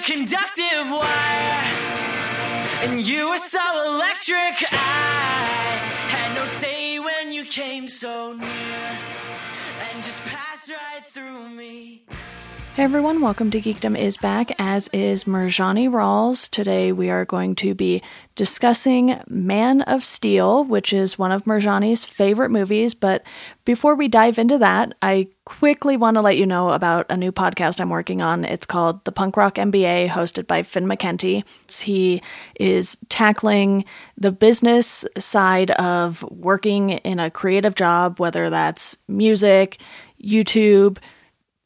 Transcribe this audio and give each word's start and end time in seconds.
a 0.00 0.02
conductive 0.02 0.90
wire, 0.90 1.62
and 2.82 3.06
you 3.06 3.28
were 3.28 3.38
so 3.38 3.60
electric. 3.86 4.72
I 4.72 5.80
had 6.08 6.34
no 6.34 6.46
say 6.46 6.98
when 6.98 7.32
you 7.32 7.44
came 7.44 7.88
so 7.88 8.32
near, 8.32 8.98
and 9.90 10.04
just 10.04 10.20
passed 10.24 10.70
right 10.70 11.04
through 11.04 11.48
me. 11.50 12.02
Everyone, 12.80 13.20
welcome 13.20 13.50
to 13.50 13.60
Geekdom 13.60 13.94
is 13.94 14.16
back, 14.16 14.58
as 14.58 14.88
is 14.88 15.24
Marjani 15.24 15.90
Rawls. 15.90 16.48
Today 16.48 16.92
we 16.92 17.10
are 17.10 17.26
going 17.26 17.54
to 17.56 17.74
be 17.74 18.02
discussing 18.36 19.20
Man 19.28 19.82
of 19.82 20.02
Steel, 20.02 20.64
which 20.64 20.94
is 20.94 21.18
one 21.18 21.30
of 21.30 21.44
Marjani's 21.44 22.06
favorite 22.06 22.48
movies. 22.48 22.94
But 22.94 23.22
before 23.66 23.94
we 23.94 24.08
dive 24.08 24.38
into 24.38 24.56
that, 24.56 24.94
I 25.02 25.28
quickly 25.44 25.98
want 25.98 26.14
to 26.14 26.22
let 26.22 26.38
you 26.38 26.46
know 26.46 26.70
about 26.70 27.04
a 27.10 27.18
new 27.18 27.32
podcast 27.32 27.80
I'm 27.80 27.90
working 27.90 28.22
on. 28.22 28.46
It's 28.46 28.64
called 28.64 29.04
The 29.04 29.12
Punk 29.12 29.36
Rock 29.36 29.56
MBA, 29.56 30.08
hosted 30.08 30.46
by 30.46 30.62
Finn 30.62 30.86
McKenty. 30.86 31.44
He 31.70 32.22
is 32.58 32.96
tackling 33.10 33.84
the 34.16 34.32
business 34.32 35.04
side 35.18 35.72
of 35.72 36.22
working 36.30 36.90
in 36.90 37.18
a 37.18 37.30
creative 37.30 37.74
job, 37.74 38.18
whether 38.18 38.48
that's 38.48 38.96
music, 39.06 39.82
YouTube, 40.24 40.96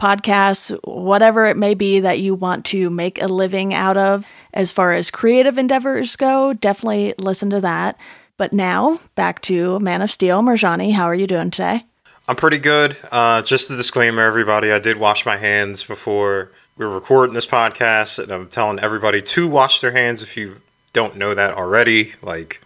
podcasts, 0.04 0.70
whatever 0.84 1.46
it 1.46 1.56
may 1.56 1.72
be 1.72 2.00
that 2.00 2.18
you 2.18 2.34
want 2.34 2.66
to 2.66 2.90
make 2.90 3.22
a 3.22 3.26
living 3.26 3.72
out 3.72 3.96
of. 3.96 4.26
As 4.52 4.70
far 4.70 4.92
as 4.92 5.10
creative 5.10 5.56
endeavors 5.56 6.14
go, 6.16 6.52
definitely 6.52 7.14
listen 7.16 7.48
to 7.50 7.60
that. 7.62 7.96
But 8.36 8.52
now, 8.52 9.00
back 9.14 9.40
to 9.42 9.78
Man 9.80 10.02
of 10.02 10.10
Steel. 10.10 10.42
Marjani, 10.42 10.92
how 10.92 11.04
are 11.04 11.14
you 11.14 11.26
doing 11.26 11.50
today? 11.50 11.86
I'm 12.28 12.36
pretty 12.36 12.58
good. 12.58 12.98
Uh, 13.10 13.40
just 13.40 13.70
a 13.70 13.76
disclaimer, 13.76 14.22
everybody, 14.22 14.72
I 14.72 14.78
did 14.78 14.98
wash 14.98 15.24
my 15.24 15.38
hands 15.38 15.84
before 15.84 16.50
we 16.76 16.84
were 16.84 16.94
recording 16.94 17.34
this 17.34 17.46
podcast, 17.46 18.22
and 18.22 18.30
I'm 18.30 18.48
telling 18.48 18.80
everybody 18.80 19.22
to 19.22 19.48
wash 19.48 19.80
their 19.80 19.92
hands 19.92 20.22
if 20.22 20.36
you 20.36 20.56
don't 20.92 21.16
know 21.16 21.34
that 21.34 21.54
already. 21.54 22.12
Like, 22.20 22.60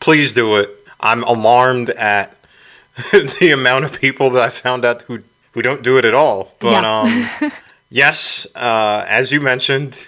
please 0.00 0.34
do 0.34 0.56
it. 0.56 0.70
I'm 0.98 1.22
alarmed 1.22 1.90
at 1.90 2.36
the 3.12 3.52
amount 3.52 3.84
of 3.84 4.00
people 4.00 4.30
that 4.30 4.42
I 4.42 4.50
found 4.50 4.84
out 4.84 5.02
who 5.02 5.20
who 5.52 5.62
don't 5.62 5.82
do 5.82 5.98
it 5.98 6.04
at 6.04 6.14
all. 6.14 6.52
But 6.58 6.82
Yeah. 6.82 7.00
um, 7.00 7.52
yes, 7.90 8.46
uh, 8.54 9.04
as 9.08 9.32
you 9.32 9.40
mentioned, 9.40 10.06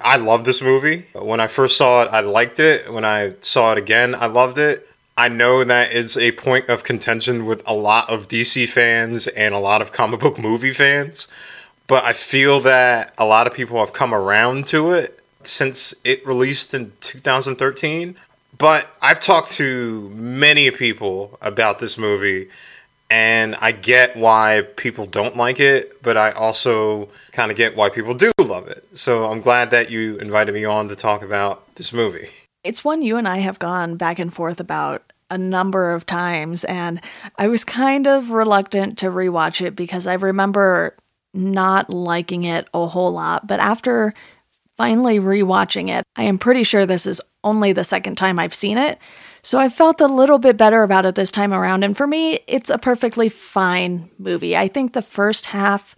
I 0.00 0.16
love 0.16 0.44
this 0.44 0.60
movie. 0.60 1.06
When 1.14 1.40
I 1.40 1.46
first 1.46 1.76
saw 1.76 2.02
it, 2.02 2.08
I 2.12 2.20
liked 2.20 2.58
it. 2.60 2.92
When 2.92 3.04
I 3.04 3.34
saw 3.40 3.72
it 3.72 3.78
again, 3.78 4.14
I 4.14 4.26
loved 4.26 4.58
it. 4.58 4.88
I 5.16 5.28
know 5.28 5.62
that 5.64 5.92
it's 5.92 6.16
a 6.16 6.32
point 6.32 6.68
of 6.68 6.84
contention 6.84 7.44
with 7.46 7.62
a 7.68 7.74
lot 7.74 8.08
of 8.10 8.28
DC 8.28 8.68
fans 8.68 9.28
and 9.28 9.54
a 9.54 9.58
lot 9.58 9.82
of 9.82 9.92
comic 9.92 10.20
book 10.20 10.38
movie 10.38 10.72
fans, 10.72 11.28
but 11.86 12.02
I 12.04 12.14
feel 12.14 12.60
that 12.60 13.12
a 13.18 13.24
lot 13.26 13.46
of 13.46 13.52
people 13.52 13.78
have 13.78 13.92
come 13.92 14.14
around 14.14 14.66
to 14.68 14.92
it 14.92 15.20
since 15.44 15.94
it 16.04 16.26
released 16.26 16.72
in 16.72 16.90
2013. 17.00 18.16
But 18.56 18.86
I've 19.02 19.20
talked 19.20 19.50
to 19.52 20.08
many 20.14 20.70
people 20.70 21.38
about 21.42 21.78
this 21.78 21.98
movie, 21.98 22.48
and 23.12 23.54
I 23.56 23.72
get 23.72 24.16
why 24.16 24.62
people 24.76 25.04
don't 25.04 25.36
like 25.36 25.60
it, 25.60 26.00
but 26.02 26.16
I 26.16 26.30
also 26.30 27.10
kind 27.32 27.50
of 27.50 27.58
get 27.58 27.76
why 27.76 27.90
people 27.90 28.14
do 28.14 28.32
love 28.38 28.68
it. 28.68 28.86
So 28.94 29.26
I'm 29.26 29.42
glad 29.42 29.70
that 29.72 29.90
you 29.90 30.16
invited 30.16 30.54
me 30.54 30.64
on 30.64 30.88
to 30.88 30.96
talk 30.96 31.20
about 31.20 31.74
this 31.74 31.92
movie. 31.92 32.30
It's 32.64 32.82
one 32.82 33.02
you 33.02 33.18
and 33.18 33.28
I 33.28 33.40
have 33.40 33.58
gone 33.58 33.96
back 33.96 34.18
and 34.18 34.32
forth 34.32 34.60
about 34.60 35.12
a 35.30 35.36
number 35.36 35.92
of 35.92 36.06
times, 36.06 36.64
and 36.64 37.02
I 37.36 37.48
was 37.48 37.64
kind 37.64 38.06
of 38.06 38.30
reluctant 38.30 38.96
to 39.00 39.10
rewatch 39.10 39.60
it 39.60 39.76
because 39.76 40.06
I 40.06 40.14
remember 40.14 40.96
not 41.34 41.90
liking 41.90 42.44
it 42.44 42.66
a 42.72 42.86
whole 42.86 43.12
lot. 43.12 43.46
But 43.46 43.60
after 43.60 44.14
finally 44.78 45.20
rewatching 45.20 45.90
it, 45.90 46.06
I 46.16 46.22
am 46.22 46.38
pretty 46.38 46.64
sure 46.64 46.86
this 46.86 47.04
is 47.04 47.20
only 47.44 47.74
the 47.74 47.84
second 47.84 48.16
time 48.16 48.38
I've 48.38 48.54
seen 48.54 48.78
it. 48.78 48.98
So 49.42 49.58
I 49.58 49.68
felt 49.68 50.00
a 50.00 50.06
little 50.06 50.38
bit 50.38 50.56
better 50.56 50.82
about 50.82 51.04
it 51.04 51.16
this 51.16 51.32
time 51.32 51.52
around. 51.52 51.82
And 51.82 51.96
for 51.96 52.06
me, 52.06 52.40
it's 52.46 52.70
a 52.70 52.78
perfectly 52.78 53.28
fine 53.28 54.08
movie. 54.18 54.56
I 54.56 54.68
think 54.68 54.92
the 54.92 55.02
first 55.02 55.46
half 55.46 55.96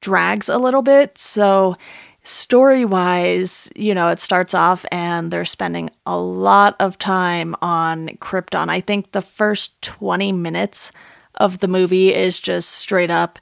drags 0.00 0.48
a 0.48 0.58
little 0.58 0.82
bit. 0.82 1.18
So 1.18 1.76
story 2.22 2.84
wise, 2.84 3.70
you 3.74 3.94
know, 3.94 4.08
it 4.08 4.20
starts 4.20 4.54
off 4.54 4.86
and 4.92 5.30
they're 5.30 5.44
spending 5.44 5.90
a 6.06 6.16
lot 6.16 6.76
of 6.78 6.98
time 6.98 7.56
on 7.60 8.08
Krypton. 8.20 8.68
I 8.68 8.80
think 8.80 9.10
the 9.12 9.22
first 9.22 9.82
20 9.82 10.30
minutes 10.32 10.92
of 11.34 11.58
the 11.58 11.68
movie 11.68 12.14
is 12.14 12.38
just 12.38 12.70
straight 12.70 13.10
up 13.10 13.40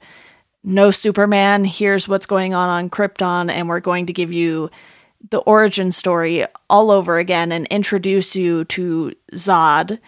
no 0.63 0.91
Superman. 0.91 1.65
Here's 1.65 2.07
what's 2.07 2.25
going 2.25 2.53
on 2.53 2.69
on 2.69 2.89
Krypton, 2.89 3.51
and 3.51 3.67
we're 3.67 3.81
going 3.81 4.05
to 4.05 4.13
give 4.13 4.31
you 4.31 4.69
the 5.29 5.39
origin 5.39 5.91
story 5.91 6.45
all 6.69 6.91
over 6.91 7.17
again 7.17 7.51
and 7.51 7.67
introduce 7.67 8.35
you 8.35 8.65
to 8.65 9.13
Zod 9.33 9.99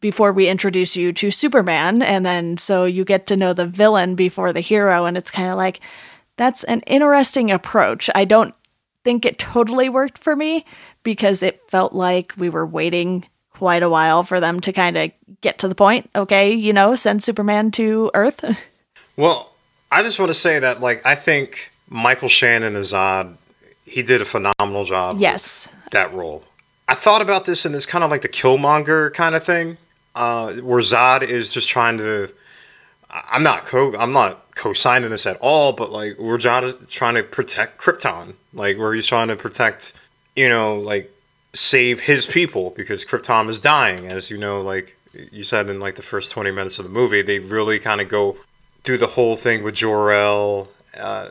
before 0.00 0.32
we 0.32 0.48
introduce 0.48 0.96
you 0.96 1.12
to 1.12 1.30
Superman. 1.30 2.02
And 2.02 2.24
then 2.24 2.56
so 2.56 2.84
you 2.84 3.04
get 3.04 3.26
to 3.28 3.36
know 3.36 3.52
the 3.52 3.66
villain 3.66 4.14
before 4.14 4.52
the 4.52 4.60
hero. 4.60 5.04
And 5.04 5.16
it's 5.16 5.30
kind 5.30 5.50
of 5.50 5.56
like, 5.56 5.80
that's 6.36 6.64
an 6.64 6.80
interesting 6.80 7.50
approach. 7.50 8.08
I 8.14 8.24
don't 8.24 8.54
think 9.04 9.24
it 9.24 9.38
totally 9.38 9.88
worked 9.88 10.18
for 10.18 10.34
me 10.36 10.64
because 11.02 11.42
it 11.42 11.60
felt 11.68 11.92
like 11.92 12.32
we 12.36 12.48
were 12.48 12.66
waiting 12.66 13.24
quite 13.50 13.82
a 13.82 13.88
while 13.88 14.22
for 14.22 14.40
them 14.40 14.60
to 14.60 14.72
kind 14.72 14.96
of 14.96 15.12
get 15.40 15.58
to 15.58 15.68
the 15.68 15.74
point. 15.74 16.10
Okay, 16.16 16.52
you 16.52 16.72
know, 16.72 16.94
send 16.94 17.22
Superman 17.22 17.70
to 17.72 18.10
Earth. 18.14 18.44
Well, 19.14 19.52
I 19.90 20.02
just 20.02 20.18
want 20.18 20.30
to 20.30 20.34
say 20.34 20.58
that, 20.58 20.80
like, 20.80 21.04
I 21.04 21.16
think 21.16 21.70
Michael 21.90 22.30
Shannon 22.30 22.76
as 22.76 22.92
Zod, 22.92 23.36
he 23.92 24.02
did 24.02 24.22
a 24.22 24.24
phenomenal 24.24 24.84
job. 24.84 25.18
yes. 25.18 25.68
that 25.90 26.12
role. 26.12 26.42
I 26.88 26.94
thought 26.94 27.22
about 27.22 27.46
this 27.46 27.64
and 27.64 27.74
it's 27.74 27.86
kind 27.86 28.02
of 28.02 28.10
like 28.10 28.22
the 28.22 28.28
Killmonger 28.28 29.12
kind 29.14 29.34
of 29.34 29.44
thing, 29.44 29.76
uh, 30.14 30.54
where 30.54 30.80
Zod 30.80 31.22
is 31.22 31.52
just 31.52 31.68
trying 31.68 31.98
to. 31.98 32.30
I'm 33.10 33.42
not 33.42 33.66
co. 33.66 33.94
I'm 33.96 34.12
not 34.12 34.54
co-signing 34.54 35.10
this 35.10 35.26
at 35.26 35.36
all, 35.40 35.72
but 35.74 35.92
like 35.92 36.18
where 36.18 36.38
Zod 36.38 36.64
is 36.64 36.74
trying 36.88 37.14
to 37.14 37.22
protect 37.22 37.78
Krypton, 37.78 38.34
like 38.54 38.78
where 38.78 38.94
he's 38.94 39.06
trying 39.06 39.28
to 39.28 39.36
protect, 39.36 39.92
you 40.34 40.48
know, 40.48 40.78
like 40.80 41.10
save 41.52 42.00
his 42.00 42.26
people 42.26 42.72
because 42.76 43.04
Krypton 43.04 43.48
is 43.48 43.60
dying, 43.60 44.06
as 44.06 44.30
you 44.30 44.38
know, 44.38 44.62
like 44.62 44.96
you 45.30 45.44
said 45.44 45.68
in 45.68 45.78
like 45.78 45.96
the 45.96 46.02
first 46.02 46.32
20 46.32 46.50
minutes 46.50 46.78
of 46.78 46.84
the 46.84 46.90
movie, 46.90 47.20
they 47.20 47.38
really 47.38 47.78
kind 47.78 48.00
of 48.00 48.08
go 48.08 48.36
through 48.82 48.98
the 48.98 49.06
whole 49.06 49.36
thing 49.36 49.62
with 49.62 49.74
Jor-El, 49.74 50.68
uh, 50.98 51.28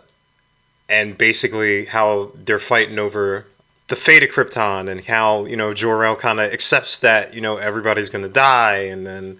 and 0.92 1.18
basically 1.18 1.86
how 1.86 2.32
they're 2.36 2.60
fighting 2.60 3.00
over 3.00 3.48
the 3.88 3.96
fate 3.96 4.24
of 4.24 4.30
Krypton 4.30 4.90
and 4.90 5.04
how 5.04 5.46
you 5.46 5.56
know 5.56 5.74
Jor-El 5.74 6.18
kind 6.18 6.40
of 6.40 6.52
accepts 6.52 7.00
that 7.00 7.34
you 7.34 7.42
know 7.42 7.58
everybody's 7.58 8.10
going 8.10 8.24
to 8.24 8.30
die, 8.30 8.84
and 8.84 9.08
then 9.08 9.40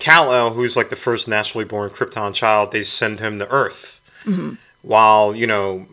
Kal-El, 0.00 0.50
who's 0.50 0.76
like 0.76 0.90
the 0.90 0.96
first 0.96 1.28
naturally 1.28 1.64
born 1.64 1.90
Krypton 1.90 2.34
child, 2.34 2.72
they 2.72 2.82
send 2.82 3.20
him 3.20 3.38
to 3.38 3.50
Earth, 3.50 4.00
mm-hmm. 4.24 4.54
while 4.82 5.34
you 5.34 5.46
know 5.46 5.86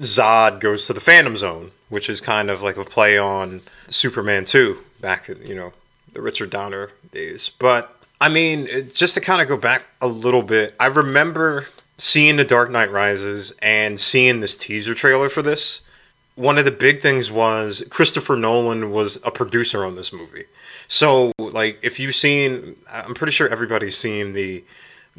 Zod 0.00 0.60
goes 0.60 0.86
to 0.86 0.92
the 0.92 1.00
Phantom 1.00 1.36
Zone, 1.36 1.70
which 1.88 2.08
is 2.08 2.20
kind 2.20 2.50
of 2.50 2.62
like 2.62 2.76
a 2.76 2.84
play 2.84 3.18
on 3.18 3.62
Superman 3.88 4.44
2 4.44 4.78
back 5.00 5.28
in, 5.28 5.44
you 5.46 5.54
know, 5.54 5.72
the 6.12 6.20
Richard 6.20 6.50
Donner 6.50 6.90
days. 7.10 7.50
But 7.58 7.96
I 8.20 8.28
mean, 8.28 8.68
just 8.92 9.14
to 9.14 9.20
kind 9.20 9.40
of 9.40 9.48
go 9.48 9.56
back 9.56 9.86
a 10.00 10.06
little 10.06 10.42
bit, 10.42 10.74
I 10.78 10.86
remember 10.86 11.66
seeing 12.02 12.34
The 12.34 12.44
Dark 12.44 12.68
Knight 12.68 12.90
Rises 12.90 13.54
and 13.62 13.98
seeing 13.98 14.40
this 14.40 14.56
teaser 14.56 14.92
trailer 14.92 15.28
for 15.28 15.40
this. 15.40 15.82
One 16.34 16.58
of 16.58 16.64
the 16.64 16.72
big 16.72 17.00
things 17.00 17.30
was 17.30 17.84
Christopher 17.90 18.34
Nolan 18.34 18.90
was 18.90 19.20
a 19.24 19.30
producer 19.30 19.84
on 19.84 19.94
this 19.94 20.12
movie. 20.12 20.46
So, 20.88 21.30
like, 21.38 21.78
if 21.80 22.00
you've 22.00 22.16
seen, 22.16 22.74
I'm 22.92 23.14
pretty 23.14 23.30
sure 23.30 23.48
everybody's 23.48 23.96
seen 23.96 24.32
the 24.32 24.64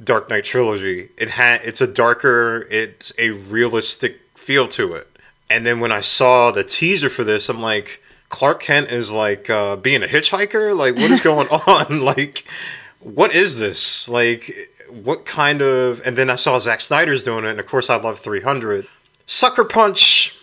Dark 0.03 0.29
Knight 0.29 0.43
trilogy. 0.43 1.07
It 1.17 1.29
had 1.29 1.61
it's 1.63 1.79
a 1.79 1.87
darker, 1.87 2.67
it's 2.69 3.13
a 3.17 3.29
realistic 3.29 4.19
feel 4.35 4.67
to 4.69 4.95
it. 4.95 5.07
And 5.49 5.65
then 5.65 5.79
when 5.79 5.93
I 5.93 6.01
saw 6.01 6.51
the 6.51 6.65
teaser 6.65 7.09
for 7.09 7.23
this, 7.23 7.47
I'm 7.47 7.61
like, 7.61 8.03
Clark 8.27 8.61
Kent 8.61 8.91
is 8.91 9.09
like 9.09 9.49
uh, 9.49 9.77
being 9.77 10.03
a 10.03 10.07
hitchhiker. 10.07 10.77
Like, 10.77 10.95
what 10.95 11.11
is 11.11 11.21
going 11.31 11.47
on? 11.47 12.01
like, 12.03 12.43
what 13.03 13.35
is 13.35 13.57
this? 13.57 14.07
Like, 14.07 14.55
what 14.89 15.25
kind 15.25 15.61
of? 15.61 16.01
And 16.05 16.15
then 16.15 16.29
I 16.29 16.35
saw 16.35 16.57
Zack 16.59 16.81
Snyder's 16.81 17.23
doing 17.23 17.45
it, 17.45 17.49
and 17.49 17.59
of 17.59 17.65
course, 17.65 17.89
I 17.89 17.95
love 17.97 18.19
300. 18.19 18.87
Sucker 19.25 19.65
Punch, 19.65 20.37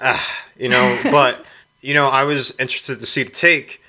ah, 0.00 0.44
you 0.58 0.68
know. 0.68 0.98
but 1.10 1.44
you 1.80 1.94
know, 1.94 2.08
I 2.08 2.24
was 2.24 2.58
interested 2.58 2.98
to 2.98 3.06
see 3.06 3.22
the 3.22 3.30
take, 3.30 3.82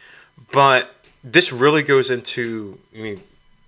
but 0.52 0.92
this 1.24 1.52
really 1.52 1.84
goes 1.84 2.12
into, 2.12 2.78
I 2.96 3.02
mean, 3.02 3.22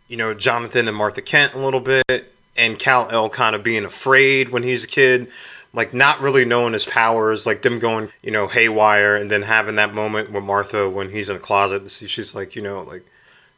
you 0.08 0.18
know, 0.18 0.34
Jonathan 0.34 0.88
and 0.88 0.96
Martha 0.96 1.22
Kent 1.22 1.54
a 1.54 1.60
little 1.60 1.80
bit, 1.80 2.34
and 2.58 2.78
Kal-El 2.78 3.30
kind 3.30 3.56
of 3.56 3.64
being 3.64 3.86
afraid 3.86 4.50
when 4.50 4.64
he's 4.64 4.84
a 4.84 4.88
kid, 4.88 5.30
like 5.74 5.94
not 5.94 6.20
really 6.20 6.46
knowing 6.46 6.74
his 6.74 6.86
powers, 6.86 7.46
like 7.46 7.62
them 7.62 7.80
going, 7.80 8.10
you 8.22 8.32
know, 8.32 8.48
haywire, 8.48 9.16
and 9.16 9.30
then 9.32 9.42
having 9.42 9.76
that 9.76 9.94
moment 9.94 10.32
with 10.32 10.44
Martha 10.44 10.90
when 10.90 11.10
he's 11.10 11.30
in 11.30 11.38
a 11.38 11.40
closet. 11.40 11.90
She's 11.90 12.36
like, 12.36 12.56
you 12.56 12.62
know, 12.62 12.84
like, 12.84 13.06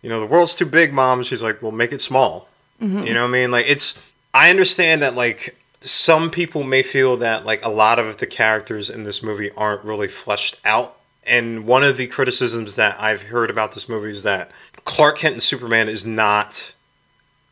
you 0.02 0.10
know, 0.10 0.20
the 0.20 0.26
world's 0.26 0.56
too 0.56 0.66
big, 0.66 0.94
mom. 0.94 1.24
She's 1.24 1.44
like, 1.44 1.62
well, 1.62 1.72
make 1.72 1.92
it 1.92 2.02
small. 2.02 2.48
Mm-hmm. 2.82 3.04
You 3.04 3.14
know 3.14 3.22
what 3.22 3.30
I 3.30 3.32
mean? 3.32 3.52
Like, 3.52 3.70
it's, 3.70 4.02
I 4.34 4.50
understand 4.50 5.02
that, 5.02 5.16
like, 5.16 5.56
some 5.82 6.30
people 6.30 6.64
may 6.64 6.84
feel 6.84 7.18
that 7.18 7.46
like 7.46 7.66
a 7.66 7.70
lot 7.70 8.00
of 8.00 8.18
the 8.18 8.28
characters 8.28 8.90
in 8.90 9.04
this 9.04 9.24
movie 9.24 9.50
aren't 9.58 9.84
really 9.84 10.08
fleshed 10.08 10.60
out. 10.64 10.98
And 11.26 11.66
one 11.66 11.84
of 11.84 11.98
the 11.98 12.08
criticisms 12.08 12.76
that 12.76 13.00
I've 13.00 13.22
heard 13.22 13.50
about 13.50 13.74
this 13.74 13.90
movie 13.90 14.10
is 14.10 14.24
that 14.24 14.52
Clark 14.86 15.18
Kent 15.18 15.34
and 15.34 15.44
Superman 15.44 15.90
is 15.90 16.06
not 16.06 16.74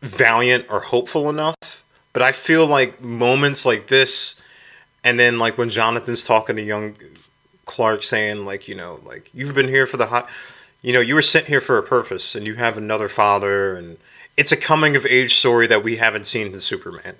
valiant 0.01 0.65
or 0.69 0.79
hopeful 0.79 1.29
enough. 1.29 1.83
But 2.13 2.21
I 2.21 2.31
feel 2.31 2.65
like 2.65 3.01
moments 3.01 3.65
like 3.65 3.87
this, 3.87 4.41
and 5.03 5.19
then 5.19 5.37
like 5.37 5.57
when 5.57 5.69
Jonathan's 5.69 6.25
talking 6.25 6.55
to 6.55 6.61
young 6.61 6.95
Clark, 7.65 8.01
saying 8.01 8.45
like, 8.45 8.67
you 8.67 8.75
know, 8.75 8.99
like 9.05 9.29
you've 9.33 9.53
been 9.53 9.67
here 9.67 9.85
for 9.85 9.97
the 9.97 10.07
hot, 10.07 10.29
you 10.81 10.93
know, 10.93 11.01
you 11.01 11.15
were 11.15 11.21
sent 11.21 11.45
here 11.47 11.61
for 11.61 11.77
a 11.77 11.83
purpose, 11.83 12.35
and 12.35 12.45
you 12.45 12.55
have 12.55 12.77
another 12.77 13.09
father, 13.09 13.75
and 13.75 13.97
it's 14.37 14.51
a 14.51 14.57
coming 14.57 14.95
of 14.95 15.05
age 15.05 15.33
story 15.35 15.67
that 15.67 15.83
we 15.83 15.97
haven't 15.97 16.25
seen 16.25 16.47
in 16.47 16.59
Superman 16.59 17.15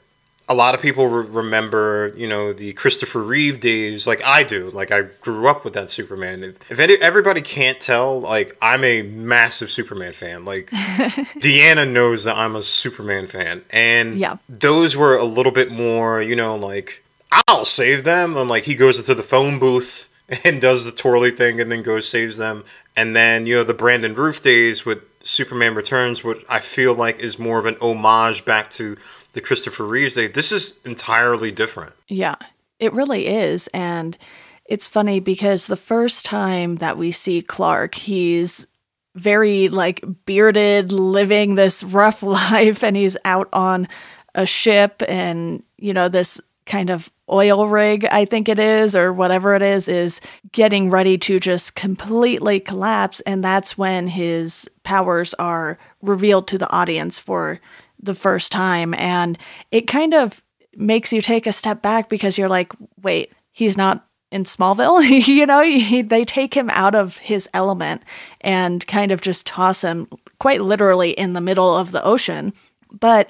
a 0.52 0.56
lot 0.56 0.74
of 0.74 0.82
people 0.82 1.08
re- 1.08 1.28
remember, 1.28 2.12
you 2.18 2.28
know, 2.28 2.52
the 2.54 2.74
Christopher 2.74 3.22
Reeve 3.22 3.60
days, 3.60 4.08
like 4.08 4.20
I 4.26 4.42
do. 4.42 4.72
Like 4.72 4.92
I 4.92 5.04
grew 5.22 5.48
up 5.48 5.64
with 5.64 5.74
that 5.76 5.92
Superman. 5.92 6.44
If, 6.44 6.72
if 6.72 6.80
any, 6.80 6.96
everybody 6.96 7.40
can't 7.42 7.80
tell, 7.80 8.20
like 8.20 8.58
I'm 8.60 8.84
a 8.84 9.04
massive 9.04 9.70
Superman 9.70 10.12
fan. 10.12 10.46
Like 10.46 10.72
Deanna 10.72 11.90
knows 11.90 12.24
that 12.24 12.36
I'm 12.36 12.56
a 12.56 12.64
Superman 12.64 13.28
fan, 13.28 13.62
and 13.70 14.18
Yeah. 14.18 14.38
those 14.50 14.96
were 14.98 15.16
a 15.18 15.24
little 15.24 15.52
bit 15.52 15.72
more, 15.72 16.20
you 16.22 16.36
know, 16.36 16.56
like 16.56 17.04
I'll 17.48 17.64
save 17.64 18.04
them, 18.04 18.36
and 18.36 18.50
like 18.50 18.64
he 18.64 18.74
goes 18.74 18.98
into 18.98 19.14
the 19.14 19.22
phone 19.22 19.60
booth 19.60 20.10
and 20.44 20.60
does 20.60 20.84
the 20.84 20.92
twirly 20.92 21.30
thing, 21.30 21.62
and 21.62 21.72
then 21.72 21.84
goes 21.84 22.08
saves 22.08 22.38
them, 22.38 22.64
and 23.00 23.16
then 23.16 23.46
you 23.46 23.56
know 23.56 23.64
the 23.64 23.74
Brandon 23.74 24.14
Routh 24.14 24.42
days 24.42 24.86
with 24.86 25.02
Superman 25.24 25.74
Returns, 25.74 26.22
what 26.22 26.44
I 26.50 26.60
feel 26.60 26.94
like 26.94 27.20
is 27.20 27.40
more 27.40 27.58
of 27.58 27.66
an 27.66 27.78
homage 27.82 28.44
back 28.44 28.70
to 28.72 28.98
the 29.32 29.40
Christopher 29.40 29.86
Reeves 29.86 30.16
day. 30.16 30.28
This 30.28 30.52
is 30.52 30.78
entirely 30.84 31.50
different. 31.50 31.94
Yeah, 32.10 32.36
it 32.78 32.92
really 32.92 33.28
is. 33.28 33.68
And 33.74 34.18
it's 34.66 34.86
funny 34.86 35.22
because 35.22 35.68
the 35.68 35.78
first 35.78 36.26
time 36.26 36.76
that 36.78 36.98
we 36.98 37.14
see 37.14 37.42
Clark, 37.42 37.96
he's 37.96 38.68
very 39.16 39.70
like 39.70 40.04
bearded, 40.26 40.92
living 40.92 41.56
this 41.56 41.84
rough 41.84 42.22
life, 42.52 42.84
and 42.84 42.98
he's 42.98 43.16
out 43.24 43.48
on 43.54 43.88
a 44.36 44.46
ship 44.46 45.02
and, 45.08 45.64
you 45.78 45.94
know, 45.94 46.10
this 46.10 46.42
kind 46.70 46.90
of 46.90 47.12
oil 47.30 47.68
rig, 47.68 48.06
I 48.06 48.24
think 48.24 48.48
it 48.48 48.60
is, 48.60 48.96
or 48.96 49.12
whatever 49.12 49.56
it 49.56 49.62
is, 49.62 49.90
is 49.90 50.22
getting 50.52 50.90
ready 50.90 51.18
to 51.18 51.40
just 51.40 51.76
completely 51.76 52.60
collapse. 52.60 53.20
And 53.22 53.44
that's 53.44 53.78
when 53.78 54.08
his 54.08 54.70
powers 54.84 55.34
are 55.34 55.78
revealed 56.02 56.48
to 56.48 56.58
the 56.58 56.72
audience 56.72 57.20
for 57.20 57.60
the 58.02 58.16
first 58.16 58.52
time. 58.52 58.94
And 58.94 59.38
it 59.72 59.88
kind 59.88 60.14
of 60.14 60.42
makes 60.78 61.12
you 61.12 61.22
take 61.22 61.46
a 61.46 61.52
step 61.52 61.82
back 61.82 62.08
because 62.08 62.38
you're 62.38 62.48
like, 62.48 62.72
wait, 63.02 63.34
he's 63.52 63.76
not 63.76 64.06
in 64.32 64.44
Smallville. 64.44 65.28
you 65.28 65.46
know, 65.46 65.62
he, 65.62 66.02
they 66.02 66.24
take 66.24 66.54
him 66.54 66.70
out 66.70 66.96
of 66.96 67.18
his 67.18 67.50
element 67.54 68.04
and 68.42 68.86
kind 68.88 69.12
of 69.12 69.22
just 69.22 69.46
toss 69.46 69.82
him 69.82 70.08
quite 70.40 70.62
literally 70.62 71.12
in 71.12 71.34
the 71.34 71.42
middle 71.42 71.76
of 71.76 71.92
the 71.92 72.04
ocean. 72.04 72.54
But 72.92 73.30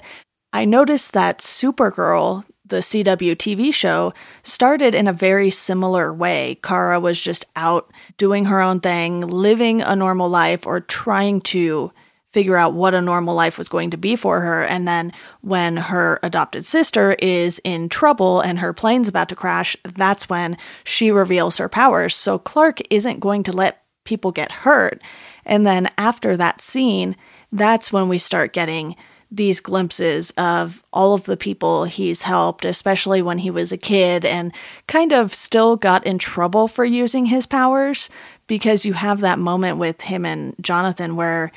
I 0.52 0.64
noticed 0.64 1.12
that 1.12 1.38
Supergirl, 1.38 2.44
the 2.70 2.78
CW 2.78 3.36
TV 3.36 3.72
show, 3.72 4.12
started 4.42 4.94
in 4.94 5.06
a 5.06 5.12
very 5.12 5.50
similar 5.50 6.12
way. 6.12 6.58
Kara 6.62 6.98
was 6.98 7.20
just 7.20 7.44
out 7.54 7.92
doing 8.16 8.46
her 8.46 8.60
own 8.60 8.80
thing, 8.80 9.20
living 9.20 9.82
a 9.82 9.94
normal 9.94 10.28
life, 10.28 10.66
or 10.66 10.80
trying 10.80 11.40
to 11.42 11.92
figure 12.32 12.56
out 12.56 12.74
what 12.74 12.94
a 12.94 13.00
normal 13.00 13.34
life 13.34 13.58
was 13.58 13.68
going 13.68 13.90
to 13.90 13.96
be 13.96 14.14
for 14.16 14.40
her. 14.40 14.62
And 14.62 14.86
then 14.86 15.12
when 15.40 15.76
her 15.76 16.20
adopted 16.22 16.64
sister 16.64 17.14
is 17.14 17.60
in 17.64 17.88
trouble 17.88 18.40
and 18.40 18.58
her 18.60 18.72
plane's 18.72 19.08
about 19.08 19.28
to 19.30 19.36
crash, 19.36 19.76
that's 19.96 20.28
when 20.28 20.56
she 20.84 21.10
reveals 21.10 21.56
her 21.56 21.68
powers. 21.68 22.14
So 22.14 22.38
Clark 22.38 22.80
isn't 22.88 23.20
going 23.20 23.42
to 23.44 23.52
let 23.52 23.82
people 24.04 24.30
get 24.30 24.52
hurt. 24.52 25.02
And 25.44 25.66
then 25.66 25.90
after 25.98 26.36
that 26.36 26.62
scene, 26.62 27.16
that's 27.52 27.92
when 27.92 28.08
we 28.08 28.18
start 28.18 28.52
getting 28.52 28.94
these 29.30 29.60
glimpses 29.60 30.32
of 30.36 30.82
all 30.92 31.14
of 31.14 31.24
the 31.24 31.36
people 31.36 31.84
he's 31.84 32.22
helped, 32.22 32.64
especially 32.64 33.22
when 33.22 33.38
he 33.38 33.50
was 33.50 33.70
a 33.70 33.76
kid 33.76 34.24
and 34.24 34.52
kind 34.88 35.12
of 35.12 35.34
still 35.34 35.76
got 35.76 36.04
in 36.04 36.18
trouble 36.18 36.66
for 36.66 36.84
using 36.84 37.26
his 37.26 37.46
powers 37.46 38.10
because 38.48 38.84
you 38.84 38.92
have 38.92 39.20
that 39.20 39.38
moment 39.38 39.78
with 39.78 40.00
him 40.00 40.26
and 40.26 40.54
Jonathan 40.60 41.14
where 41.14 41.52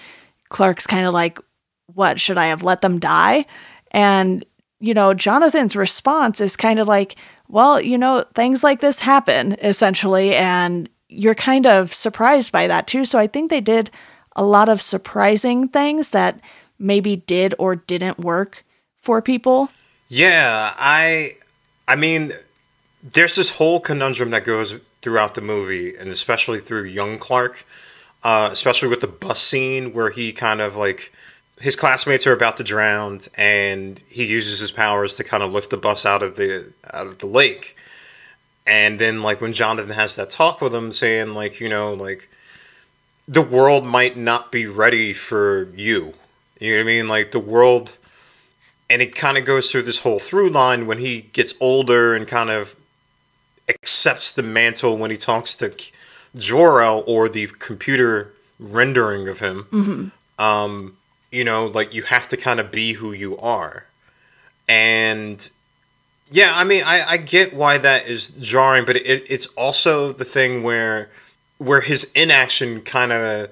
Clark's 0.50 0.86
kind 0.86 1.08
of 1.08 1.14
like, 1.14 1.40
What 1.94 2.20
should 2.20 2.38
I 2.38 2.48
have 2.48 2.62
let 2.62 2.82
them 2.82 3.00
die? 3.00 3.46
And, 3.90 4.46
you 4.80 4.94
know, 4.94 5.14
Jonathan's 5.16 5.76
response 5.76 6.40
is 6.40 6.56
kind 6.56 6.80
of 6.80 6.88
like, 6.88 7.16
Well, 7.48 7.82
you 7.82 7.98
know, 7.98 8.24
things 8.36 8.64
like 8.64 8.82
this 8.82 9.00
happen, 9.00 9.54
essentially. 9.64 10.36
And 10.36 10.88
you're 11.10 11.36
kind 11.36 11.66
of 11.66 11.92
surprised 11.92 12.52
by 12.52 12.68
that 12.68 12.86
too. 12.86 13.06
So 13.06 13.18
I 13.18 13.26
think 13.26 13.50
they 13.50 13.62
did 13.62 13.90
a 14.36 14.46
lot 14.46 14.70
of 14.70 14.82
surprising 14.82 15.68
things 15.68 16.10
that 16.10 16.40
maybe 16.84 17.16
did 17.16 17.56
or 17.58 17.76
didn't 17.76 18.20
work 18.20 18.64
for 19.02 19.22
people. 19.22 19.70
Yeah, 20.10 20.72
I 20.78 21.32
I 21.88 21.96
mean 21.96 22.34
there's 23.02 23.36
this 23.36 23.50
whole 23.50 23.80
conundrum 23.80 24.30
that 24.32 24.46
goes 24.46 24.76
throughout 25.02 25.36
the 25.36 25.42
movie 25.42 25.96
and 25.96 26.10
especially 26.10 26.60
through 26.60 26.84
young 26.84 27.18
Clark, 27.18 27.66
uh, 28.24 28.50
especially 28.52 28.88
with 28.88 29.02
the 29.02 29.08
bus 29.08 29.40
scene 29.42 29.94
where 29.94 30.10
he 30.10 30.32
kind 30.32 30.62
of 30.62 30.76
like 30.76 31.12
his 31.60 31.76
classmates 31.76 32.26
are 32.26 32.34
about 32.34 32.58
to 32.58 32.64
drown 32.64 33.20
and 33.38 34.02
he 34.08 34.26
uses 34.26 34.60
his 34.60 34.72
powers 34.72 35.18
to 35.18 35.24
kind 35.24 35.44
of 35.44 35.52
lift 35.52 35.70
the 35.70 35.78
bus 35.78 36.06
out 36.06 36.24
of 36.24 36.36
the 36.36 36.72
out 36.94 37.08
of 37.08 37.20
the 37.20 37.28
lake. 37.28 37.76
And 38.66 38.98
then 38.98 39.22
like 39.22 39.42
when 39.42 39.54
Jonathan 39.54 39.92
has 39.92 40.16
that 40.16 40.30
talk 40.30 40.62
with 40.62 40.74
him 40.74 40.94
saying 40.94 41.34
like, 41.34 41.60
you 41.60 41.70
know, 41.70 41.94
like 41.94 42.30
the 43.28 43.42
world 43.42 43.86
might 43.86 44.18
not 44.18 44.52
be 44.52 44.68
ready 44.68 45.14
for 45.14 45.70
you. 45.76 46.14
You 46.64 46.72
know 46.72 46.78
what 46.78 46.84
I 46.84 46.86
mean? 46.86 47.08
Like 47.10 47.32
the 47.32 47.40
world 47.40 47.98
and 48.90 49.02
it 49.02 49.16
kind 49.16 49.38
of 49.38 49.46
goes 49.46 49.72
through 49.72 49.82
this 49.82 50.00
whole 50.00 50.20
through 50.20 50.50
line 50.50 50.88
when 50.88 50.98
he 50.98 51.24
gets 51.34 51.54
older 51.60 52.16
and 52.16 52.28
kind 52.28 52.50
of 52.50 52.76
accepts 53.68 54.34
the 54.34 54.44
mantle 54.44 54.98
when 54.98 55.12
he 55.12 55.18
talks 55.18 55.56
to 55.58 55.74
Jor-El 56.36 57.04
or 57.08 57.28
the 57.28 57.48
computer 57.60 58.34
rendering 58.60 59.28
of 59.28 59.40
him. 59.40 60.12
Um, 60.40 60.98
you 61.32 61.44
know, 61.44 61.68
like 61.68 61.94
you 61.94 62.04
have 62.04 62.28
to 62.30 62.38
kind 62.38 62.60
of 62.60 62.72
be 62.72 62.94
who 62.94 63.12
you 63.12 63.38
are, 63.40 63.86
and 64.68 65.50
yeah, 66.32 66.54
I 66.56 66.64
mean, 66.64 66.84
I, 66.86 67.04
I 67.10 67.18
get 67.18 67.54
why 67.54 67.78
that 67.80 68.08
is 68.08 68.30
jarring, 68.32 68.86
but 68.86 68.96
it, 68.96 69.26
it's 69.30 69.48
also 69.48 70.12
the 70.14 70.26
thing 70.26 70.64
where 70.64 71.10
where 71.58 71.82
his 71.82 72.12
inaction 72.16 72.82
kind 72.82 73.12
of 73.12 73.50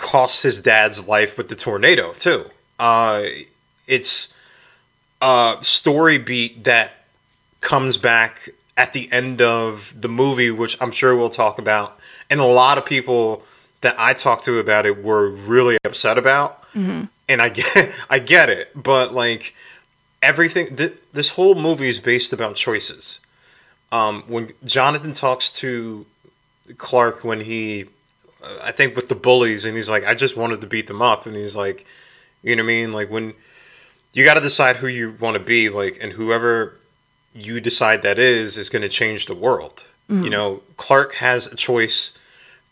cost 0.00 0.42
his 0.42 0.60
dad's 0.60 1.06
life 1.06 1.36
with 1.38 1.48
the 1.48 1.54
tornado 1.54 2.12
too. 2.12 2.44
Uh, 2.78 3.24
it's 3.86 4.34
a 5.20 5.58
story 5.60 6.18
beat 6.18 6.64
that 6.64 6.92
comes 7.60 7.96
back 7.96 8.48
at 8.76 8.92
the 8.94 9.12
end 9.12 9.42
of 9.42 9.94
the 10.00 10.08
movie, 10.08 10.50
which 10.50 10.80
I'm 10.80 10.90
sure 10.90 11.14
we'll 11.14 11.28
talk 11.28 11.58
about, 11.58 12.00
and 12.30 12.40
a 12.40 12.44
lot 12.44 12.78
of 12.78 12.86
people 12.86 13.44
that 13.82 13.94
I 13.98 14.14
talked 14.14 14.44
to 14.44 14.58
about 14.58 14.86
it 14.86 15.02
were 15.02 15.28
really 15.30 15.76
upset 15.84 16.18
about. 16.18 16.64
And 17.28 17.42
I 17.42 17.48
get, 17.48 17.92
I 18.10 18.18
get 18.18 18.48
it, 18.48 18.70
but 18.74 19.12
like 19.12 19.54
everything, 20.22 20.76
th- 20.76 20.94
this 21.12 21.28
whole 21.28 21.54
movie 21.54 21.88
is 21.88 21.98
based 21.98 22.32
about 22.32 22.56
choices. 22.56 23.20
Um, 23.92 24.22
when 24.28 24.52
Jonathan 24.64 25.12
talks 25.12 25.50
to 25.60 26.06
Clark 26.78 27.24
when 27.24 27.40
he, 27.40 27.86
I 28.62 28.72
think 28.72 28.96
with 28.96 29.08
the 29.08 29.14
bullies, 29.14 29.64
and 29.64 29.76
he's 29.76 29.88
like, 29.88 30.04
I 30.04 30.14
just 30.14 30.36
wanted 30.36 30.60
to 30.62 30.66
beat 30.66 30.86
them 30.86 31.02
up, 31.02 31.26
and 31.26 31.36
he's 31.36 31.56
like, 31.56 31.86
you 32.42 32.56
know 32.56 32.62
what 32.62 32.70
I 32.70 32.74
mean? 32.74 32.92
Like 32.92 33.10
when 33.10 33.34
you 34.12 34.24
got 34.24 34.34
to 34.34 34.40
decide 34.40 34.76
who 34.76 34.86
you 34.86 35.16
want 35.20 35.36
to 35.36 35.42
be, 35.42 35.68
like, 35.68 35.98
and 36.00 36.12
whoever 36.12 36.76
you 37.34 37.60
decide 37.60 38.02
that 38.02 38.18
is 38.18 38.58
is 38.58 38.70
going 38.70 38.82
to 38.82 38.88
change 38.88 39.26
the 39.26 39.34
world. 39.34 39.84
You 40.24 40.30
know, 40.30 40.62
Clark 40.76 41.14
has 41.14 41.46
a 41.46 41.54
choice 41.54 42.18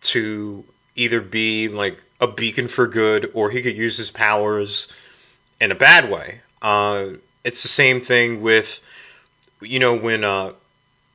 to 0.01 0.65
either 0.97 1.21
be 1.21 1.69
like 1.69 2.03
a 2.21 2.27
beacon 2.27 2.67
for 2.67 2.89
good, 2.89 3.31
or 3.33 3.51
he 3.51 3.63
could 3.63 3.77
use 3.77 3.97
his 3.97 4.11
powers 4.11 4.93
in 5.61 5.71
a 5.71 5.77
bad 5.77 6.11
way. 6.11 6.41
Uh, 6.63 7.11
it's 7.45 7.63
the 7.63 7.69
same 7.69 8.01
thing 8.01 8.43
with, 8.43 8.81
you 9.63 9.79
know, 9.79 9.97
when 9.97 10.25
uh, 10.25 10.53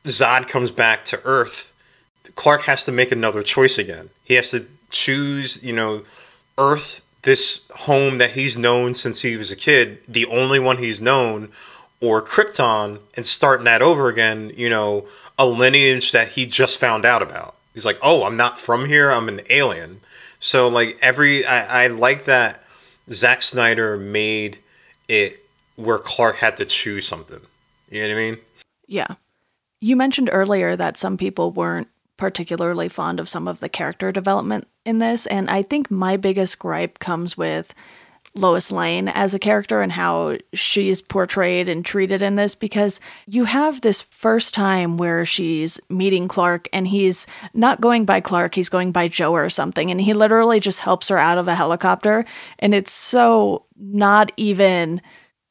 Zod 0.05 0.47
comes 0.47 0.71
back 0.71 1.03
to 1.05 1.19
Earth, 1.25 1.72
Clark 2.35 2.61
has 2.63 2.85
to 2.85 2.91
make 2.91 3.11
another 3.11 3.43
choice 3.43 3.77
again. 3.77 4.09
He 4.23 4.33
has 4.35 4.51
to 4.51 4.65
choose, 4.89 5.61
you 5.63 5.73
know, 5.73 6.03
Earth, 6.57 7.01
this 7.23 7.65
home 7.73 8.17
that 8.19 8.31
he's 8.31 8.57
known 8.57 8.93
since 8.93 9.21
he 9.21 9.37
was 9.37 9.51
a 9.51 9.55
kid, 9.55 9.99
the 10.07 10.25
only 10.27 10.59
one 10.59 10.77
he's 10.77 11.01
known, 11.01 11.49
or 12.01 12.21
Krypton, 12.21 12.99
and 13.15 13.25
starting 13.25 13.65
that 13.65 13.81
over 13.81 14.09
again, 14.09 14.51
you 14.55 14.69
know, 14.69 15.05
a 15.39 15.45
lineage 15.45 16.11
that 16.11 16.27
he 16.27 16.45
just 16.45 16.77
found 16.77 17.05
out 17.05 17.21
about. 17.21 17.55
He's 17.73 17.85
like, 17.85 17.97
oh, 18.01 18.25
I'm 18.25 18.37
not 18.37 18.59
from 18.59 18.85
here, 18.85 19.11
I'm 19.11 19.29
an 19.29 19.41
alien. 19.49 19.99
So, 20.39 20.67
like, 20.67 20.97
every, 21.01 21.45
I, 21.45 21.85
I 21.85 21.87
like 21.87 22.25
that 22.25 22.61
Zack 23.11 23.41
Snyder 23.41 23.97
made 23.97 24.57
it 25.07 25.43
where 25.75 25.97
Clark 25.97 26.35
had 26.35 26.57
to 26.57 26.65
choose 26.65 27.07
something. 27.07 27.39
You 27.89 28.01
know 28.01 28.09
what 28.09 28.13
I 28.13 28.17
mean? 28.17 28.37
Yeah. 28.87 29.07
You 29.79 29.95
mentioned 29.95 30.29
earlier 30.31 30.75
that 30.75 30.97
some 30.97 31.17
people 31.17 31.51
weren't 31.51 31.87
particularly 32.17 32.89
fond 32.89 33.19
of 33.19 33.29
some 33.29 33.47
of 33.47 33.59
the 33.59 33.69
character 33.69 34.11
development 34.11 34.67
in 34.85 34.99
this, 34.99 35.25
and 35.27 35.49
I 35.49 35.63
think 35.63 35.89
my 35.89 36.17
biggest 36.17 36.59
gripe 36.59 36.99
comes 36.99 37.37
with 37.37 37.73
Lois 38.35 38.71
Lane 38.71 39.09
as 39.09 39.33
a 39.33 39.39
character 39.39 39.81
and 39.81 39.91
how 39.91 40.37
she's 40.53 41.01
portrayed 41.01 41.69
and 41.69 41.85
treated 41.85 42.23
in 42.23 42.35
this 42.35 42.55
because 42.55 42.99
you 43.27 43.43
have 43.43 43.81
this 43.81 44.01
first 44.01 44.53
time 44.53 44.97
where 44.97 45.23
she's 45.23 45.79
meeting 45.89 46.27
Clark 46.27 46.67
and 46.73 46.87
he's 46.87 47.27
not 47.53 47.79
going 47.79 48.05
by 48.05 48.21
Clark, 48.21 48.55
he's 48.55 48.69
going 48.69 48.91
by 48.91 49.07
Joe 49.07 49.33
or 49.33 49.49
something, 49.49 49.91
and 49.91 50.01
he 50.01 50.13
literally 50.13 50.59
just 50.59 50.79
helps 50.79 51.09
her 51.09 51.17
out 51.17 51.37
of 51.37 51.47
a 51.47 51.55
helicopter, 51.55 52.25
and 52.59 52.73
it's 52.73 52.91
so 52.91 53.65
not 53.77 54.31
even 54.35 55.01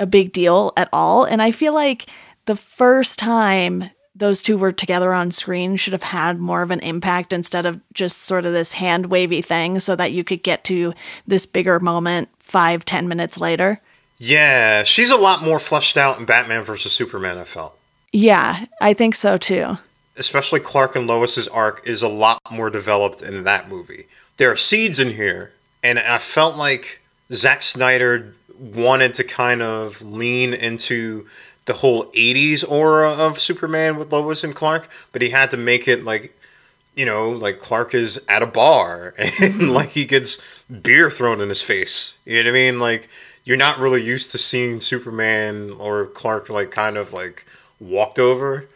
a 0.01 0.07
big 0.07 0.33
deal 0.33 0.73
at 0.77 0.89
all. 0.93 1.25
And 1.25 1.41
I 1.41 1.53
feel 1.53 1.75
like 1.75 2.07
the 2.47 2.57
first 2.57 3.19
time 3.19 3.91
those 4.15 4.43
two 4.43 4.59
were 4.59 4.73
together 4.73 5.13
on 5.13 5.31
screen 5.31 5.77
should 5.77 5.93
have 5.93 6.03
had 6.03 6.39
more 6.39 6.63
of 6.63 6.71
an 6.71 6.81
impact 6.81 7.33
instead 7.33 7.65
of 7.65 7.81
just 7.95 8.23
sort 8.23 8.45
of 8.45 8.53
this 8.53 8.73
hand 8.73 9.07
wavy 9.07 9.41
thing 9.41 9.79
so 9.79 9.97
that 9.97 10.13
you 10.13 10.23
could 10.23 10.43
get 10.43 10.65
to 10.65 10.93
this 11.27 11.47
bigger 11.47 11.81
moment 11.81 12.29
five, 12.39 12.85
ten 12.85 13.09
minutes 13.09 13.39
later. 13.39 13.81
Yeah, 14.19 14.85
she's 14.85 15.11
a 15.11 15.17
lot 15.17 15.43
more 15.43 15.59
fleshed 15.59 15.97
out 15.97 16.19
in 16.19 16.27
Batman 16.27 16.63
versus 16.63 16.93
Superman, 16.93 17.39
I 17.39 17.45
felt. 17.45 17.77
Yeah, 18.13 18.67
I 18.81 18.95
think 18.95 19.15
so 19.15 19.39
too. 19.39 19.79
Especially 20.17 20.61
Clark 20.61 20.95
and 20.95 21.07
Lois's 21.07 21.49
arc 21.49 21.87
is 21.87 22.03
a 22.03 22.09
lot 22.09 22.39
more 22.51 22.69
developed 22.69 23.23
in 23.23 23.45
that 23.45 23.69
movie. 23.69 24.07
There 24.37 24.51
are 24.51 24.57
seeds 24.57 24.99
in 24.99 25.11
here, 25.11 25.53
and 25.83 25.99
I 25.99 26.19
felt 26.19 26.57
like 26.57 27.01
Zack 27.33 27.63
Snyder 27.63 28.35
wanted 28.61 29.15
to 29.15 29.25
kind 29.25 29.63
of 29.63 30.01
lean 30.03 30.53
into 30.53 31.27
the 31.65 31.73
whole 31.73 32.07
80s 32.07 32.69
aura 32.69 33.11
of 33.13 33.41
Superman 33.41 33.97
with 33.97 34.13
Lois 34.13 34.45
and 34.45 34.55
Clark, 34.55 34.89
but 35.13 35.23
he 35.23 35.31
had 35.31 35.51
to 35.53 35.57
make 35.57 35.87
it 35.87 36.05
like, 36.05 36.37
you 36.95 37.07
know, 37.07 37.31
like 37.31 37.61
Clark 37.61 37.95
is 37.95 38.23
at 38.29 38.43
a 38.43 38.47
bar 38.47 39.15
and 39.19 39.31
mm-hmm. 39.31 39.69
like 39.69 39.91
he 39.91 40.05
gets 40.05 40.43
beer 40.83 41.11
thrown 41.11 41.41
in 41.41 41.49
his 41.49 41.63
face. 41.63 42.19
You 42.25 42.43
know 42.43 42.51
what 42.51 42.59
I 42.59 42.61
mean? 42.61 42.79
Like, 42.81 43.09
you're 43.45 43.57
not 43.57 43.79
really 43.79 44.03
used 44.03 44.33
to 44.33 44.39
seeing 44.39 44.81
Superman 44.81 45.73
or 45.79 46.07
Clark 46.07 46.49
like 46.49 46.71
kind 46.71 46.97
of 46.97 47.13
like 47.13 47.45
walked 47.81 48.19
over, 48.19 48.69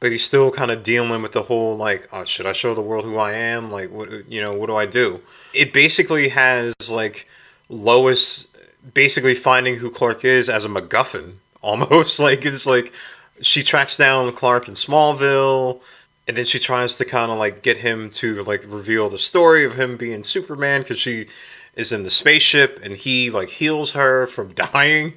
but 0.00 0.10
he's 0.10 0.24
still 0.24 0.50
kind 0.50 0.70
of 0.70 0.82
dealing 0.82 1.22
with 1.22 1.32
the 1.32 1.42
whole 1.42 1.76
like, 1.76 2.08
oh, 2.12 2.24
should 2.24 2.46
I 2.46 2.52
show 2.52 2.74
the 2.74 2.80
world 2.80 3.04
who 3.04 3.16
I 3.16 3.32
am? 3.32 3.70
Like, 3.70 3.90
what, 3.90 4.28
you 4.30 4.42
know, 4.42 4.54
what 4.54 4.66
do 4.66 4.76
I 4.76 4.86
do? 4.86 5.20
It 5.54 5.72
basically 5.72 6.28
has 6.28 6.74
like 6.90 7.28
Lois 7.68 8.48
basically 8.94 9.34
finding 9.34 9.76
who 9.76 9.90
Clark 9.90 10.24
is 10.24 10.48
as 10.48 10.64
a 10.64 10.68
MacGuffin 10.68 11.34
almost 11.62 12.20
like 12.20 12.44
it's 12.44 12.66
like 12.66 12.92
she 13.40 13.62
tracks 13.62 13.96
down 13.96 14.32
Clark 14.32 14.68
in 14.68 14.74
Smallville 14.74 15.80
and 16.26 16.36
then 16.36 16.44
she 16.44 16.58
tries 16.58 16.98
to 16.98 17.04
kind 17.04 17.32
of 17.32 17.38
like 17.38 17.62
get 17.62 17.78
him 17.78 18.10
to 18.10 18.42
like 18.44 18.62
reveal 18.66 19.08
the 19.08 19.18
story 19.18 19.64
of 19.64 19.74
him 19.74 19.96
being 19.96 20.22
Superman 20.22 20.82
because 20.82 20.98
she 20.98 21.26
is 21.74 21.92
in 21.92 22.02
the 22.02 22.10
spaceship 22.10 22.80
and 22.82 22.94
he 22.94 23.30
like 23.30 23.48
heals 23.48 23.92
her 23.92 24.26
from 24.26 24.52
dying. 24.54 25.14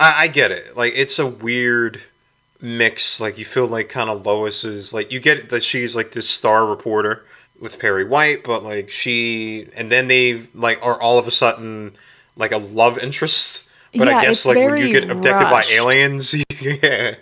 I, 0.00 0.24
I 0.24 0.28
get 0.28 0.50
it. 0.50 0.76
Like 0.76 0.94
it's 0.96 1.18
a 1.18 1.26
weird 1.26 2.00
mix. 2.60 3.20
Like 3.20 3.36
you 3.36 3.44
feel 3.44 3.66
like 3.66 3.88
kind 3.90 4.08
of 4.08 4.24
Lois 4.24 4.64
is 4.64 4.94
like 4.94 5.12
you 5.12 5.20
get 5.20 5.50
that 5.50 5.62
she's 5.62 5.94
like 5.94 6.12
this 6.12 6.28
star 6.28 6.66
reporter 6.66 7.24
with 7.60 7.78
Perry 7.78 8.04
White, 8.04 8.42
but 8.44 8.64
like 8.64 8.88
she 8.88 9.68
and 9.76 9.92
then 9.92 10.08
they 10.08 10.42
like 10.54 10.78
are 10.82 11.00
all 11.00 11.18
of 11.18 11.28
a 11.28 11.30
sudden 11.30 11.94
like 12.36 12.52
a 12.52 12.58
love 12.58 12.98
interest 12.98 13.63
but 13.96 14.08
Yeah, 14.08 14.18
I 14.18 14.22
guess 14.22 14.44
like 14.44 14.56
when 14.56 14.76
you 14.78 14.90
get 14.90 15.10
abducted 15.10 15.50
rushed. 15.50 15.70
by 15.70 15.74
aliens, 15.74 16.34
yeah. 16.60 17.16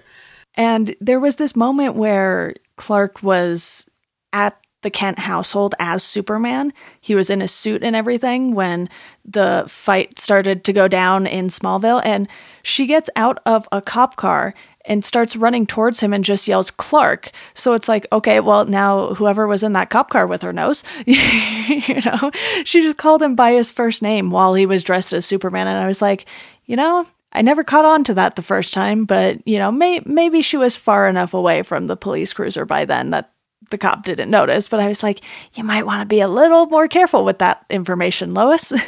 And 0.54 0.94
there 1.00 1.20
was 1.20 1.36
this 1.36 1.56
moment 1.56 1.94
where 1.94 2.54
Clark 2.76 3.22
was 3.22 3.86
at 4.32 4.56
the 4.82 4.90
Kent 4.90 5.18
household 5.18 5.74
as 5.78 6.02
Superman. 6.02 6.72
He 7.00 7.14
was 7.14 7.30
in 7.30 7.40
a 7.40 7.48
suit 7.48 7.82
and 7.82 7.94
everything 7.96 8.54
when 8.54 8.88
the 9.24 9.64
fight 9.68 10.18
started 10.18 10.64
to 10.64 10.72
go 10.72 10.88
down 10.88 11.26
in 11.26 11.48
Smallville. 11.48 12.02
And 12.04 12.28
she 12.62 12.86
gets 12.86 13.08
out 13.16 13.38
of 13.46 13.68
a 13.72 13.80
cop 13.80 14.16
car 14.16 14.54
and 14.84 15.04
starts 15.04 15.36
running 15.36 15.64
towards 15.64 16.00
him 16.00 16.12
and 16.12 16.24
just 16.24 16.48
yells 16.48 16.72
Clark. 16.72 17.30
So 17.54 17.74
it's 17.74 17.88
like, 17.88 18.04
okay, 18.10 18.40
well, 18.40 18.64
now 18.64 19.14
whoever 19.14 19.46
was 19.46 19.62
in 19.62 19.74
that 19.74 19.90
cop 19.90 20.10
car 20.10 20.26
with 20.26 20.42
her 20.42 20.52
knows. 20.52 20.82
you 21.06 22.00
know, 22.04 22.32
she 22.64 22.82
just 22.82 22.96
called 22.96 23.22
him 23.22 23.36
by 23.36 23.52
his 23.52 23.70
first 23.70 24.02
name 24.02 24.32
while 24.32 24.54
he 24.54 24.66
was 24.66 24.82
dressed 24.82 25.12
as 25.12 25.24
Superman. 25.24 25.68
And 25.68 25.78
I 25.78 25.86
was 25.86 26.02
like, 26.02 26.26
you 26.72 26.76
know, 26.76 27.06
I 27.34 27.42
never 27.42 27.64
caught 27.64 27.84
on 27.84 28.02
to 28.04 28.14
that 28.14 28.34
the 28.34 28.40
first 28.40 28.72
time, 28.72 29.04
but 29.04 29.46
you 29.46 29.58
know, 29.58 29.70
may- 29.70 30.00
maybe 30.06 30.40
she 30.40 30.56
was 30.56 30.74
far 30.74 31.06
enough 31.06 31.34
away 31.34 31.62
from 31.62 31.86
the 31.86 31.98
police 31.98 32.32
cruiser 32.32 32.64
by 32.64 32.86
then 32.86 33.10
that 33.10 33.30
the 33.68 33.76
cop 33.76 34.06
didn't 34.06 34.30
notice. 34.30 34.68
But 34.68 34.80
I 34.80 34.88
was 34.88 35.02
like, 35.02 35.20
you 35.52 35.64
might 35.64 35.84
want 35.84 36.00
to 36.00 36.06
be 36.06 36.20
a 36.20 36.28
little 36.28 36.64
more 36.66 36.88
careful 36.88 37.26
with 37.26 37.40
that 37.40 37.66
information, 37.68 38.34
Lois. 38.34 38.72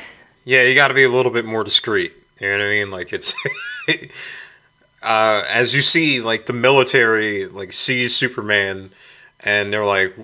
Yeah, 0.47 0.61
you 0.65 0.75
got 0.75 0.89
to 0.89 0.95
be 0.95 1.05
a 1.05 1.09
little 1.09 1.33
bit 1.33 1.47
more 1.47 1.65
discreet. 1.65 2.13
You 2.39 2.49
know 2.49 2.59
what 2.59 2.67
I 2.67 2.69
mean? 2.69 2.91
Like 2.91 3.15
it's 3.15 3.35
uh, 5.03 5.43
as 5.49 5.75
you 5.75 5.81
see, 5.81 6.21
like 6.21 6.45
the 6.45 6.53
military 6.53 7.47
like 7.47 7.73
sees 7.73 8.15
Superman, 8.15 8.91
and 9.41 9.73
they're 9.73 9.87
like, 9.87 10.15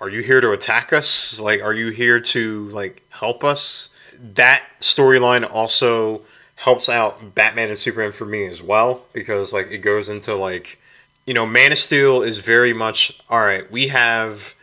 "Are 0.00 0.08
you 0.08 0.22
here 0.22 0.40
to 0.40 0.52
attack 0.52 0.94
us? 0.94 1.38
Like, 1.38 1.60
are 1.60 1.74
you 1.74 1.90
here 1.90 2.20
to 2.20 2.68
like 2.68 3.02
help 3.10 3.44
us?" 3.44 3.90
That 4.32 4.64
storyline 4.80 5.46
also 5.52 6.22
helps 6.56 6.88
out 6.88 7.34
Batman 7.34 7.68
and 7.68 7.78
Superman 7.78 8.12
for 8.12 8.24
me 8.24 8.46
as 8.46 8.62
well 8.62 9.02
because 9.12 9.52
like 9.52 9.70
it 9.70 9.78
goes 9.78 10.08
into 10.08 10.34
like 10.34 10.78
you 11.26 11.34
know 11.34 11.46
Man 11.46 11.72
of 11.72 11.78
Steel 11.78 12.22
is 12.22 12.40
very 12.40 12.72
much 12.72 13.18
all 13.30 13.40
right. 13.40 13.70
We 13.70 13.88
have 13.88 14.54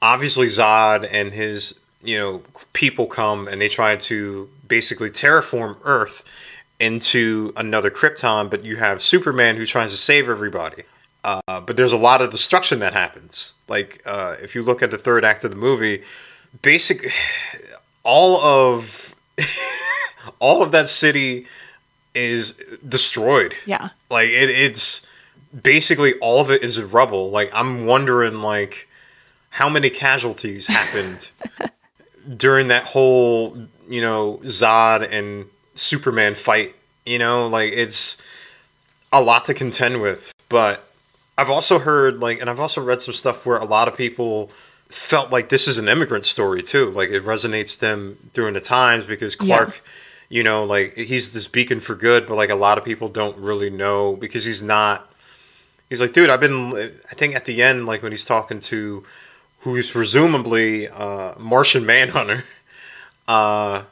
obviously 0.00 0.46
Zod 0.46 1.08
and 1.10 1.32
his 1.32 1.80
you 2.02 2.18
know 2.18 2.42
people 2.72 3.06
come 3.06 3.48
and 3.48 3.60
they 3.60 3.68
try 3.68 3.96
to 3.96 4.48
basically 4.68 5.10
terraform 5.10 5.78
Earth 5.84 6.24
into 6.78 7.52
another 7.56 7.90
Krypton, 7.90 8.50
but 8.50 8.64
you 8.64 8.76
have 8.76 9.00
Superman 9.00 9.56
who 9.56 9.64
tries 9.64 9.90
to 9.90 9.96
save 9.96 10.28
everybody. 10.28 10.82
Uh, 11.22 11.60
but 11.60 11.76
there's 11.76 11.94
a 11.94 11.98
lot 11.98 12.20
of 12.20 12.30
destruction 12.30 12.80
that 12.80 12.92
happens. 12.92 13.54
Like 13.66 14.02
uh, 14.04 14.36
if 14.42 14.54
you 14.54 14.62
look 14.62 14.82
at 14.82 14.90
the 14.90 14.98
third 14.98 15.24
act 15.24 15.44
of 15.44 15.50
the 15.50 15.56
movie, 15.56 16.02
basic 16.60 17.10
all 18.02 18.36
of 18.44 19.14
all 20.38 20.62
of 20.62 20.72
that 20.72 20.88
city 20.88 21.46
is 22.14 22.52
destroyed. 22.88 23.54
yeah. 23.66 23.90
Like 24.10 24.28
it, 24.28 24.50
it's 24.50 25.06
basically 25.62 26.14
all 26.20 26.40
of 26.40 26.50
it 26.50 26.62
is 26.62 26.80
rubble. 26.82 27.30
Like 27.30 27.50
I'm 27.54 27.86
wondering 27.86 28.40
like 28.40 28.88
how 29.50 29.68
many 29.68 29.90
casualties 29.90 30.66
happened 30.66 31.30
during 32.36 32.68
that 32.68 32.84
whole 32.84 33.56
you 33.88 34.00
know 34.00 34.40
Zod 34.44 35.10
and 35.10 35.46
Superman 35.74 36.34
fight. 36.34 36.74
You 37.04 37.18
know, 37.18 37.48
like 37.48 37.72
it's 37.72 38.16
a 39.12 39.20
lot 39.20 39.44
to 39.46 39.54
contend 39.54 40.00
with. 40.00 40.32
But 40.48 40.84
I've 41.36 41.50
also 41.50 41.78
heard 41.78 42.20
like, 42.20 42.40
and 42.40 42.48
I've 42.48 42.60
also 42.60 42.82
read 42.82 43.00
some 43.00 43.14
stuff 43.14 43.44
where 43.44 43.58
a 43.58 43.64
lot 43.64 43.88
of 43.88 43.96
people 43.96 44.50
felt 44.88 45.32
like 45.32 45.48
this 45.48 45.66
is 45.66 45.78
an 45.78 45.88
immigrant 45.88 46.24
story 46.24 46.62
too. 46.62 46.90
Like 46.90 47.10
it 47.10 47.24
resonates 47.24 47.78
them 47.78 48.16
during 48.32 48.54
the 48.54 48.60
times 48.60 49.04
because 49.04 49.36
Yeah. 49.42 49.70
You 50.28 50.42
know, 50.42 50.64
like 50.64 50.94
he's 50.94 51.32
this 51.32 51.48
beacon 51.48 51.80
for 51.80 51.94
good, 51.94 52.26
but 52.26 52.34
like 52.34 52.50
a 52.50 52.54
lot 52.54 52.78
of 52.78 52.84
people 52.84 53.08
don't 53.08 53.36
really 53.38 53.70
know 53.70 54.16
because 54.16 54.44
he's 54.44 54.62
not. 54.62 55.08
He's 55.90 56.00
like, 56.00 56.12
dude, 56.12 56.30
I've 56.30 56.40
been. 56.40 56.74
I 56.74 57.14
think 57.14 57.34
at 57.36 57.44
the 57.44 57.62
end, 57.62 57.86
like 57.86 58.02
when 58.02 58.12
he's 58.12 58.24
talking 58.24 58.60
to 58.60 59.04
who's 59.60 59.90
presumably 59.90 60.88
uh, 60.88 61.34
Martian 61.38 61.86
Manhunter, 61.86 62.44
uh, 63.28 63.82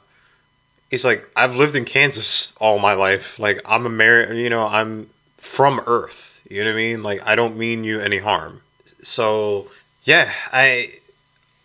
he's 0.91 1.05
like, 1.05 1.29
I've 1.37 1.57
lived 1.57 1.77
in 1.77 1.85
Kansas 1.85 2.55
all 2.61 2.79
my 2.79 2.95
life. 2.95 3.39
Like 3.39 3.61
I'm 3.65 3.87
American, 3.87 4.37
you 4.37 4.51
know, 4.51 4.67
I'm 4.67 5.09
from 5.39 5.81
Earth. 5.87 6.41
You 6.49 6.65
know 6.65 6.71
what 6.71 6.75
I 6.75 6.77
mean? 6.77 7.03
Like 7.03 7.21
I 7.25 7.35
don't 7.35 7.57
mean 7.57 7.85
you 7.85 8.01
any 8.01 8.19
harm. 8.19 8.61
So 9.03 9.69
yeah, 10.05 10.31
I 10.53 10.93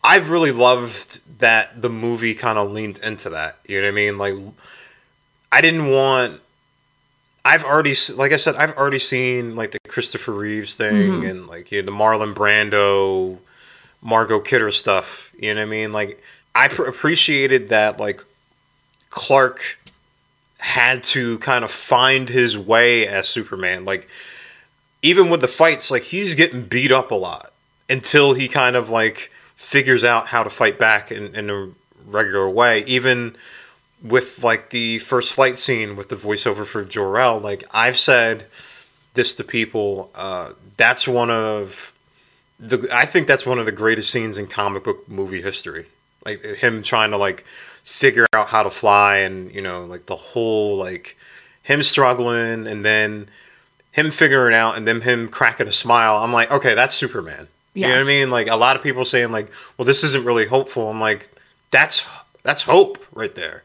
I've 0.03 0.29
really 0.29 0.51
loved 0.51 1.19
that 1.39 1.81
the 1.81 1.89
movie 1.89 2.33
kind 2.33 2.57
of 2.57 2.71
leaned 2.71 2.99
into 2.99 3.29
that. 3.29 3.57
You 3.67 3.81
know 3.81 3.87
what 3.87 3.91
I 3.91 3.95
mean? 3.95 4.17
Like 4.17 4.33
I 5.51 5.61
didn't 5.61 5.89
want. 5.89 6.41
I've 7.43 7.63
already, 7.63 7.93
like 8.15 8.33
I 8.33 8.37
said, 8.37 8.55
I've 8.55 8.75
already 8.75 8.99
seen 8.99 9.55
like 9.55 9.71
the 9.71 9.79
Christopher 9.87 10.33
Reeves 10.33 10.75
thing 10.75 10.93
mm-hmm. 10.93 11.25
and 11.25 11.47
like 11.47 11.71
you 11.71 11.81
know, 11.81 11.85
the 11.85 11.97
Marlon 11.97 12.33
Brando, 12.33 13.37
Margot 14.01 14.41
Kidder 14.41 14.71
stuff. 14.71 15.33
You 15.39 15.53
know 15.53 15.61
what 15.61 15.67
I 15.67 15.69
mean? 15.69 15.93
Like 15.93 16.21
I 16.53 16.67
pr- 16.67 16.85
appreciated 16.85 17.69
that 17.69 17.99
like 17.99 18.23
Clark 19.09 19.77
had 20.59 21.03
to 21.03 21.37
kind 21.39 21.63
of 21.63 21.71
find 21.71 22.27
his 22.27 22.57
way 22.57 23.07
as 23.07 23.29
Superman. 23.29 23.85
Like 23.85 24.09
even 25.01 25.29
with 25.29 25.41
the 25.41 25.47
fights, 25.47 25.91
like 25.91 26.03
he's 26.03 26.35
getting 26.35 26.63
beat 26.63 26.91
up 26.91 27.11
a 27.11 27.15
lot 27.15 27.53
until 27.89 28.33
he 28.33 28.47
kind 28.47 28.75
of 28.75 28.89
like 28.89 29.31
figures 29.57 30.05
out 30.05 30.27
how 30.27 30.43
to 30.43 30.49
fight 30.49 30.79
back 30.79 31.11
in, 31.11 31.35
in 31.35 31.49
a 31.49 31.69
regular 32.05 32.49
way. 32.49 32.83
Even 32.85 33.35
with 34.01 34.41
like 34.43 34.69
the 34.69 34.99
first 34.99 35.33
flight 35.33 35.57
scene 35.57 35.97
with 35.97 36.07
the 36.07 36.15
voiceover 36.15 36.65
for 36.65 36.85
Jor-El, 36.85 37.39
like 37.39 37.65
I've 37.71 37.97
said 37.97 38.45
this 39.17 39.35
to 39.35 39.43
people. 39.43 40.09
Uh, 40.15 40.53
that's 40.77 41.05
one 41.05 41.29
of 41.29 41.91
the. 42.59 42.87
I 42.93 43.05
think 43.05 43.27
that's 43.27 43.45
one 43.45 43.59
of 43.59 43.65
the 43.65 43.73
greatest 43.73 44.09
scenes 44.09 44.37
in 44.37 44.47
comic 44.47 44.85
book 44.85 45.09
movie 45.09 45.41
history. 45.41 45.87
Like 46.23 46.41
him 46.41 46.81
trying 46.83 47.11
to 47.11 47.17
like 47.17 47.43
figure 47.83 48.25
out 48.33 48.47
how 48.47 48.63
to 48.63 48.69
fly, 48.69 49.17
and 49.17 49.53
you 49.53 49.61
know, 49.61 49.85
like 49.85 50.05
the 50.05 50.15
whole 50.15 50.77
like 50.77 51.17
him 51.63 51.83
struggling, 51.83 52.67
and 52.67 52.85
then 52.85 53.27
him 53.91 54.11
figuring 54.11 54.55
out, 54.55 54.77
and 54.77 54.87
then 54.87 55.01
him 55.01 55.27
cracking 55.27 55.67
a 55.67 55.71
smile. 55.71 56.17
I'm 56.17 56.31
like, 56.31 56.51
okay, 56.51 56.75
that's 56.75 56.93
Superman. 56.93 57.47
Yeah. 57.77 57.89
You 57.89 57.93
know 57.93 57.99
what 57.99 58.05
I 58.05 58.07
mean? 58.07 58.31
Like 58.31 58.47
a 58.47 58.55
lot 58.55 58.75
of 58.75 58.81
people 58.81 59.05
saying 59.05 59.31
like, 59.31 59.51
well, 59.77 59.85
this 59.85 60.03
isn't 60.03 60.25
really 60.25 60.47
hopeful. 60.47 60.89
I'm 60.89 60.99
like, 60.99 61.29
that's 61.69 62.03
that's 62.41 62.63
hope 62.63 62.97
right 63.13 63.35
there. 63.35 63.61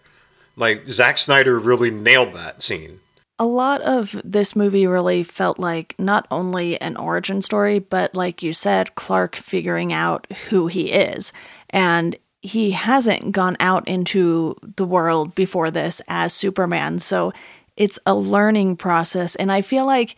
Like 0.54 0.86
Zack 0.86 1.16
Snyder 1.16 1.58
really 1.58 1.90
nailed 1.90 2.34
that 2.34 2.60
scene. 2.60 3.00
A 3.38 3.46
lot 3.46 3.80
of 3.80 4.20
this 4.22 4.54
movie 4.54 4.86
really 4.86 5.22
felt 5.22 5.58
like 5.58 5.94
not 5.98 6.26
only 6.30 6.78
an 6.82 6.98
origin 6.98 7.40
story, 7.40 7.78
but 7.78 8.14
like 8.14 8.42
you 8.42 8.52
said, 8.52 8.94
Clark 8.96 9.34
figuring 9.34 9.94
out 9.94 10.30
who 10.50 10.66
he 10.66 10.92
is. 10.92 11.32
And 11.70 12.14
he 12.42 12.72
hasn't 12.72 13.32
gone 13.32 13.56
out 13.60 13.88
into 13.88 14.56
the 14.76 14.84
world 14.84 15.34
before 15.34 15.70
this 15.70 16.02
as 16.06 16.34
Superman. 16.34 16.98
So 16.98 17.32
it's 17.78 17.98
a 18.04 18.14
learning 18.14 18.76
process. 18.76 19.36
And 19.36 19.50
I 19.50 19.62
feel 19.62 19.86
like 19.86 20.16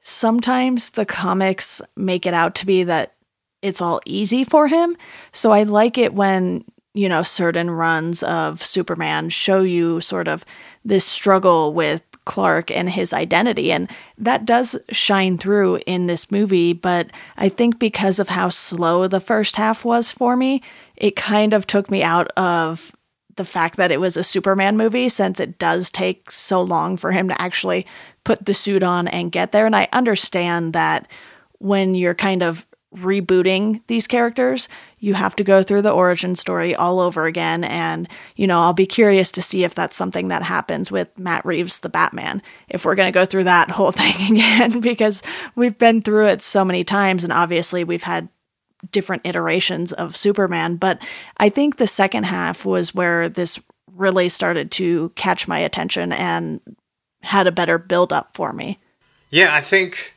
sometimes 0.00 0.90
the 0.90 1.04
comics 1.04 1.82
make 1.96 2.24
it 2.24 2.34
out 2.34 2.54
to 2.56 2.66
be 2.66 2.84
that 2.84 3.14
it's 3.62 3.80
all 3.80 4.00
easy 4.04 4.44
for 4.44 4.68
him. 4.68 4.96
So 5.32 5.52
I 5.52 5.62
like 5.62 5.96
it 5.96 6.12
when, 6.14 6.64
you 6.94 7.08
know, 7.08 7.22
certain 7.22 7.70
runs 7.70 8.22
of 8.24 8.64
Superman 8.64 9.30
show 9.30 9.62
you 9.62 10.00
sort 10.00 10.28
of 10.28 10.44
this 10.84 11.04
struggle 11.04 11.72
with 11.72 12.02
Clark 12.24 12.70
and 12.70 12.88
his 12.90 13.12
identity. 13.12 13.72
And 13.72 13.88
that 14.18 14.44
does 14.44 14.76
shine 14.90 15.38
through 15.38 15.80
in 15.86 16.06
this 16.06 16.30
movie. 16.30 16.72
But 16.72 17.10
I 17.36 17.48
think 17.48 17.78
because 17.78 18.18
of 18.18 18.28
how 18.28 18.48
slow 18.48 19.08
the 19.08 19.20
first 19.20 19.56
half 19.56 19.84
was 19.84 20.12
for 20.12 20.36
me, 20.36 20.62
it 20.96 21.16
kind 21.16 21.52
of 21.52 21.66
took 21.66 21.90
me 21.90 22.02
out 22.02 22.28
of 22.36 22.92
the 23.36 23.44
fact 23.44 23.76
that 23.76 23.90
it 23.90 23.98
was 23.98 24.16
a 24.16 24.22
Superman 24.22 24.76
movie 24.76 25.08
since 25.08 25.40
it 25.40 25.58
does 25.58 25.90
take 25.90 26.30
so 26.30 26.62
long 26.62 26.96
for 26.96 27.12
him 27.12 27.28
to 27.28 27.40
actually 27.40 27.86
put 28.24 28.44
the 28.44 28.54
suit 28.54 28.82
on 28.82 29.08
and 29.08 29.32
get 29.32 29.52
there. 29.52 29.66
And 29.66 29.74
I 29.74 29.88
understand 29.92 30.74
that 30.74 31.08
when 31.58 31.94
you're 31.94 32.14
kind 32.14 32.42
of 32.42 32.66
rebooting 32.96 33.80
these 33.86 34.06
characters, 34.06 34.68
you 34.98 35.14
have 35.14 35.34
to 35.36 35.44
go 35.44 35.62
through 35.62 35.82
the 35.82 35.90
origin 35.90 36.34
story 36.36 36.74
all 36.74 37.00
over 37.00 37.26
again. 37.26 37.64
And, 37.64 38.08
you 38.36 38.46
know, 38.46 38.60
I'll 38.60 38.72
be 38.72 38.86
curious 38.86 39.30
to 39.32 39.42
see 39.42 39.64
if 39.64 39.74
that's 39.74 39.96
something 39.96 40.28
that 40.28 40.42
happens 40.42 40.90
with 40.90 41.08
Matt 41.18 41.44
Reeves, 41.44 41.80
the 41.80 41.88
Batman, 41.88 42.42
if 42.68 42.84
we're 42.84 42.94
going 42.94 43.12
to 43.12 43.18
go 43.18 43.24
through 43.24 43.44
that 43.44 43.70
whole 43.72 43.92
thing 43.92 44.36
again, 44.36 44.80
because 44.80 45.22
we've 45.56 45.78
been 45.78 46.02
through 46.02 46.28
it 46.28 46.42
so 46.42 46.64
many 46.64 46.84
times. 46.84 47.24
And 47.24 47.32
obviously, 47.32 47.84
we've 47.84 48.02
had 48.02 48.28
different 48.90 49.22
iterations 49.24 49.92
of 49.92 50.16
Superman. 50.16 50.76
But 50.76 51.00
I 51.36 51.48
think 51.48 51.76
the 51.76 51.86
second 51.86 52.24
half 52.24 52.64
was 52.64 52.94
where 52.94 53.28
this 53.28 53.58
really 53.94 54.28
started 54.28 54.70
to 54.72 55.10
catch 55.14 55.46
my 55.46 55.58
attention 55.58 56.12
and 56.12 56.60
had 57.22 57.46
a 57.46 57.52
better 57.52 57.78
build 57.78 58.12
up 58.12 58.34
for 58.34 58.52
me. 58.52 58.78
Yeah, 59.30 59.54
I 59.54 59.60
think 59.60 60.12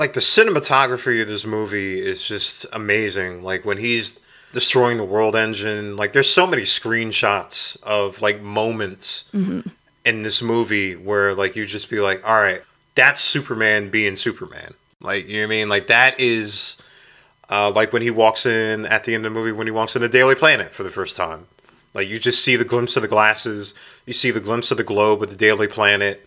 like 0.00 0.14
the 0.14 0.20
cinematography 0.20 1.20
of 1.22 1.28
this 1.28 1.44
movie 1.44 2.04
is 2.04 2.26
just 2.26 2.66
amazing. 2.72 3.42
Like 3.44 3.64
when 3.64 3.78
he's 3.78 4.18
destroying 4.52 4.96
the 4.96 5.04
world 5.04 5.36
engine, 5.36 5.96
like 5.96 6.12
there's 6.14 6.28
so 6.28 6.46
many 6.46 6.62
screenshots 6.62 7.80
of 7.82 8.20
like 8.22 8.40
moments 8.40 9.28
Mm-hmm. 9.32 9.68
in 10.04 10.22
this 10.22 10.40
movie 10.42 10.96
where 10.96 11.34
like 11.34 11.54
you 11.54 11.66
just 11.66 11.90
be 11.90 12.00
like, 12.00 12.26
all 12.26 12.40
right, 12.40 12.62
that's 12.94 13.20
Superman 13.20 13.90
being 13.90 14.16
Superman. 14.16 14.72
Like 15.00 15.28
you 15.28 15.36
know 15.36 15.46
what 15.46 15.52
I 15.54 15.56
mean? 15.56 15.68
Like 15.68 15.86
that 15.88 16.18
is 16.18 16.76
uh, 17.50 17.70
like 17.70 17.92
when 17.92 18.02
he 18.02 18.10
walks 18.10 18.46
in 18.46 18.86
at 18.86 19.04
the 19.04 19.14
end 19.14 19.26
of 19.26 19.32
the 19.32 19.38
movie 19.38 19.52
when 19.52 19.66
he 19.66 19.70
walks 19.70 19.94
in 19.96 20.02
the 20.02 20.08
Daily 20.08 20.34
Planet 20.34 20.72
for 20.72 20.82
the 20.82 20.90
first 20.90 21.16
time. 21.16 21.46
Like 21.94 22.08
you 22.08 22.18
just 22.18 22.42
see 22.44 22.56
the 22.56 22.64
glimpse 22.64 22.96
of 22.96 23.02
the 23.02 23.08
glasses, 23.08 23.74
you 24.06 24.12
see 24.12 24.30
the 24.30 24.40
glimpse 24.40 24.70
of 24.70 24.76
the 24.78 24.84
globe 24.84 25.20
with 25.20 25.30
the 25.30 25.36
Daily 25.36 25.66
Planet. 25.68 26.26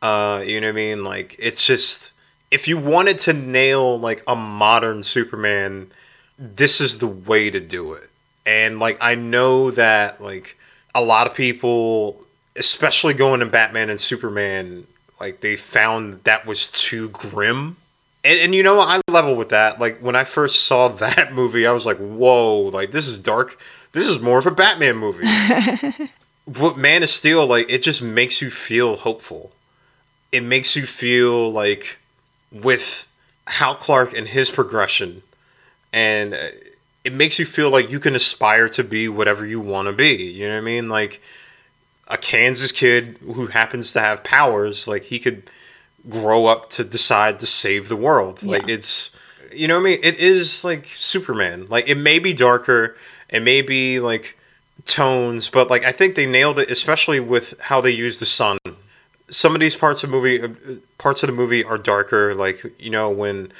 Uh, 0.00 0.42
you 0.46 0.60
know 0.60 0.68
what 0.68 0.72
I 0.72 0.76
mean? 0.76 1.04
Like 1.04 1.36
it's 1.38 1.66
just 1.66 2.12
if 2.50 2.66
you 2.66 2.78
wanted 2.78 3.18
to 3.20 3.32
nail 3.32 3.98
like 3.98 4.22
a 4.26 4.34
modern 4.34 5.02
Superman, 5.02 5.88
this 6.38 6.80
is 6.80 6.98
the 6.98 7.06
way 7.06 7.50
to 7.50 7.60
do 7.60 7.92
it. 7.92 8.10
And 8.46 8.78
like 8.78 8.98
I 9.00 9.14
know 9.14 9.70
that 9.72 10.20
like 10.20 10.56
a 10.94 11.02
lot 11.02 11.26
of 11.26 11.34
people, 11.34 12.24
especially 12.56 13.14
going 13.14 13.40
to 13.40 13.46
Batman 13.46 13.90
and 13.90 14.00
Superman, 14.00 14.86
like 15.20 15.40
they 15.40 15.56
found 15.56 16.24
that 16.24 16.46
was 16.46 16.68
too 16.68 17.10
grim. 17.10 17.76
And, 18.24 18.38
and 18.40 18.54
you 18.54 18.62
know? 18.62 18.80
I 18.80 19.00
level 19.08 19.36
with 19.36 19.50
that. 19.50 19.78
Like 19.78 19.98
when 20.00 20.16
I 20.16 20.24
first 20.24 20.64
saw 20.64 20.88
that 20.88 21.32
movie, 21.32 21.66
I 21.66 21.72
was 21.72 21.86
like, 21.86 21.98
"Whoa! 21.98 22.62
Like 22.72 22.90
this 22.90 23.06
is 23.06 23.20
dark. 23.20 23.58
This 23.92 24.06
is 24.06 24.20
more 24.20 24.38
of 24.38 24.46
a 24.46 24.50
Batman 24.50 24.96
movie." 24.96 25.26
but 26.48 26.76
Man 26.76 27.02
of 27.02 27.08
Steel, 27.08 27.46
like 27.46 27.70
it 27.70 27.82
just 27.82 28.02
makes 28.02 28.42
you 28.42 28.50
feel 28.50 28.96
hopeful. 28.96 29.52
It 30.32 30.42
makes 30.42 30.76
you 30.76 30.86
feel 30.86 31.50
like 31.52 31.99
with 32.52 33.06
Hal 33.46 33.74
Clark 33.74 34.16
and 34.16 34.26
his 34.26 34.50
progression, 34.50 35.22
and 35.92 36.34
uh, 36.34 36.38
it 37.04 37.12
makes 37.12 37.38
you 37.38 37.44
feel 37.44 37.70
like 37.70 37.90
you 37.90 38.00
can 38.00 38.14
aspire 38.14 38.68
to 38.70 38.84
be 38.84 39.08
whatever 39.08 39.46
you 39.46 39.60
want 39.60 39.88
to 39.88 39.92
be. 39.92 40.16
You 40.16 40.48
know 40.48 40.54
what 40.54 40.62
I 40.62 40.64
mean? 40.64 40.88
Like 40.88 41.20
a 42.08 42.18
Kansas 42.18 42.72
kid 42.72 43.18
who 43.22 43.46
happens 43.46 43.92
to 43.92 44.00
have 44.00 44.24
powers, 44.24 44.86
like 44.86 45.04
he 45.04 45.18
could 45.18 45.44
grow 46.08 46.46
up 46.46 46.70
to 46.70 46.84
decide 46.84 47.38
to 47.40 47.46
save 47.46 47.88
the 47.88 47.96
world. 47.96 48.42
Like 48.42 48.68
it's, 48.68 49.10
you 49.54 49.68
know 49.68 49.74
what 49.74 49.86
I 49.86 49.90
mean? 49.90 49.98
It 50.02 50.18
is 50.18 50.64
like 50.64 50.86
Superman. 50.86 51.66
Like 51.68 51.88
it 51.88 51.96
may 51.96 52.18
be 52.18 52.32
darker, 52.32 52.96
it 53.28 53.40
may 53.40 53.62
be 53.62 54.00
like 54.00 54.36
tones, 54.86 55.48
but 55.48 55.70
like 55.70 55.84
I 55.84 55.92
think 55.92 56.14
they 56.14 56.26
nailed 56.26 56.58
it, 56.58 56.70
especially 56.70 57.20
with 57.20 57.58
how 57.60 57.80
they 57.80 57.90
use 57.90 58.18
the 58.18 58.26
sun. 58.26 58.58
Some 59.30 59.54
of 59.54 59.60
these 59.60 59.76
parts 59.76 60.02
of 60.02 60.10
movie, 60.10 60.40
parts 60.98 61.22
of 61.22 61.28
the 61.28 61.32
movie 61.32 61.64
are 61.64 61.78
darker. 61.78 62.34
Like 62.34 62.64
you 62.78 62.90
know 62.90 63.10
when 63.10 63.52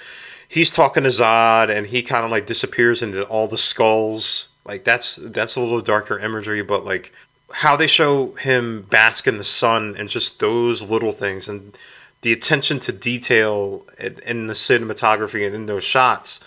he's 0.51 0.73
talking 0.73 1.05
to 1.05 1.09
Zod 1.09 1.71
and 1.71 1.87
he 1.87 2.03
kind 2.03 2.25
of 2.25 2.31
like 2.31 2.45
disappears 2.45 3.03
into 3.03 3.25
all 3.25 3.47
the 3.47 3.57
skulls. 3.57 4.49
Like 4.67 4.85
that's 4.85 5.17
that's 5.17 5.57
a 5.57 5.61
little 5.61 5.81
darker 5.81 6.19
imagery, 6.19 6.63
but 6.63 6.85
like 6.85 7.13
how 7.53 7.77
they 7.77 7.87
show 7.87 8.33
him 8.33 8.83
bask 8.91 9.27
in 9.27 9.39
the 9.39 9.45
sun 9.45 9.97
and 9.99 10.09
just 10.09 10.39
those 10.41 10.83
little 10.83 11.13
things 11.13 11.49
and 11.49 11.77
the 12.23 12.33
attention 12.33 12.79
to 12.81 12.93
detail 12.93 13.87
in 14.27 14.47
the 14.47 14.55
cinematography 14.55 15.47
and 15.47 15.55
in 15.55 15.67
those 15.67 15.85
shots. 15.85 16.41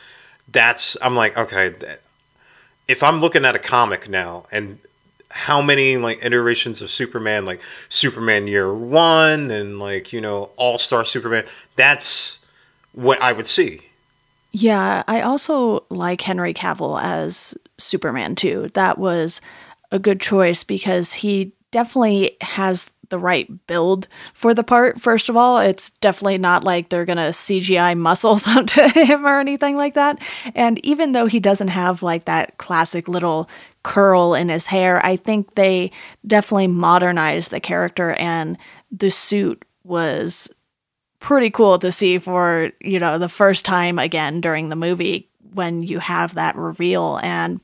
That's 0.52 0.96
I'm 1.02 1.16
like 1.16 1.36
okay. 1.38 1.74
If 2.88 3.02
I'm 3.02 3.22
looking 3.22 3.46
at 3.46 3.56
a 3.56 3.60
comic 3.60 4.10
now 4.10 4.44
and 4.52 4.78
how 5.34 5.62
many 5.62 5.98
like 5.98 6.24
iterations 6.24 6.82
of 6.82 6.90
Superman, 6.90 7.46
like 7.46 7.60
Superman 7.90 8.48
Year 8.48 8.74
One 8.74 9.50
and 9.50 9.80
like 9.80 10.14
you 10.14 10.22
know 10.22 10.52
All 10.58 10.78
Star 10.78 11.04
Superman, 11.04 11.46
that's 11.76 12.40
what 12.94 13.20
I 13.22 13.34
would 13.34 13.48
see. 13.48 13.82
Yeah, 14.52 15.04
I 15.08 15.22
also 15.22 15.84
like 15.90 16.22
Henry 16.22 16.54
Cavill 16.54 17.02
as 17.02 17.58
Superman 17.80 18.36
too. 18.36 18.70
That 18.76 19.00
was 19.00 19.42
a 19.92 19.98
good 19.98 20.22
choice 20.22 20.64
because 20.64 21.12
he 21.12 21.52
definitely 21.72 22.38
has 22.42 22.94
the 23.10 23.20
right 23.20 23.50
build 23.68 24.08
for 24.34 24.54
the 24.54 24.64
part. 24.64 25.02
First 25.02 25.30
of 25.30 25.36
all, 25.36 25.58
it's 25.60 25.90
definitely 26.02 26.38
not 26.38 26.64
like 26.64 26.90
they're 26.90 27.06
going 27.06 27.18
to 27.18 27.24
CGI 27.24 27.98
muscles 27.98 28.48
onto 28.58 28.82
him 28.90 29.26
or 29.26 29.40
anything 29.40 29.78
like 29.78 29.96
that. 29.96 30.20
And 30.56 30.84
even 30.86 31.12
though 31.12 31.26
he 31.26 31.40
doesn't 31.40 31.68
have 31.70 32.04
like 32.04 32.26
that 32.26 32.58
classic 32.58 33.08
little 33.08 33.50
curl 33.84 34.34
in 34.34 34.50
his 34.50 34.66
hair, 34.66 35.06
I 35.06 35.18
think 35.18 35.56
they 35.56 35.92
definitely 36.26 36.68
modernized 36.68 37.52
the 37.52 37.60
character 37.60 38.12
and 38.12 38.58
the 38.92 39.12
suit 39.12 39.64
was 39.84 40.50
pretty 41.20 41.50
cool 41.50 41.80
to 41.80 41.92
see 41.92 42.18
for 42.20 42.72
you 42.82 43.00
know 43.00 43.18
the 43.18 43.30
first 43.30 43.64
time 43.64 43.98
again 43.98 44.42
during 44.42 44.70
the 44.70 44.76
movie 44.76 45.30
when 45.54 45.84
you 45.84 46.00
have 46.00 46.36
that 46.36 46.56
reveal. 46.56 47.20
And 47.24 47.60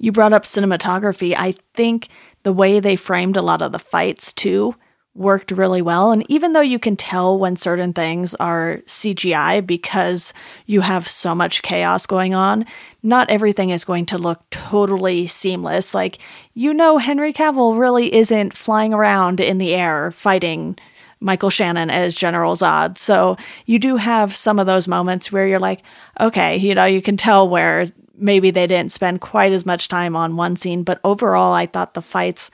you 0.00 0.12
brought 0.12 0.32
up 0.32 0.44
cinematography. 0.44 1.34
I 1.36 1.54
think 1.74 2.08
the 2.42 2.52
way 2.52 2.80
they 2.80 2.96
framed 2.96 3.36
a 3.36 3.42
lot 3.42 3.62
of 3.62 3.72
the 3.72 3.78
fights 3.78 4.32
too 4.32 4.74
worked 5.14 5.50
really 5.50 5.82
well 5.82 6.10
and 6.10 6.24
even 6.30 6.52
though 6.52 6.60
you 6.60 6.78
can 6.78 6.96
tell 6.96 7.38
when 7.38 7.54
certain 7.54 7.92
things 7.92 8.34
are 8.36 8.80
cgi 8.86 9.64
because 9.66 10.32
you 10.64 10.80
have 10.80 11.06
so 11.06 11.34
much 11.34 11.62
chaos 11.62 12.06
going 12.06 12.34
on 12.34 12.64
not 13.02 13.28
everything 13.28 13.70
is 13.70 13.84
going 13.84 14.06
to 14.06 14.16
look 14.16 14.42
totally 14.50 15.26
seamless 15.26 15.94
like 15.94 16.18
you 16.54 16.72
know 16.72 16.96
henry 16.96 17.32
cavill 17.32 17.78
really 17.78 18.14
isn't 18.14 18.56
flying 18.56 18.94
around 18.94 19.38
in 19.38 19.58
the 19.58 19.74
air 19.74 20.10
fighting 20.12 20.76
Michael 21.20 21.50
Shannon 21.50 21.88
as 21.88 22.16
General 22.16 22.56
Zod. 22.56 22.98
So 22.98 23.36
you 23.66 23.78
do 23.78 23.96
have 23.96 24.34
some 24.34 24.58
of 24.58 24.66
those 24.66 24.88
moments 24.88 25.30
where 25.30 25.46
you're 25.46 25.60
like, 25.60 25.82
okay, 26.18 26.56
you 26.56 26.74
know, 26.74 26.84
you 26.84 27.00
can 27.00 27.16
tell 27.16 27.48
where 27.48 27.86
maybe 28.16 28.50
they 28.50 28.66
didn't 28.66 28.92
spend 28.92 29.20
quite 29.20 29.52
as 29.52 29.64
much 29.64 29.88
time 29.88 30.16
on 30.16 30.36
one 30.36 30.56
scene, 30.56 30.82
but 30.82 31.00
overall, 31.04 31.52
I 31.52 31.66
thought 31.66 31.94
the 31.94 32.02
fights 32.02 32.50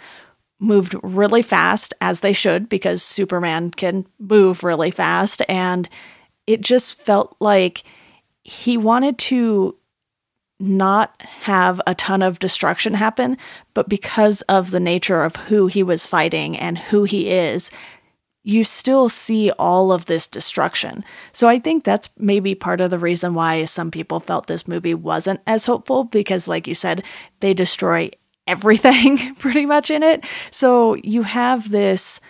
moved 0.60 0.94
really 1.02 1.42
fast, 1.42 1.94
as 2.00 2.20
they 2.20 2.32
should, 2.32 2.68
because 2.68 3.02
Superman 3.02 3.70
can 3.70 4.06
move 4.18 4.64
really 4.64 4.90
fast. 4.90 5.42
And 5.48 5.88
it 6.46 6.60
just 6.60 6.94
felt 6.94 7.36
like 7.40 7.84
he 8.42 8.76
wanted 8.76 9.18
to 9.18 9.76
not 10.60 11.22
have 11.22 11.80
a 11.86 11.94
ton 11.94 12.22
of 12.22 12.38
destruction 12.38 12.94
happen, 12.94 13.36
but 13.74 13.88
because 13.88 14.42
of 14.42 14.70
the 14.70 14.80
nature 14.80 15.22
of 15.22 15.36
who 15.36 15.68
he 15.68 15.82
was 15.82 16.06
fighting 16.06 16.56
and 16.56 16.76
who 16.76 17.04
he 17.04 17.30
is, 17.30 17.70
you 18.42 18.64
still 18.64 19.08
see 19.08 19.50
all 19.52 19.92
of 19.92 20.06
this 20.06 20.26
destruction. 20.26 21.04
So 21.32 21.48
I 21.48 21.58
think 21.58 21.84
that's 21.84 22.08
maybe 22.16 22.54
part 22.54 22.80
of 22.80 22.90
the 22.90 22.98
reason 22.98 23.34
why 23.34 23.64
some 23.66 23.90
people 23.90 24.20
felt 24.20 24.46
this 24.46 24.66
movie 24.66 24.94
wasn't 24.94 25.40
as 25.46 25.66
hopeful 25.66 26.04
because, 26.04 26.48
like 26.48 26.66
you 26.66 26.74
said, 26.74 27.04
they 27.40 27.52
destroy 27.52 28.10
everything 28.48 29.34
pretty 29.38 29.66
much 29.66 29.90
in 29.90 30.02
it. 30.02 30.24
So 30.50 30.94
you 30.94 31.22
have 31.22 31.70
this 31.70 32.20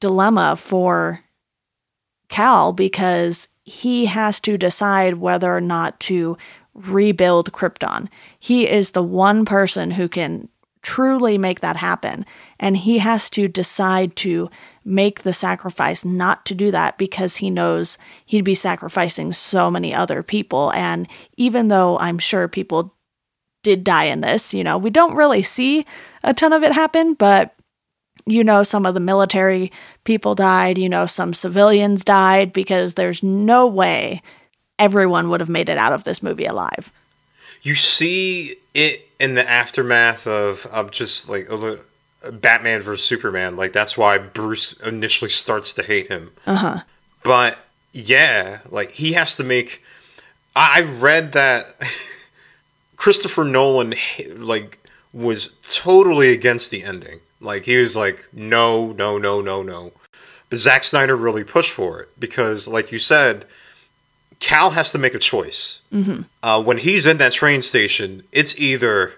dilemma 0.00 0.56
for 0.56 1.20
Kal 2.28 2.72
because 2.72 3.48
he 3.64 4.06
has 4.06 4.40
to 4.40 4.56
decide 4.56 5.14
whether 5.14 5.54
or 5.54 5.60
not 5.60 6.00
to 6.00 6.38
rebuild 6.74 7.52
Krypton. 7.52 8.08
He 8.38 8.68
is 8.68 8.90
the 8.90 9.02
one 9.02 9.44
person 9.44 9.90
who 9.90 10.08
can 10.08 10.48
truly 10.82 11.38
make 11.38 11.60
that 11.60 11.76
happen. 11.76 12.26
And 12.60 12.76
he 12.76 12.98
has 12.98 13.30
to 13.30 13.48
decide 13.48 14.14
to 14.16 14.50
make 14.84 15.22
the 15.22 15.32
sacrifice 15.32 16.04
not 16.04 16.44
to 16.46 16.54
do 16.54 16.70
that 16.70 16.98
because 16.98 17.36
he 17.36 17.50
knows 17.50 17.96
he'd 18.26 18.42
be 18.42 18.54
sacrificing 18.54 19.32
so 19.32 19.70
many 19.70 19.94
other 19.94 20.22
people. 20.22 20.70
And 20.72 21.08
even 21.36 21.68
though 21.68 21.98
I'm 21.98 22.18
sure 22.18 22.48
people 22.48 22.93
did 23.64 23.82
die 23.82 24.04
in 24.04 24.20
this, 24.20 24.54
you 24.54 24.62
know, 24.62 24.78
we 24.78 24.90
don't 24.90 25.16
really 25.16 25.42
see 25.42 25.84
a 26.22 26.32
ton 26.32 26.52
of 26.52 26.62
it 26.62 26.72
happen, 26.72 27.14
but 27.14 27.54
you 28.26 28.42
know, 28.42 28.62
some 28.62 28.86
of 28.86 28.94
the 28.94 29.00
military 29.00 29.70
people 30.04 30.34
died, 30.34 30.78
you 30.78 30.88
know, 30.88 31.06
some 31.06 31.34
civilians 31.34 32.04
died 32.04 32.52
because 32.52 32.94
there's 32.94 33.22
no 33.22 33.66
way 33.66 34.22
everyone 34.78 35.28
would 35.28 35.40
have 35.40 35.48
made 35.48 35.68
it 35.68 35.78
out 35.78 35.92
of 35.92 36.04
this 36.04 36.22
movie 36.22 36.46
alive. 36.46 36.90
You 37.62 37.74
see 37.74 38.56
it 38.74 39.06
in 39.18 39.34
the 39.34 39.48
aftermath 39.48 40.26
of, 40.26 40.66
of 40.66 40.90
just 40.90 41.28
like 41.28 41.48
Batman 42.32 42.80
versus 42.80 43.06
Superman. 43.06 43.56
Like 43.56 43.72
that's 43.72 43.96
why 43.96 44.18
Bruce 44.18 44.72
initially 44.80 45.30
starts 45.30 45.74
to 45.74 45.82
hate 45.82 46.08
him. 46.08 46.30
Uh 46.46 46.56
huh. 46.56 46.80
But 47.22 47.62
yeah, 47.92 48.58
like 48.70 48.90
he 48.90 49.12
has 49.12 49.36
to 49.36 49.44
make. 49.44 49.82
I, 50.56 50.80
I 50.80 50.82
read 51.00 51.32
that 51.32 51.74
Christopher 53.04 53.44
Nolan 53.44 53.92
like 54.36 54.78
was 55.12 55.48
totally 55.70 56.32
against 56.32 56.70
the 56.70 56.82
ending. 56.82 57.20
Like 57.38 57.66
he 57.66 57.76
was 57.76 57.94
like, 57.94 58.26
no, 58.32 58.92
no, 58.92 59.18
no, 59.18 59.42
no, 59.42 59.62
no. 59.62 59.92
But 60.48 60.58
Zack 60.58 60.84
Snyder 60.84 61.14
really 61.14 61.44
pushed 61.44 61.70
for 61.70 62.00
it 62.00 62.08
because, 62.18 62.66
like 62.66 62.92
you 62.92 62.98
said, 62.98 63.44
Kal 64.40 64.70
has 64.70 64.90
to 64.92 64.98
make 64.98 65.12
a 65.12 65.18
choice. 65.18 65.82
Mm-hmm. 65.92 66.22
Uh, 66.42 66.62
when 66.62 66.78
he's 66.78 67.04
in 67.04 67.18
that 67.18 67.32
train 67.32 67.60
station, 67.60 68.22
it's 68.32 68.58
either 68.58 69.12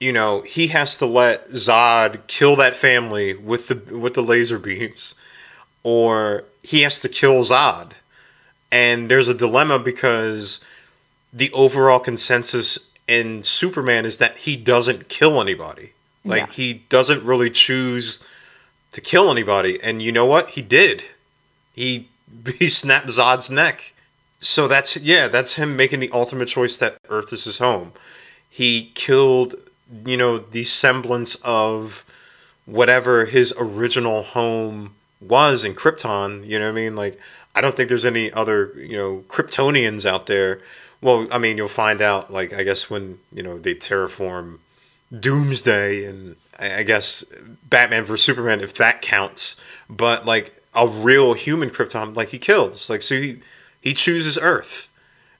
you 0.00 0.12
know 0.12 0.40
he 0.40 0.66
has 0.66 0.98
to 0.98 1.06
let 1.06 1.48
Zod 1.50 2.26
kill 2.26 2.56
that 2.56 2.74
family 2.74 3.34
with 3.34 3.68
the 3.68 3.96
with 3.96 4.14
the 4.14 4.22
laser 4.24 4.58
beams, 4.58 5.14
or 5.84 6.42
he 6.64 6.82
has 6.82 6.98
to 7.02 7.08
kill 7.08 7.44
Zod. 7.44 7.92
And 8.72 9.08
there's 9.08 9.28
a 9.28 9.34
dilemma 9.34 9.78
because 9.78 10.58
the 11.32 11.52
overall 11.52 12.00
consensus 12.00 12.87
in 13.08 13.42
Superman 13.42 14.04
is 14.04 14.18
that 14.18 14.36
he 14.36 14.54
doesn't 14.54 15.08
kill 15.08 15.40
anybody. 15.40 15.92
Like 16.24 16.46
yeah. 16.46 16.52
he 16.52 16.74
doesn't 16.88 17.24
really 17.24 17.50
choose 17.50 18.24
to 18.92 19.00
kill 19.00 19.30
anybody. 19.30 19.82
And 19.82 20.02
you 20.02 20.12
know 20.12 20.26
what? 20.26 20.50
He 20.50 20.62
did. 20.62 21.02
He 21.74 22.08
he 22.58 22.68
snapped 22.68 23.08
Zod's 23.08 23.50
neck. 23.50 23.92
So 24.40 24.68
that's 24.68 24.96
yeah, 24.98 25.26
that's 25.26 25.54
him 25.54 25.76
making 25.76 26.00
the 26.00 26.10
ultimate 26.12 26.46
choice 26.46 26.78
that 26.78 26.98
Earth 27.08 27.32
is 27.32 27.44
his 27.44 27.58
home. 27.58 27.92
He 28.50 28.92
killed, 28.94 29.54
you 30.06 30.16
know, 30.16 30.38
the 30.38 30.64
semblance 30.64 31.36
of 31.36 32.04
whatever 32.66 33.24
his 33.24 33.54
original 33.58 34.22
home 34.22 34.94
was 35.20 35.64
in 35.64 35.74
Krypton, 35.74 36.46
you 36.46 36.58
know 36.58 36.66
what 36.66 36.78
I 36.78 36.82
mean? 36.82 36.94
Like 36.94 37.18
I 37.54 37.60
don't 37.60 37.74
think 37.74 37.88
there's 37.88 38.04
any 38.04 38.30
other, 38.32 38.72
you 38.76 38.96
know, 38.96 39.24
Kryptonians 39.28 40.04
out 40.04 40.26
there. 40.26 40.60
Well, 41.00 41.28
I 41.30 41.38
mean, 41.38 41.56
you'll 41.56 41.68
find 41.68 42.02
out 42.02 42.32
like 42.32 42.52
I 42.52 42.64
guess 42.64 42.90
when, 42.90 43.18
you 43.32 43.42
know, 43.42 43.58
they 43.58 43.74
terraform 43.74 44.58
Doomsday 45.18 46.04
and 46.04 46.36
I 46.58 46.82
guess 46.82 47.24
Batman 47.68 48.04
vs 48.04 48.24
Superman 48.24 48.60
if 48.60 48.74
that 48.74 49.02
counts. 49.02 49.56
But 49.88 50.26
like 50.26 50.54
a 50.74 50.86
real 50.86 51.34
human 51.34 51.70
Krypton, 51.70 52.16
like 52.16 52.28
he 52.28 52.38
kills. 52.38 52.90
Like 52.90 53.02
so 53.02 53.14
he 53.14 53.40
he 53.80 53.94
chooses 53.94 54.38
Earth. 54.40 54.88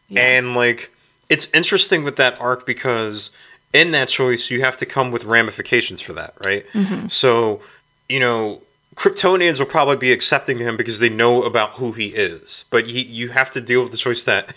Yeah. 0.08 0.22
And 0.22 0.54
like 0.54 0.90
it's 1.28 1.48
interesting 1.52 2.04
with 2.04 2.16
that 2.16 2.40
arc 2.40 2.66
because 2.66 3.30
in 3.72 3.90
that 3.90 4.08
choice 4.08 4.50
you 4.50 4.60
have 4.62 4.76
to 4.78 4.86
come 4.86 5.10
with 5.10 5.24
ramifications 5.24 6.00
for 6.00 6.14
that, 6.14 6.34
right? 6.44 6.66
Mm-hmm. 6.68 7.08
So, 7.08 7.60
you 8.08 8.20
know, 8.20 8.62
Kryptonians 8.94 9.58
will 9.58 9.66
probably 9.66 9.96
be 9.96 10.10
accepting 10.10 10.58
him 10.58 10.76
because 10.76 10.98
they 10.98 11.08
know 11.08 11.42
about 11.42 11.70
who 11.70 11.92
he 11.92 12.08
is. 12.08 12.64
But 12.70 12.86
he, 12.86 13.02
you 13.02 13.28
have 13.28 13.50
to 13.52 13.60
deal 13.60 13.82
with 13.82 13.92
the 13.92 13.98
choice 13.98 14.24
that 14.24 14.54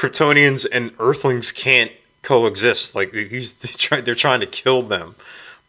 Kryptonians 0.00 0.66
and 0.72 0.92
Earthlings 0.98 1.52
can't 1.52 1.92
coexist. 2.22 2.94
Like 2.94 3.12
he's 3.12 3.52
they're 3.90 4.14
trying 4.14 4.40
to 4.40 4.46
kill 4.46 4.80
them. 4.80 5.14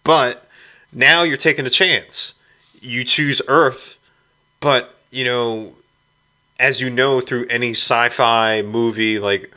But 0.06 0.48
now 0.94 1.24
you're 1.24 1.36
taking 1.36 1.66
a 1.66 1.70
chance. 1.70 2.36
You 2.80 3.04
choose 3.04 3.42
Earth, 3.50 3.98
but 4.62 4.96
you 5.12 5.26
know 5.26 5.74
as 6.62 6.80
you 6.80 6.90
know 6.90 7.20
through 7.20 7.48
any 7.48 7.72
sci-fi 7.72 8.62
movie, 8.62 9.20
like 9.20 9.52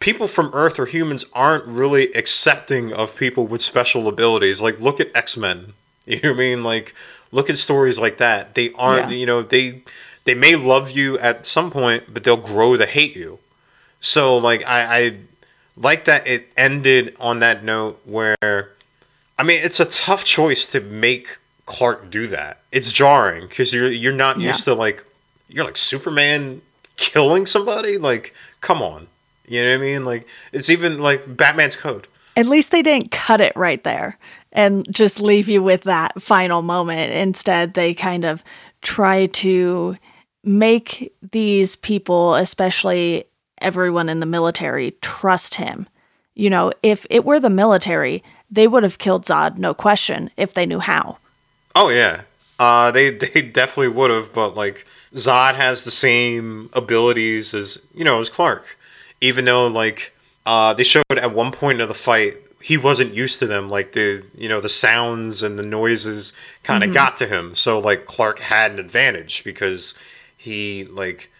people 0.00 0.26
from 0.26 0.50
Earth 0.54 0.80
or 0.80 0.86
humans 0.86 1.24
aren't 1.32 1.64
really 1.66 2.12
accepting 2.14 2.92
of 2.92 3.14
people 3.14 3.46
with 3.46 3.60
special 3.60 4.08
abilities. 4.08 4.60
Like 4.60 4.80
look 4.80 4.98
at 4.98 5.14
X 5.14 5.36
Men. 5.36 5.72
You 6.08 6.18
know 6.22 6.30
what 6.30 6.36
I 6.36 6.38
mean? 6.38 6.64
Like 6.64 6.94
look 7.32 7.50
at 7.50 7.58
stories 7.58 8.00
like 8.00 8.16
that. 8.16 8.54
They 8.54 8.72
aren't. 8.72 9.10
Yeah. 9.10 9.18
You 9.18 9.26
know 9.26 9.42
they 9.42 9.82
they 10.24 10.34
may 10.34 10.56
love 10.56 10.90
you 10.90 11.16
at 11.18 11.46
some 11.46 11.70
point, 11.70 12.12
but 12.12 12.24
they'll 12.24 12.38
grow 12.38 12.76
to 12.76 12.86
hate 12.86 13.14
you. 13.14 13.38
So 14.00 14.38
like 14.38 14.66
I, 14.66 14.98
I 14.98 15.16
like 15.76 16.04
that 16.04 16.26
it 16.26 16.48
ended 16.56 17.16
on 17.20 17.40
that 17.40 17.64
note 17.64 18.00
where 18.04 18.36
I 18.42 19.42
mean 19.42 19.60
it's 19.62 19.80
a 19.80 19.86
tough 19.86 20.24
choice 20.24 20.66
to 20.68 20.80
make 20.80 21.36
Clark 21.66 22.10
do 22.10 22.26
that. 22.28 22.60
It's 22.72 22.92
jarring 22.92 23.46
because 23.46 23.72
you're 23.72 23.90
you're 23.90 24.12
not 24.12 24.38
yeah. 24.40 24.48
used 24.48 24.64
to 24.64 24.74
like 24.74 25.04
you're 25.48 25.64
like 25.64 25.76
Superman 25.76 26.60
killing 26.96 27.46
somebody. 27.46 27.96
Like, 27.96 28.34
come 28.60 28.82
on, 28.82 29.06
you 29.46 29.62
know 29.62 29.70
what 29.70 29.82
I 29.82 29.86
mean? 29.86 30.04
Like, 30.04 30.26
it's 30.52 30.68
even 30.68 31.00
like 31.00 31.36
Batman's 31.36 31.76
code. 31.76 32.06
At 32.36 32.46
least 32.46 32.70
they 32.70 32.82
didn't 32.82 33.10
cut 33.10 33.40
it 33.40 33.56
right 33.56 33.82
there 33.82 34.18
and 34.52 34.86
just 34.92 35.18
leave 35.18 35.48
you 35.48 35.62
with 35.62 35.82
that 35.82 36.20
final 36.22 36.62
moment. 36.62 37.12
Instead, 37.12 37.74
they 37.74 37.94
kind 37.94 38.24
of 38.24 38.44
try 38.80 39.26
to 39.26 39.96
make 40.44 41.12
these 41.32 41.74
people, 41.74 42.36
especially 42.36 43.24
everyone 43.60 44.08
in 44.08 44.20
the 44.20 44.26
military, 44.26 44.92
trust 45.00 45.54
him. 45.54 45.88
You 46.34 46.50
know, 46.50 46.72
if 46.82 47.06
it 47.10 47.24
were 47.24 47.40
the 47.40 47.50
military, 47.50 48.22
they 48.50 48.66
would 48.66 48.82
have 48.82 48.98
killed 48.98 49.24
Zod, 49.24 49.58
no 49.58 49.74
question, 49.74 50.30
if 50.36 50.54
they 50.54 50.66
knew 50.66 50.78
how. 50.78 51.18
Oh 51.74 51.90
yeah, 51.90 52.22
uh, 52.58 52.90
they 52.90 53.10
they 53.24 53.42
definitely 53.42 53.88
would 53.88 54.10
have, 54.10 54.32
but 54.32 54.56
like 54.56 54.86
Zod 55.14 55.54
has 55.54 55.84
the 55.84 55.90
same 55.90 56.70
abilities 56.72 57.54
as 57.54 57.80
you 57.94 58.04
know 58.04 58.20
as 58.20 58.30
Clark, 58.30 58.76
even 59.20 59.44
though 59.44 59.66
like 59.66 60.12
uh, 60.46 60.74
they 60.74 60.84
showed 60.84 61.04
at 61.10 61.34
one 61.34 61.52
point 61.52 61.80
of 61.80 61.88
the 61.88 61.94
fight 61.94 62.36
he 62.60 62.76
wasn't 62.76 63.14
used 63.14 63.38
to 63.38 63.46
them. 63.46 63.70
Like 63.70 63.92
the 63.92 64.24
you 64.36 64.48
know 64.48 64.60
the 64.60 64.68
sounds 64.68 65.42
and 65.42 65.58
the 65.58 65.62
noises 65.62 66.32
kind 66.62 66.82
of 66.82 66.88
mm-hmm. 66.88 66.94
got 66.94 67.16
to 67.18 67.26
him. 67.26 67.54
So 67.54 67.78
like 67.78 68.06
Clark 68.06 68.38
had 68.38 68.72
an 68.72 68.78
advantage 68.78 69.44
because 69.44 69.94
he 70.36 70.84
like 70.86 71.30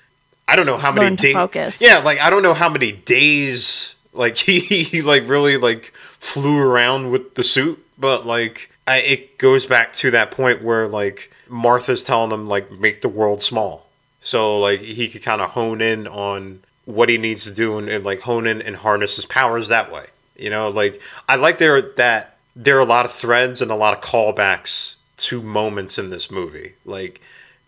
I 0.48 0.56
don't 0.56 0.66
know 0.66 0.78
how 0.78 0.90
many 0.90 1.14
days. 1.16 1.36
Yeah, 1.80 1.98
like 1.98 2.18
I 2.20 2.30
don't 2.30 2.42
know 2.42 2.54
how 2.54 2.70
many 2.70 2.90
days 2.92 3.94
like 4.14 4.36
he, 4.48 4.60
he 4.60 5.02
like 5.02 5.28
really 5.28 5.58
like 5.58 5.92
flew 6.18 6.58
around 6.58 7.10
with 7.10 7.34
the 7.34 7.44
suit, 7.44 7.78
but 7.98 8.26
like 8.26 8.70
I, 8.86 8.98
it 9.00 9.38
goes 9.38 9.66
back 9.66 9.92
to 9.94 10.10
that 10.12 10.30
point 10.30 10.62
where 10.62 10.88
like 10.88 11.30
Martha's 11.48 12.02
telling 12.02 12.32
him 12.32 12.48
like 12.48 12.70
make 12.80 13.02
the 13.02 13.08
world 13.08 13.42
small. 13.42 13.86
So 14.22 14.58
like 14.58 14.80
he 14.80 15.08
could 15.08 15.22
kind 15.22 15.40
of 15.42 15.50
hone 15.50 15.80
in 15.80 16.06
on 16.08 16.60
what 16.86 17.10
he 17.10 17.18
needs 17.18 17.44
to 17.44 17.52
do 17.52 17.76
and, 17.76 17.88
and, 17.88 18.04
like 18.04 18.20
hone 18.20 18.46
in 18.46 18.62
and 18.62 18.74
harness 18.74 19.16
his 19.16 19.26
powers 19.26 19.68
that 19.68 19.92
way. 19.92 20.06
You 20.36 20.48
know, 20.48 20.70
like 20.70 21.00
I 21.28 21.36
like 21.36 21.58
there 21.58 21.82
that 21.82 22.36
there 22.56 22.76
are 22.76 22.80
a 22.80 22.84
lot 22.84 23.04
of 23.04 23.12
threads 23.12 23.60
and 23.60 23.70
a 23.70 23.76
lot 23.76 23.94
of 23.94 24.02
callbacks 24.02 24.96
to 25.18 25.42
moments 25.42 25.98
in 25.98 26.10
this 26.10 26.30
movie. 26.30 26.72
Like 26.86 27.20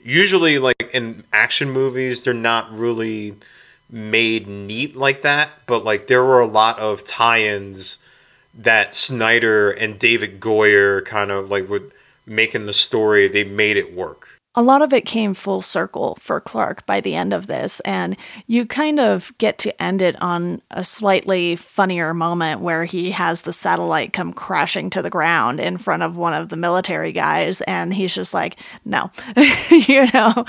usually 0.02 0.58
like 0.58 0.90
in 0.92 1.24
action 1.32 1.70
movies 1.70 2.24
they're 2.24 2.34
not 2.34 2.70
really 2.72 3.34
made 3.90 4.46
neat 4.46 4.96
like 4.96 5.22
that, 5.22 5.50
but 5.66 5.84
like 5.84 6.06
there 6.06 6.24
were 6.24 6.40
a 6.40 6.46
lot 6.46 6.78
of 6.78 7.04
tie-ins 7.04 7.98
that 8.54 8.94
Snyder 8.94 9.70
and 9.70 9.98
David 9.98 10.40
Goyer 10.40 11.04
kind 11.04 11.30
of 11.30 11.50
like 11.50 11.68
would 11.68 11.90
making 12.26 12.66
the 12.66 12.72
story, 12.72 13.28
they 13.28 13.44
made 13.44 13.76
it 13.76 13.94
work. 13.94 14.28
A 14.56 14.62
lot 14.62 14.82
of 14.82 14.92
it 14.92 15.06
came 15.06 15.32
full 15.32 15.62
circle 15.62 16.18
for 16.20 16.40
Clark 16.40 16.84
by 16.84 17.00
the 17.00 17.14
end 17.14 17.32
of 17.32 17.46
this, 17.46 17.78
and 17.80 18.16
you 18.48 18.66
kind 18.66 18.98
of 18.98 19.32
get 19.38 19.58
to 19.58 19.82
end 19.82 20.02
it 20.02 20.20
on 20.20 20.60
a 20.72 20.82
slightly 20.82 21.54
funnier 21.54 22.12
moment 22.12 22.60
where 22.60 22.84
he 22.84 23.12
has 23.12 23.42
the 23.42 23.52
satellite 23.52 24.12
come 24.12 24.32
crashing 24.32 24.90
to 24.90 25.02
the 25.02 25.10
ground 25.10 25.60
in 25.60 25.78
front 25.78 26.02
of 26.02 26.16
one 26.16 26.34
of 26.34 26.48
the 26.48 26.56
military 26.56 27.12
guys, 27.12 27.60
and 27.62 27.94
he's 27.94 28.12
just 28.12 28.34
like, 28.34 28.58
no, 28.84 29.12
you 29.70 30.10
know? 30.12 30.44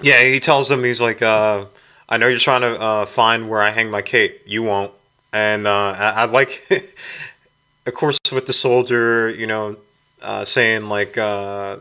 Yeah, 0.00 0.24
he 0.24 0.40
tells 0.40 0.70
him, 0.70 0.82
he's 0.82 1.02
like, 1.02 1.20
uh, 1.20 1.66
I 2.08 2.16
know 2.16 2.26
you're 2.26 2.38
trying 2.38 2.62
to 2.62 2.80
uh, 2.80 3.04
find 3.04 3.50
where 3.50 3.60
I 3.60 3.68
hang 3.68 3.90
my 3.90 4.00
cape. 4.00 4.40
You 4.46 4.62
won't. 4.62 4.92
And 5.30 5.66
uh, 5.66 5.94
I, 5.96 6.10
I 6.10 6.24
like, 6.24 6.66
of 7.86 7.92
course, 7.92 8.18
with 8.32 8.46
the 8.46 8.54
soldier, 8.54 9.28
you 9.28 9.46
know, 9.46 9.76
uh, 10.22 10.46
saying 10.46 10.88
like, 10.88 11.18
uh, 11.18 11.76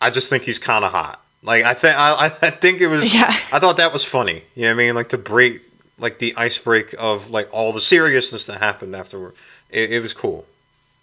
I 0.00 0.10
just 0.10 0.30
think 0.30 0.44
he's 0.44 0.58
kind 0.58 0.84
of 0.84 0.92
hot. 0.92 1.22
Like 1.42 1.64
I 1.64 1.74
think 1.74 1.96
I, 1.96 2.26
I 2.42 2.50
think 2.50 2.80
it 2.80 2.88
was. 2.88 3.12
Yeah. 3.12 3.34
I 3.52 3.58
thought 3.58 3.78
that 3.78 3.92
was 3.92 4.04
funny. 4.04 4.42
You 4.54 4.62
know 4.62 4.68
what 4.68 4.72
I 4.72 4.86
mean? 4.86 4.94
Like 4.94 5.08
to 5.10 5.18
break 5.18 5.62
like 5.98 6.18
the 6.18 6.34
ice 6.36 6.58
break 6.58 6.94
of 6.98 7.30
like 7.30 7.48
all 7.52 7.72
the 7.72 7.80
seriousness 7.80 8.46
that 8.46 8.60
happened 8.60 8.94
afterward. 8.96 9.34
It, 9.70 9.92
it 9.92 10.00
was 10.00 10.12
cool. 10.12 10.46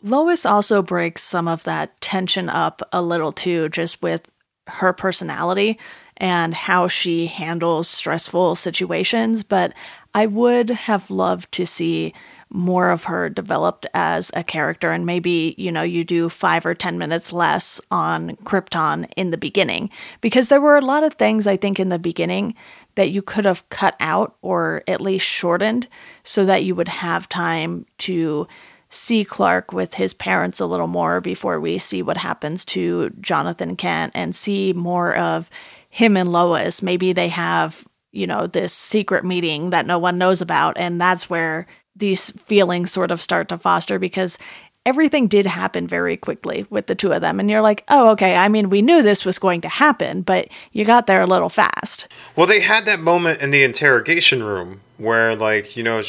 Lois 0.03 0.45
also 0.45 0.81
breaks 0.81 1.23
some 1.23 1.47
of 1.47 1.63
that 1.63 1.99
tension 2.01 2.49
up 2.49 2.87
a 2.91 3.01
little 3.01 3.31
too, 3.31 3.69
just 3.69 4.01
with 4.01 4.29
her 4.67 4.93
personality 4.93 5.79
and 6.17 6.53
how 6.53 6.87
she 6.87 7.27
handles 7.27 7.87
stressful 7.87 8.55
situations. 8.55 9.43
But 9.43 9.73
I 10.13 10.25
would 10.25 10.69
have 10.69 11.09
loved 11.09 11.51
to 11.53 11.65
see 11.65 12.13
more 12.49 12.89
of 12.89 13.05
her 13.05 13.29
developed 13.29 13.85
as 13.93 14.31
a 14.33 14.43
character 14.43 14.91
and 14.91 15.05
maybe 15.05 15.53
you 15.57 15.71
know 15.71 15.83
you 15.83 16.03
do 16.03 16.29
5 16.29 16.65
or 16.65 16.73
10 16.73 16.97
minutes 16.97 17.33
less 17.33 17.81
on 17.91 18.37
Krypton 18.37 19.09
in 19.17 19.31
the 19.31 19.37
beginning 19.37 19.89
because 20.21 20.47
there 20.47 20.61
were 20.61 20.77
a 20.77 20.85
lot 20.85 21.03
of 21.03 21.15
things 21.15 21.45
I 21.45 21.57
think 21.57 21.79
in 21.79 21.89
the 21.89 21.99
beginning 21.99 22.55
that 22.95 23.11
you 23.11 23.21
could 23.21 23.45
have 23.45 23.67
cut 23.69 23.95
out 23.99 24.35
or 24.41 24.83
at 24.87 25.01
least 25.01 25.25
shortened 25.25 25.87
so 26.23 26.45
that 26.45 26.63
you 26.63 26.73
would 26.73 26.87
have 26.87 27.29
time 27.29 27.85
to 27.99 28.47
see 28.89 29.25
Clark 29.25 29.73
with 29.73 29.93
his 29.93 30.13
parents 30.13 30.59
a 30.59 30.65
little 30.65 30.87
more 30.87 31.19
before 31.21 31.59
we 31.59 31.77
see 31.77 32.01
what 32.01 32.17
happens 32.17 32.63
to 32.65 33.09
Jonathan 33.21 33.75
Kent 33.75 34.13
and 34.15 34.35
see 34.35 34.73
more 34.73 35.15
of 35.15 35.49
him 35.89 36.15
and 36.15 36.31
Lois. 36.31 36.81
Maybe 36.81 37.13
they 37.13 37.27
have, 37.29 37.85
you 38.11 38.25
know, 38.27 38.47
this 38.47 38.73
secret 38.73 39.25
meeting 39.25 39.71
that 39.71 39.85
no 39.85 39.99
one 39.99 40.17
knows 40.17 40.41
about, 40.41 40.77
and 40.77 41.01
that's 41.01 41.29
where 41.29 41.67
these 41.97 42.31
feelings 42.31 42.91
sort 42.91 43.11
of 43.11 43.21
start 43.21 43.49
to 43.49 43.57
foster 43.57 43.99
because 43.99 44.37
everything 44.85 45.27
did 45.27 45.45
happen 45.45 45.85
very 45.85 46.15
quickly 46.15 46.65
with 46.69 46.87
the 46.87 46.95
two 46.95 47.11
of 47.11 47.19
them. 47.19 47.39
And 47.41 47.49
you're 47.49 47.61
like, 47.61 47.83
oh, 47.89 48.09
okay, 48.11 48.35
I 48.35 48.47
mean, 48.47 48.69
we 48.69 48.81
knew 48.81 49.01
this 49.01 49.25
was 49.25 49.37
going 49.37 49.59
to 49.61 49.67
happen, 49.67 50.21
but 50.21 50.47
you 50.71 50.85
got 50.85 51.07
there 51.07 51.21
a 51.21 51.27
little 51.27 51.49
fast. 51.49 52.07
Well, 52.37 52.47
they 52.47 52.61
had 52.61 52.85
that 52.85 53.01
moment 53.01 53.41
in 53.41 53.51
the 53.51 53.63
interrogation 53.63 54.41
room 54.41 54.79
where, 54.97 55.35
like, 55.35 55.75
you 55.75 55.83
know, 55.83 56.01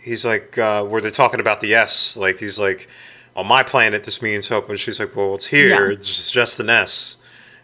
he's 0.00 0.24
like, 0.24 0.56
uh, 0.56 0.82
where 0.84 1.02
they're 1.02 1.10
talking 1.10 1.40
about 1.40 1.60
the 1.60 1.74
S. 1.74 2.16
Like, 2.16 2.38
he's 2.38 2.58
like, 2.58 2.88
on 3.36 3.46
my 3.46 3.62
planet, 3.62 4.04
this 4.04 4.22
means 4.22 4.48
hope. 4.48 4.70
And 4.70 4.80
she's 4.80 4.98
like, 4.98 5.14
well, 5.14 5.34
it's 5.34 5.44
here. 5.46 5.88
Yeah. 5.88 5.92
It's 5.92 6.30
just 6.30 6.58
an 6.58 6.70
S. 6.70 7.18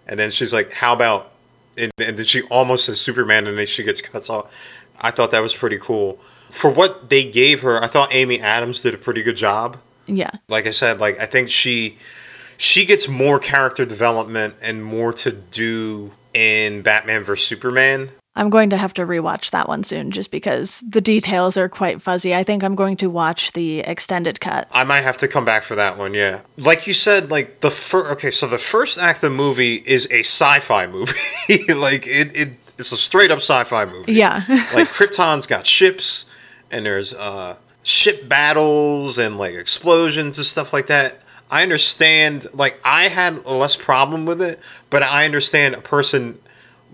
And 0.07 0.21
then 0.21 0.31
she's 0.31 0.53
like, 0.53 0.71
how 0.71 0.93
about, 0.93 1.33
and, 1.79 1.91
and 1.99 2.19
then 2.19 2.27
she 2.27 2.43
almost 2.43 2.85
says 2.85 3.01
Superman, 3.01 3.47
and 3.47 3.57
then 3.57 3.67
she 3.67 3.83
gets 3.83 4.03
cut 4.03 4.29
off. 4.29 4.55
I 5.01 5.11
thought 5.11 5.31
that 5.31 5.43
was 5.43 5.55
pretty 5.55 5.79
cool 5.79 6.19
for 6.51 6.71
what 6.71 7.11
they 7.11 7.31
gave 7.31 7.63
her, 7.63 7.83
I 7.83 7.87
thought 7.87 8.15
Amy 8.15 8.41
Adams 8.41 8.83
did 8.83 8.95
a 8.95 8.99
pretty 8.99 9.23
good 9.23 9.37
job. 9.37 9.79
Yeah. 10.07 10.31
Like 10.49 10.67
I 10.67 10.71
said, 10.71 11.01
like 11.01 11.19
I 11.19 11.27
think 11.27 11.51
she 11.51 11.99
she 12.57 12.85
gets 12.85 13.09
more 13.09 13.39
character 13.39 13.85
development 13.85 14.55
and 14.63 14.85
more 14.85 15.13
to 15.13 15.33
do 15.33 16.13
in 16.33 16.83
Batman 16.83 17.25
vs 17.25 17.47
Superman. 17.47 18.11
I'm 18.39 18.51
going 18.51 18.69
to 18.71 18.77
have 18.77 18.93
to 18.95 19.07
rewatch 19.07 19.51
that 19.51 19.67
one 19.67 19.83
soon 19.83 20.11
just 20.11 20.31
because 20.31 20.83
the 20.87 21.01
details 21.01 21.57
are 21.57 21.71
quite 21.71 22.03
fuzzy. 22.03 22.35
I 22.35 22.45
think 22.45 22.63
I'm 22.63 22.75
going 22.75 22.99
to 22.99 23.09
watch 23.09 23.53
the 23.53 23.81
extended 23.81 24.41
cut. 24.41 24.69
I 24.71 24.85
might 24.85 25.01
have 25.01 25.17
to 25.19 25.29
come 25.29 25.47
back 25.47 25.63
for 25.63 25.75
that 25.75 25.97
one, 25.97 26.13
yeah. 26.13 26.43
Like 26.59 26.87
you 26.87 26.93
said, 26.93 27.31
like 27.31 27.61
the 27.61 27.71
first 27.71 28.11
okay, 28.13 28.31
so 28.31 28.47
the 28.47 28.59
first 28.59 28.99
act 28.99 29.19
of 29.19 29.31
the 29.31 29.37
movie 29.37 29.77
is 29.77 30.07
a 30.11 30.21
sci-fi 30.21 30.87
movie. 30.87 31.15
like 31.73 32.07
it, 32.07 32.37
it 32.37 32.51
it's 32.79 32.93
a 32.93 32.97
straight 32.97 33.31
up 33.31 33.39
sci-fi 33.39 33.87
movie. 33.87 34.13
Yeah. 34.13 34.45
like 34.75 34.89
Krypton's 34.93 35.47
got 35.47 35.67
ships 35.67 36.27
and 36.77 36.85
there's 36.85 37.15
uh, 37.15 37.57
ship 37.83 38.29
battles 38.29 39.17
and 39.19 39.39
like 39.39 39.55
explosions 39.55 40.37
and 40.37 40.47
stuff 40.47 40.73
like 40.73 40.87
that. 40.87 41.17
I 41.51 41.63
understand, 41.63 42.47
like, 42.55 42.79
I 42.85 43.05
had 43.05 43.45
less 43.47 43.77
problem 43.77 44.27
with 44.27 44.43
it, 44.43 44.59
but 44.91 45.05
I 45.05 45.25
understand 45.25 45.77
a 45.77 45.81
person, 45.81 46.37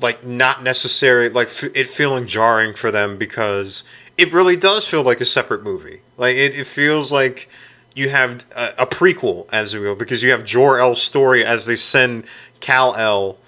like, 0.02 0.24
not 0.24 0.62
necessarily, 0.62 1.30
like, 1.30 1.48
f- 1.48 1.74
it 1.74 1.86
feeling 1.86 2.26
jarring 2.26 2.74
for 2.74 2.90
them 2.90 3.16
because 3.16 3.82
it 4.18 4.30
really 4.30 4.56
does 4.56 4.86
feel 4.86 5.02
like 5.02 5.22
a 5.22 5.24
separate 5.24 5.62
movie. 5.62 6.02
Like, 6.18 6.36
it, 6.36 6.54
it 6.54 6.66
feels 6.66 7.10
like 7.10 7.48
you 7.94 8.10
have 8.10 8.44
a, 8.54 8.74
a 8.80 8.86
prequel, 8.86 9.48
as 9.52 9.72
we 9.72 9.80
will, 9.80 9.96
because 9.96 10.22
you 10.22 10.30
have 10.32 10.44
Jor 10.44 10.78
El's 10.78 11.02
story 11.02 11.46
as 11.46 11.64
they 11.64 11.76
send 11.76 12.24
Kal 12.60 12.94
El 12.96 13.38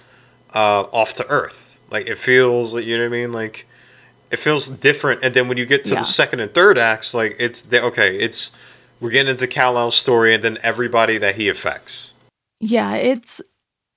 uh, 0.55 0.87
off 0.91 1.13
to 1.15 1.27
Earth. 1.27 1.79
Like, 1.91 2.07
it 2.07 2.17
feels, 2.17 2.73
like, 2.73 2.85
you 2.85 2.97
know 2.97 3.03
what 3.03 3.15
I 3.15 3.21
mean? 3.21 3.31
Like, 3.31 3.67
it 4.35 4.39
feels 4.39 4.67
different. 4.67 5.23
And 5.23 5.33
then 5.33 5.47
when 5.47 5.57
you 5.57 5.65
get 5.65 5.85
to 5.85 5.93
yeah. 5.93 5.99
the 5.99 6.05
second 6.05 6.41
and 6.41 6.53
third 6.53 6.77
acts, 6.77 7.13
like 7.13 7.37
it's 7.39 7.65
okay, 7.73 8.17
it's 8.17 8.51
we're 8.99 9.09
getting 9.09 9.31
into 9.31 9.47
Kal 9.47 9.77
El's 9.77 9.95
story 9.95 10.33
and 10.33 10.43
then 10.43 10.57
everybody 10.61 11.17
that 11.17 11.35
he 11.35 11.47
affects. 11.47 12.13
Yeah, 12.59 12.95
it's 12.95 13.41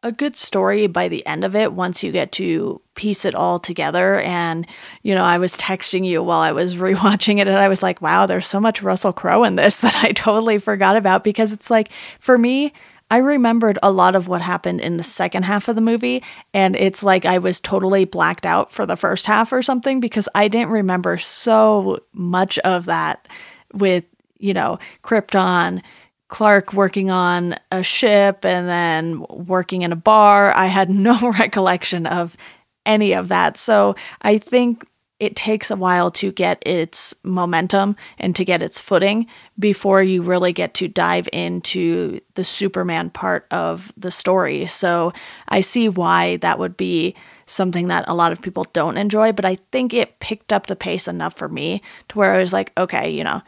a 0.05 0.13
good 0.13 0.37
story 0.37 0.87
by 0.87 1.09
the 1.09 1.27
end 1.27 1.43
of 1.43 1.57
it 1.57 1.73
once 1.73 2.05
you 2.05 2.13
get 2.13 2.31
to 2.31 2.81
piece 2.95 3.25
it 3.25 3.35
all 3.35 3.59
together. 3.59 4.21
And, 4.21 4.65
you 5.03 5.13
know, 5.13 5.25
I 5.25 5.39
was 5.39 5.57
texting 5.57 6.07
you 6.07 6.23
while 6.23 6.39
I 6.39 6.53
was 6.53 6.77
rewatching 6.87 7.41
it 7.41 7.49
and 7.49 7.59
I 7.59 7.67
was 7.67 7.83
like, 7.83 8.01
wow, 8.01 8.27
there's 8.27 8.47
so 8.47 8.61
much 8.61 8.81
Russell 8.81 9.13
Crowe 9.13 9.43
in 9.43 9.57
this 9.57 9.79
that 9.81 9.97
I 9.97 10.13
totally 10.13 10.59
forgot 10.59 10.97
about 10.97 11.25
because 11.25 11.51
it's 11.51 11.69
like, 11.69 11.91
for 12.21 12.39
me, 12.39 12.73
I 13.11 13.19
remembered 13.19 13.79
a 13.83 13.91
lot 13.91 14.15
of 14.15 14.29
what 14.29 14.43
happened 14.43 14.81
in 14.81 14.99
the 14.99 15.05
second 15.05 15.45
half 15.45 15.69
of 15.69 15.75
the 15.75 15.81
movie, 15.81 16.23
and 16.53 16.77
it's 16.77 17.03
like 17.03 17.25
I 17.25 17.39
was 17.39 17.59
totally 17.61 18.05
blacked 18.05 18.45
out 18.45 18.71
for 18.71 18.85
the 18.85 18.97
first 18.97 19.27
half 19.27 19.53
or 19.53 19.63
something 19.63 20.01
because 20.01 20.29
I 20.35 20.49
didn't 20.49 20.71
remember 20.71 21.17
so 21.17 22.01
much 22.13 22.59
of 22.61 22.85
that 22.85 23.27
with, 23.73 24.05
you 24.39 24.53
know, 24.53 24.79
Krypton, 25.03 25.83
Clark 26.29 26.75
working 26.75 27.11
on 27.11 27.57
a 27.73 27.83
ship 27.83 28.45
and 28.45 28.69
then 28.69 29.25
working 29.31 29.83
in 29.83 29.93
a 29.93 29.97
bar. 29.97 30.55
I 30.55 30.67
had 30.67 30.91
no 31.09 31.31
recollection 31.39 32.07
of 32.07 32.37
any 32.85 33.13
of 33.13 33.29
that. 33.29 33.57
So 33.57 33.97
I 34.23 34.39
think 34.39 34.87
it 35.21 35.35
takes 35.35 35.71
a 35.71 35.77
while 35.77 36.11
to 36.13 36.31
get 36.31 36.63
its 36.67 37.15
momentum 37.23 37.97
and 38.19 38.37
to 38.37 38.45
get 38.45 38.63
its 38.63 38.81
footing 38.81 39.27
before 39.59 40.03
you 40.03 40.23
really 40.23 40.53
get 40.53 40.75
to 40.75 40.87
dive 40.87 41.29
into 41.33 42.21
the 42.35 42.45
Superman 42.45 43.11
part 43.11 43.47
of 43.51 43.93
the 43.97 44.11
story. 44.11 44.67
So 44.67 45.13
I 45.49 45.61
see 45.61 45.89
why 45.89 46.37
that 46.37 46.59
would 46.59 46.77
be 46.77 47.17
something 47.47 47.89
that 47.89 48.05
a 48.07 48.15
lot 48.15 48.31
of 48.31 48.43
people 48.43 48.65
don't 48.73 48.97
enjoy, 48.97 49.33
but 49.33 49.45
I 49.45 49.57
think 49.73 49.93
it 49.93 50.21
picked 50.21 50.53
up 50.53 50.67
the 50.67 50.77
pace 50.77 51.09
enough 51.09 51.35
for 51.35 51.49
me 51.49 51.83
to 52.11 52.19
where 52.19 52.35
I 52.35 52.39
was 52.39 52.53
like, 52.53 52.73
okay, 52.79 53.11
you 53.11 53.25
know, 53.25 53.43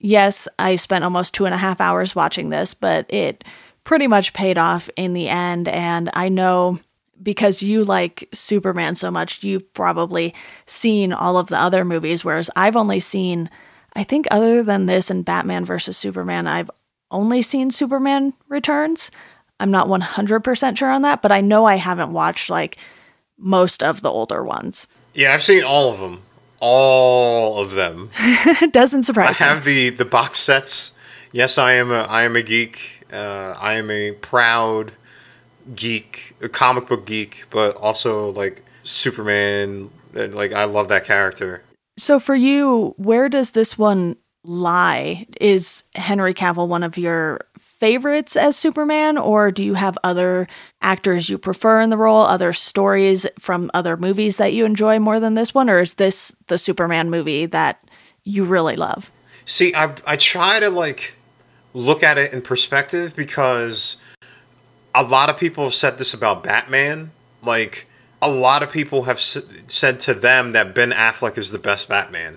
yes, 0.00 0.46
I 0.58 0.76
spent 0.76 1.04
almost 1.04 1.32
two 1.32 1.46
and 1.46 1.54
a 1.54 1.58
half 1.58 1.80
hours 1.80 2.14
watching 2.14 2.50
this, 2.50 2.74
but 2.74 3.06
it 3.08 3.44
pretty 3.84 4.06
much 4.06 4.34
paid 4.34 4.58
off 4.58 4.90
in 4.96 5.14
the 5.14 5.28
end. 5.28 5.68
And 5.68 6.10
I 6.12 6.28
know 6.28 6.78
because 7.22 7.62
you 7.62 7.84
like 7.84 8.28
Superman 8.32 8.94
so 8.94 9.10
much, 9.10 9.42
you've 9.42 9.72
probably 9.74 10.34
seen 10.66 11.12
all 11.12 11.38
of 11.38 11.48
the 11.48 11.58
other 11.58 11.84
movies, 11.84 12.24
whereas 12.24 12.50
I've 12.56 12.76
only 12.76 13.00
seen, 13.00 13.50
I 13.94 14.04
think, 14.04 14.26
other 14.30 14.62
than 14.62 14.86
this 14.86 15.10
and 15.10 15.24
Batman 15.24 15.64
versus 15.64 15.96
Superman, 15.96 16.46
I've 16.46 16.70
only 17.10 17.42
seen 17.42 17.70
Superman 17.70 18.34
Returns. 18.48 19.10
I'm 19.60 19.70
not 19.70 19.88
100% 19.88 20.76
sure 20.76 20.90
on 20.90 21.02
that, 21.02 21.22
but 21.22 21.32
I 21.32 21.40
know 21.40 21.64
I 21.64 21.76
haven't 21.76 22.12
watched 22.12 22.50
like 22.50 22.78
most 23.38 23.82
of 23.82 24.02
the 24.02 24.10
older 24.10 24.44
ones. 24.44 24.86
Yeah, 25.14 25.34
I've 25.34 25.42
seen 25.42 25.64
all 25.64 25.90
of 25.90 26.00
them. 26.00 26.22
All 26.60 27.60
of 27.60 27.72
them. 27.72 28.10
Doesn't 28.70 29.04
surprise 29.04 29.40
me. 29.40 29.46
I 29.46 29.48
have 29.48 29.64
the 29.64 29.90
the 29.90 30.04
box 30.04 30.38
sets. 30.38 30.96
Yes, 31.32 31.56
I 31.56 31.74
am 31.74 31.92
a 31.92 32.00
I 32.02 32.24
am 32.24 32.34
a 32.36 32.42
geek. 32.42 33.06
Uh, 33.12 33.54
I 33.58 33.74
am 33.74 33.90
a 33.90 34.12
proud 34.12 34.92
geek, 35.74 36.34
a 36.40 36.48
comic 36.48 36.86
book 36.88 37.06
geek, 37.06 37.44
but 37.50 37.76
also 37.76 38.30
like 38.30 38.62
Superman. 38.84 39.90
And, 40.14 40.34
like 40.34 40.52
I 40.52 40.64
love 40.64 40.88
that 40.88 41.04
character. 41.04 41.62
So 41.96 42.18
for 42.18 42.34
you, 42.34 42.94
where 42.96 43.28
does 43.28 43.50
this 43.50 43.76
one 43.76 44.16
lie? 44.44 45.26
Is 45.40 45.82
Henry 45.94 46.34
Cavill 46.34 46.68
one 46.68 46.82
of 46.82 46.96
your 46.96 47.40
favorites 47.78 48.36
as 48.36 48.56
Superman, 48.56 49.16
or 49.16 49.50
do 49.52 49.64
you 49.64 49.74
have 49.74 49.96
other 50.02 50.48
actors 50.82 51.28
you 51.28 51.38
prefer 51.38 51.80
in 51.80 51.90
the 51.90 51.96
role, 51.96 52.22
other 52.22 52.52
stories 52.52 53.26
from 53.38 53.70
other 53.72 53.96
movies 53.96 54.36
that 54.36 54.52
you 54.52 54.64
enjoy 54.64 54.98
more 54.98 55.20
than 55.20 55.34
this 55.34 55.54
one, 55.54 55.70
or 55.70 55.80
is 55.80 55.94
this 55.94 56.34
the 56.48 56.58
Superman 56.58 57.10
movie 57.10 57.46
that 57.46 57.80
you 58.24 58.44
really 58.44 58.76
love? 58.76 59.10
See, 59.44 59.74
I 59.74 59.94
I 60.06 60.16
try 60.16 60.60
to 60.60 60.70
like 60.70 61.14
look 61.74 62.02
at 62.02 62.18
it 62.18 62.32
in 62.32 62.42
perspective 62.42 63.14
because 63.14 63.98
a 64.98 65.02
lot 65.04 65.30
of 65.30 65.36
people 65.38 65.62
have 65.64 65.74
said 65.74 65.96
this 65.98 66.12
about 66.12 66.42
Batman. 66.42 67.10
Like 67.42 67.86
a 68.20 68.28
lot 68.30 68.62
of 68.64 68.72
people 68.72 69.04
have 69.04 69.16
s- 69.18 69.38
said 69.68 70.00
to 70.00 70.14
them 70.14 70.52
that 70.52 70.74
Ben 70.74 70.90
Affleck 70.90 71.38
is 71.38 71.52
the 71.52 71.58
best 71.58 71.88
Batman, 71.88 72.36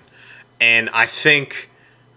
and 0.60 0.88
I 0.92 1.06
think 1.06 1.68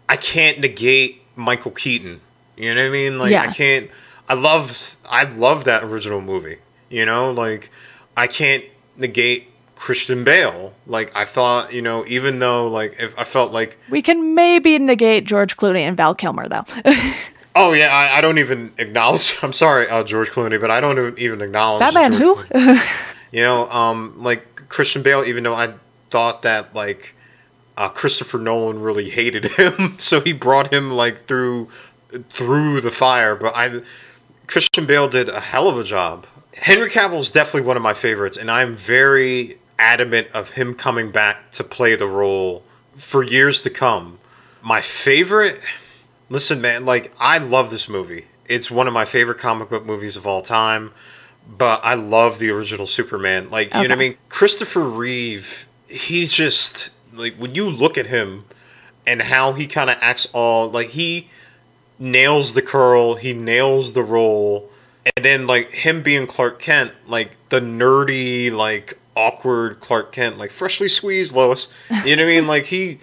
I 0.07 0.17
can't 0.17 0.59
negate 0.59 1.23
Michael 1.35 1.71
Keaton. 1.71 2.21
You 2.57 2.75
know 2.75 2.81
what 2.83 2.87
I 2.87 2.91
mean? 2.91 3.17
Like 3.17 3.31
Yeah. 3.31 3.41
I 3.41 3.47
can't. 3.47 3.89
I 4.29 4.35
love 4.35 4.95
I 5.09 5.23
love 5.23 5.63
that 5.65 5.83
original 5.83 6.21
movie. 6.21 6.57
You 6.89 7.05
know, 7.05 7.31
like 7.31 7.71
I 8.15 8.27
can't 8.27 8.63
negate 8.97 9.47
Christian 9.75 10.23
Bale. 10.23 10.73
Like 10.87 11.11
I 11.15 11.25
thought, 11.25 11.73
you 11.73 11.81
know, 11.81 12.05
even 12.07 12.37
though 12.39 12.67
like 12.67 12.95
if 12.99 13.17
I 13.19 13.23
felt 13.23 13.51
like 13.51 13.77
We 13.89 14.01
can 14.03 14.35
maybe 14.35 14.77
negate 14.79 15.25
George 15.25 15.57
Clooney 15.57 15.81
and 15.81 15.97
Val 15.97 16.13
Kilmer, 16.15 16.47
though. 16.47 16.65
Oh 17.55 17.71
yeah, 17.71 17.87
I, 17.87 18.17
I 18.17 18.21
don't 18.21 18.37
even 18.37 18.73
acknowledge. 18.77 19.37
I'm 19.41 19.53
sorry, 19.53 19.87
uh, 19.87 20.03
George 20.03 20.29
Clooney, 20.29 20.59
but 20.59 20.69
I 20.69 20.81
don't 20.81 21.17
even 21.17 21.41
acknowledge 21.41 21.79
Batman, 21.79 22.19
George 22.19 22.47
who? 22.47 22.79
You 23.31 23.41
know, 23.41 23.69
um, 23.69 24.21
like 24.21 24.67
Christian 24.69 25.01
Bale. 25.01 25.23
Even 25.23 25.43
though 25.43 25.55
I 25.55 25.73
thought 26.09 26.43
that 26.43 26.75
like 26.75 27.13
uh, 27.77 27.89
Christopher 27.89 28.37
Nolan 28.37 28.81
really 28.81 29.09
hated 29.09 29.45
him, 29.57 29.95
so 29.97 30.21
he 30.21 30.33
brought 30.33 30.71
him 30.71 30.91
like 30.91 31.25
through 31.25 31.69
through 32.29 32.81
the 32.81 32.91
fire. 32.91 33.35
But 33.35 33.53
I, 33.55 33.81
Christian 34.47 34.85
Bale 34.85 35.07
did 35.07 35.29
a 35.29 35.39
hell 35.39 35.67
of 35.67 35.79
a 35.79 35.83
job. 35.83 36.27
Henry 36.57 36.89
Cavill 36.89 37.19
is 37.19 37.31
definitely 37.31 37.67
one 37.67 37.77
of 37.77 37.83
my 37.83 37.93
favorites, 37.93 38.37
and 38.37 38.49
I'm 38.49 38.75
very 38.75 39.57
adamant 39.79 40.27
of 40.33 40.51
him 40.51 40.73
coming 40.73 41.11
back 41.11 41.51
to 41.51 41.63
play 41.63 41.95
the 41.95 42.07
role 42.07 42.63
for 42.95 43.23
years 43.23 43.63
to 43.63 43.69
come. 43.69 44.17
My 44.61 44.81
favorite. 44.81 45.59
Listen, 46.29 46.61
man, 46.61 46.85
like 46.85 47.13
I 47.19 47.37
love 47.37 47.71
this 47.71 47.87
movie. 47.87 48.25
It's 48.47 48.69
one 48.69 48.87
of 48.87 48.93
my 48.93 49.05
favorite 49.05 49.39
comic 49.39 49.69
book 49.69 49.85
movies 49.85 50.17
of 50.17 50.27
all 50.27 50.41
time. 50.41 50.91
But 51.57 51.81
I 51.83 51.93
love 51.93 52.39
the 52.39 52.49
original 52.49 52.87
Superman. 52.87 53.51
Like, 53.51 53.67
you 53.67 53.81
know 53.81 53.89
what 53.89 53.91
I 53.91 53.95
mean? 53.95 54.17
Christopher 54.29 54.81
Reeve, 54.81 55.67
he's 55.87 56.33
just 56.33 56.91
like 57.13 57.35
when 57.35 57.53
you 57.53 57.69
look 57.69 57.97
at 57.97 58.07
him 58.07 58.45
and 59.05 59.21
how 59.21 59.53
he 59.53 59.67
kind 59.67 59.89
of 59.89 59.97
acts 60.01 60.27
all 60.33 60.71
like 60.71 60.87
he 60.87 61.29
nails 61.99 62.53
the 62.53 62.61
curl, 62.61 63.15
he 63.15 63.33
nails 63.33 63.93
the 63.93 64.01
role, 64.01 64.69
and 65.15 65.23
then 65.23 65.45
like 65.45 65.69
him 65.69 66.01
being 66.01 66.25
Clark 66.25 66.59
Kent, 66.59 66.91
like 67.07 67.31
the 67.49 67.59
nerdy, 67.59 68.51
like 68.51 68.97
awkward 69.15 69.79
Clark 69.79 70.11
Kent, 70.11 70.37
like 70.37 70.51
freshly 70.51 70.87
squeezed 70.87 71.35
Lois. 71.35 71.71
You 72.03 72.15
know 72.15 72.23
what 72.23 72.31
I 72.31 72.35
mean? 72.35 72.47
Like 72.47 72.65
he 72.65 72.99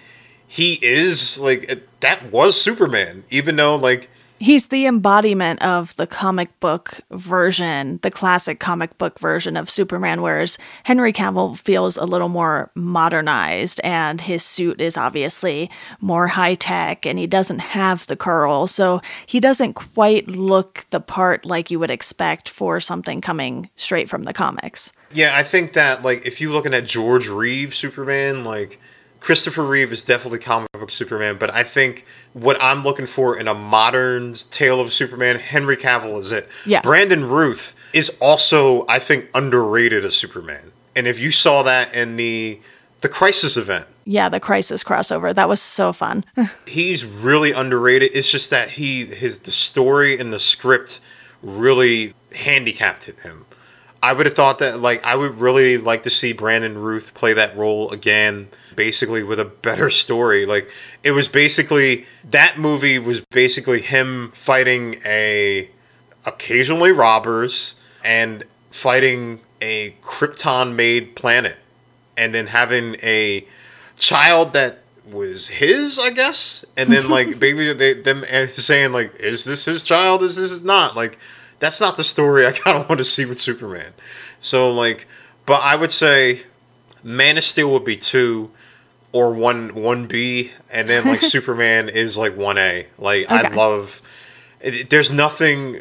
he 0.53 0.77
is 0.83 1.39
like 1.39 1.81
that 2.01 2.31
was 2.31 2.61
Superman, 2.61 3.23
even 3.31 3.55
though 3.55 3.75
like 3.75 4.07
He's 4.39 4.67
the 4.67 4.85
embodiment 4.85 5.63
of 5.63 5.95
the 5.95 6.05
comic 6.05 6.59
book 6.59 6.99
version, 7.09 7.99
the 8.03 8.11
classic 8.11 8.59
comic 8.59 8.95
book 8.99 9.17
version 9.17 9.57
of 9.57 9.67
Superman, 9.67 10.21
whereas 10.21 10.59
Henry 10.83 11.11
Cavill 11.11 11.57
feels 11.57 11.97
a 11.97 12.05
little 12.05 12.29
more 12.29 12.69
modernized 12.75 13.81
and 13.83 14.21
his 14.21 14.43
suit 14.43 14.79
is 14.79 14.95
obviously 14.95 15.71
more 16.01 16.27
high 16.27 16.53
tech 16.53 17.03
and 17.05 17.17
he 17.17 17.25
doesn't 17.25 17.59
have 17.59 18.05
the 18.05 18.17
curl. 18.17 18.67
So 18.67 19.01
he 19.25 19.39
doesn't 19.39 19.73
quite 19.73 20.27
look 20.27 20.85
the 20.91 20.99
part 20.99 21.45
like 21.45 21.71
you 21.71 21.79
would 21.79 21.89
expect 21.89 22.47
for 22.47 22.79
something 22.79 23.21
coming 23.21 23.71
straight 23.75 24.07
from 24.07 24.23
the 24.23 24.33
comics. 24.33 24.91
Yeah, 25.13 25.35
I 25.35 25.41
think 25.41 25.73
that 25.73 26.03
like 26.03 26.27
if 26.27 26.39
you're 26.39 26.51
looking 26.51 26.75
at 26.75 26.85
George 26.85 27.27
Reeve 27.27 27.73
Superman, 27.73 28.43
like 28.43 28.77
Christopher 29.23 29.63
Reeve 29.63 29.93
is 29.93 30.03
definitely 30.03 30.39
comic 30.39 30.69
book 30.73 30.91
Superman, 30.91 31.37
but 31.37 31.49
I 31.49 31.63
think 31.63 32.05
what 32.33 32.57
I'm 32.59 32.83
looking 32.83 33.05
for 33.05 33.39
in 33.39 33.47
a 33.47 33.53
modern 33.53 34.33
tale 34.51 34.81
of 34.81 34.91
Superman, 34.91 35.39
Henry 35.39 35.77
Cavill 35.77 36.19
is 36.19 36.33
it. 36.33 36.49
Yeah. 36.65 36.81
Brandon 36.81 37.29
Routh 37.29 37.73
is 37.93 38.09
also, 38.19 38.85
I 38.89 38.99
think, 38.99 39.29
underrated 39.33 40.03
as 40.03 40.13
Superman. 40.13 40.73
And 40.93 41.07
if 41.07 41.21
you 41.21 41.31
saw 41.31 41.63
that 41.63 41.95
in 41.95 42.17
the 42.17 42.59
the 42.99 43.07
Crisis 43.07 43.55
event, 43.55 43.85
Yeah, 44.03 44.27
the 44.27 44.41
Crisis 44.41 44.83
crossover. 44.83 45.33
That 45.33 45.47
was 45.47 45.61
so 45.61 45.93
fun. 45.93 46.25
he's 46.67 47.05
really 47.05 47.53
underrated. 47.53 48.11
It's 48.13 48.29
just 48.29 48.49
that 48.49 48.71
he 48.71 49.05
his 49.05 49.39
the 49.39 49.51
story 49.51 50.19
and 50.19 50.33
the 50.33 50.39
script 50.39 50.99
really 51.41 52.13
handicapped 52.35 53.05
him. 53.05 53.45
I 54.01 54.11
would 54.11 54.25
have 54.25 54.35
thought 54.35 54.59
that 54.59 54.81
like 54.81 55.01
I 55.05 55.15
would 55.15 55.39
really 55.39 55.77
like 55.77 56.03
to 56.03 56.09
see 56.09 56.33
Brandon 56.33 56.77
Routh 56.77 57.13
play 57.13 57.31
that 57.33 57.55
role 57.55 57.89
again, 57.91 58.49
basically 58.75 59.23
with 59.23 59.39
a 59.39 59.45
better 59.45 59.89
story. 59.89 60.45
Like 60.45 60.69
it 61.03 61.11
was 61.11 61.27
basically 61.27 62.05
that 62.31 62.57
movie 62.57 62.99
was 62.99 63.21
basically 63.31 63.81
him 63.81 64.31
fighting 64.33 64.95
a 65.05 65.69
occasionally 66.25 66.91
robbers 66.91 67.79
and 68.03 68.43
fighting 68.71 69.39
a 69.61 69.95
Krypton 70.01 70.75
made 70.75 71.15
planet 71.15 71.57
and 72.17 72.33
then 72.33 72.47
having 72.47 72.95
a 73.03 73.45
child 73.97 74.53
that 74.53 74.79
was 75.11 75.47
his, 75.47 75.99
I 75.99 76.11
guess, 76.11 76.65
and 76.77 76.91
then 76.91 77.09
like 77.09 77.39
baby 77.39 77.73
they 77.73 77.93
them 77.93 78.23
saying 78.53 78.91
like, 78.91 79.15
is 79.19 79.43
this 79.45 79.65
his 79.65 79.83
child? 79.83 80.23
Is 80.23 80.35
this 80.35 80.61
not? 80.61 80.95
Like, 80.95 81.17
that's 81.59 81.79
not 81.79 81.97
the 81.97 82.03
story 82.03 82.45
I 82.45 82.51
kind 82.63 82.77
of 82.77 82.89
want 82.89 82.99
to 82.99 83.05
see 83.05 83.25
with 83.25 83.37
Superman. 83.37 83.93
So 84.41 84.71
like, 84.71 85.07
but 85.45 85.61
I 85.61 85.75
would 85.75 85.91
say 85.91 86.41
Man 87.03 87.37
of 87.37 87.43
Steel 87.43 87.71
would 87.73 87.85
be 87.85 87.97
two 87.97 88.51
or 89.13 89.33
one 89.33 89.73
one 89.75 90.07
B, 90.07 90.51
and 90.69 90.89
then 90.89 91.05
like 91.05 91.21
Superman 91.21 91.87
is 91.87 92.17
like 92.17 92.35
one 92.35 92.57
A. 92.57 92.87
Like 92.97 93.31
I 93.31 93.47
love. 93.55 94.01
It, 94.59 94.89
there's 94.89 95.11
nothing 95.11 95.79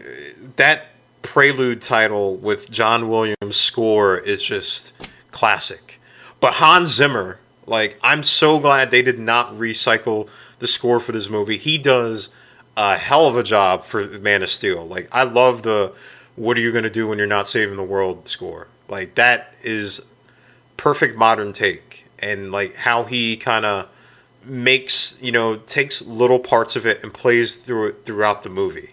that 0.56 0.86
prelude 1.22 1.80
title 1.80 2.36
with 2.36 2.70
John 2.70 3.08
Williams 3.08 3.56
score 3.56 4.18
is 4.18 4.42
just 4.42 4.92
classic. 5.30 6.00
But 6.40 6.52
Hans 6.54 6.90
Zimmer, 6.90 7.38
like 7.66 7.98
I'm 8.02 8.22
so 8.22 8.60
glad 8.60 8.90
they 8.90 9.02
did 9.02 9.18
not 9.18 9.52
recycle 9.54 10.28
the 10.58 10.66
score 10.66 11.00
for 11.00 11.12
this 11.12 11.28
movie. 11.28 11.56
He 11.56 11.78
does 11.78 12.30
a 12.76 12.96
hell 12.96 13.26
of 13.26 13.36
a 13.36 13.42
job 13.42 13.84
for 13.84 14.06
Man 14.06 14.42
of 14.42 14.50
Steel. 14.50 14.86
Like 14.86 15.08
I 15.10 15.24
love 15.24 15.62
the 15.62 15.92
what 16.36 16.56
are 16.56 16.60
you 16.60 16.72
going 16.72 16.84
to 16.84 16.90
do 16.90 17.06
when 17.08 17.18
you're 17.18 17.26
not 17.26 17.46
saving 17.46 17.76
the 17.76 17.82
world 17.82 18.28
score. 18.28 18.66
Like 18.88 19.14
that 19.14 19.54
is 19.62 20.04
perfect 20.76 21.16
modern 21.16 21.52
take 21.52 21.91
and 22.22 22.52
like 22.52 22.74
how 22.74 23.04
he 23.04 23.36
kind 23.36 23.64
of 23.64 23.88
makes, 24.44 25.18
you 25.22 25.32
know, 25.32 25.56
takes 25.56 26.02
little 26.02 26.38
parts 26.38 26.76
of 26.76 26.86
it 26.86 27.02
and 27.02 27.12
plays 27.12 27.56
through 27.56 27.88
it 27.88 28.04
throughout 28.04 28.42
the 28.42 28.50
movie. 28.50 28.90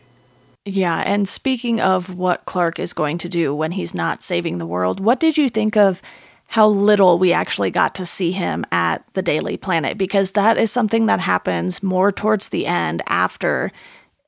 Yeah, 0.65 0.99
and 0.99 1.27
speaking 1.27 1.79
of 1.79 2.15
what 2.15 2.45
Clark 2.45 2.79
is 2.79 2.93
going 2.93 3.17
to 3.19 3.29
do 3.29 3.55
when 3.55 3.71
he's 3.71 3.93
not 3.93 4.23
saving 4.23 4.57
the 4.57 4.65
world, 4.65 4.99
what 4.99 5.19
did 5.19 5.37
you 5.37 5.49
think 5.49 5.75
of 5.75 6.01
how 6.47 6.67
little 6.67 7.17
we 7.17 7.31
actually 7.31 7.71
got 7.71 7.95
to 7.95 8.05
see 8.05 8.31
him 8.31 8.65
at 8.71 9.03
the 9.13 9.21
Daily 9.21 9.57
Planet? 9.57 9.97
Because 9.97 10.31
that 10.31 10.57
is 10.57 10.71
something 10.71 11.05
that 11.05 11.19
happens 11.19 11.81
more 11.81 12.11
towards 12.11 12.49
the 12.49 12.65
end 12.65 13.01
after 13.07 13.71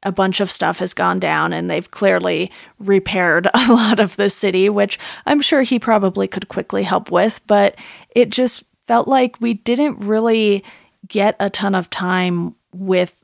a 0.03 0.11
bunch 0.11 0.39
of 0.39 0.51
stuff 0.51 0.79
has 0.79 0.93
gone 0.93 1.19
down 1.19 1.53
and 1.53 1.69
they've 1.69 1.91
clearly 1.91 2.51
repaired 2.79 3.47
a 3.53 3.67
lot 3.71 3.99
of 3.99 4.15
the 4.15 4.29
city, 4.29 4.69
which 4.69 4.97
I'm 5.25 5.41
sure 5.41 5.61
he 5.61 5.79
probably 5.79 6.27
could 6.27 6.47
quickly 6.47 6.83
help 6.83 7.11
with, 7.11 7.41
but 7.45 7.75
it 8.15 8.29
just 8.29 8.63
felt 8.91 9.07
like 9.07 9.39
we 9.39 9.53
didn't 9.53 9.97
really 9.99 10.65
get 11.07 11.37
a 11.39 11.49
ton 11.49 11.75
of 11.75 11.89
time 11.89 12.53
with 12.73 13.15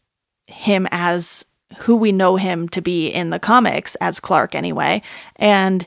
him 0.46 0.88
as 0.92 1.44
who 1.80 1.94
we 1.94 2.14
know 2.14 2.38
him 2.38 2.70
to 2.70 2.82
be 2.82 3.10
in 3.10 3.32
the 3.32 3.38
comics 3.38 3.96
as 3.96 4.22
Clark 4.22 4.56
anyway. 4.56 5.02
And 5.36 5.86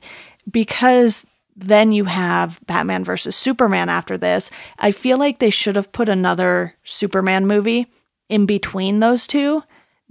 because 0.51 1.25
then 1.57 1.93
you 1.93 2.05
have 2.05 2.61
Batman 2.66 3.05
versus 3.05 3.35
Superman 3.35 3.88
after 3.88 4.19
this, 4.19 4.51
I 4.79 4.90
feel 4.90 5.16
like 5.16 5.38
they 5.38 5.49
should 5.49 5.77
have 5.77 5.93
put 5.93 6.11
another 6.11 6.75
Superman 6.85 7.47
movie 7.47 7.87
in 8.29 8.45
between 8.45 9.01
those 9.01 9.27
two 9.27 9.62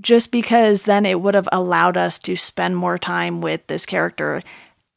just 0.02 0.32
because 0.32 0.82
then 0.82 1.06
it 1.06 1.22
would 1.22 1.36
have 1.36 1.50
allowed 1.52 1.96
us 1.96 2.18
to 2.18 2.36
spend 2.36 2.76
more 2.76 2.98
time 2.98 3.40
with 3.40 3.68
this 3.68 3.86
character 3.86 4.42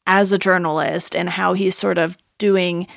as 0.07 0.31
a 0.31 0.39
journalist 0.39 1.15
and 1.15 1.29
how 1.29 1.53
he's 1.53 1.77
sort 1.77 1.99
of 1.99 2.17
doing 2.39 2.87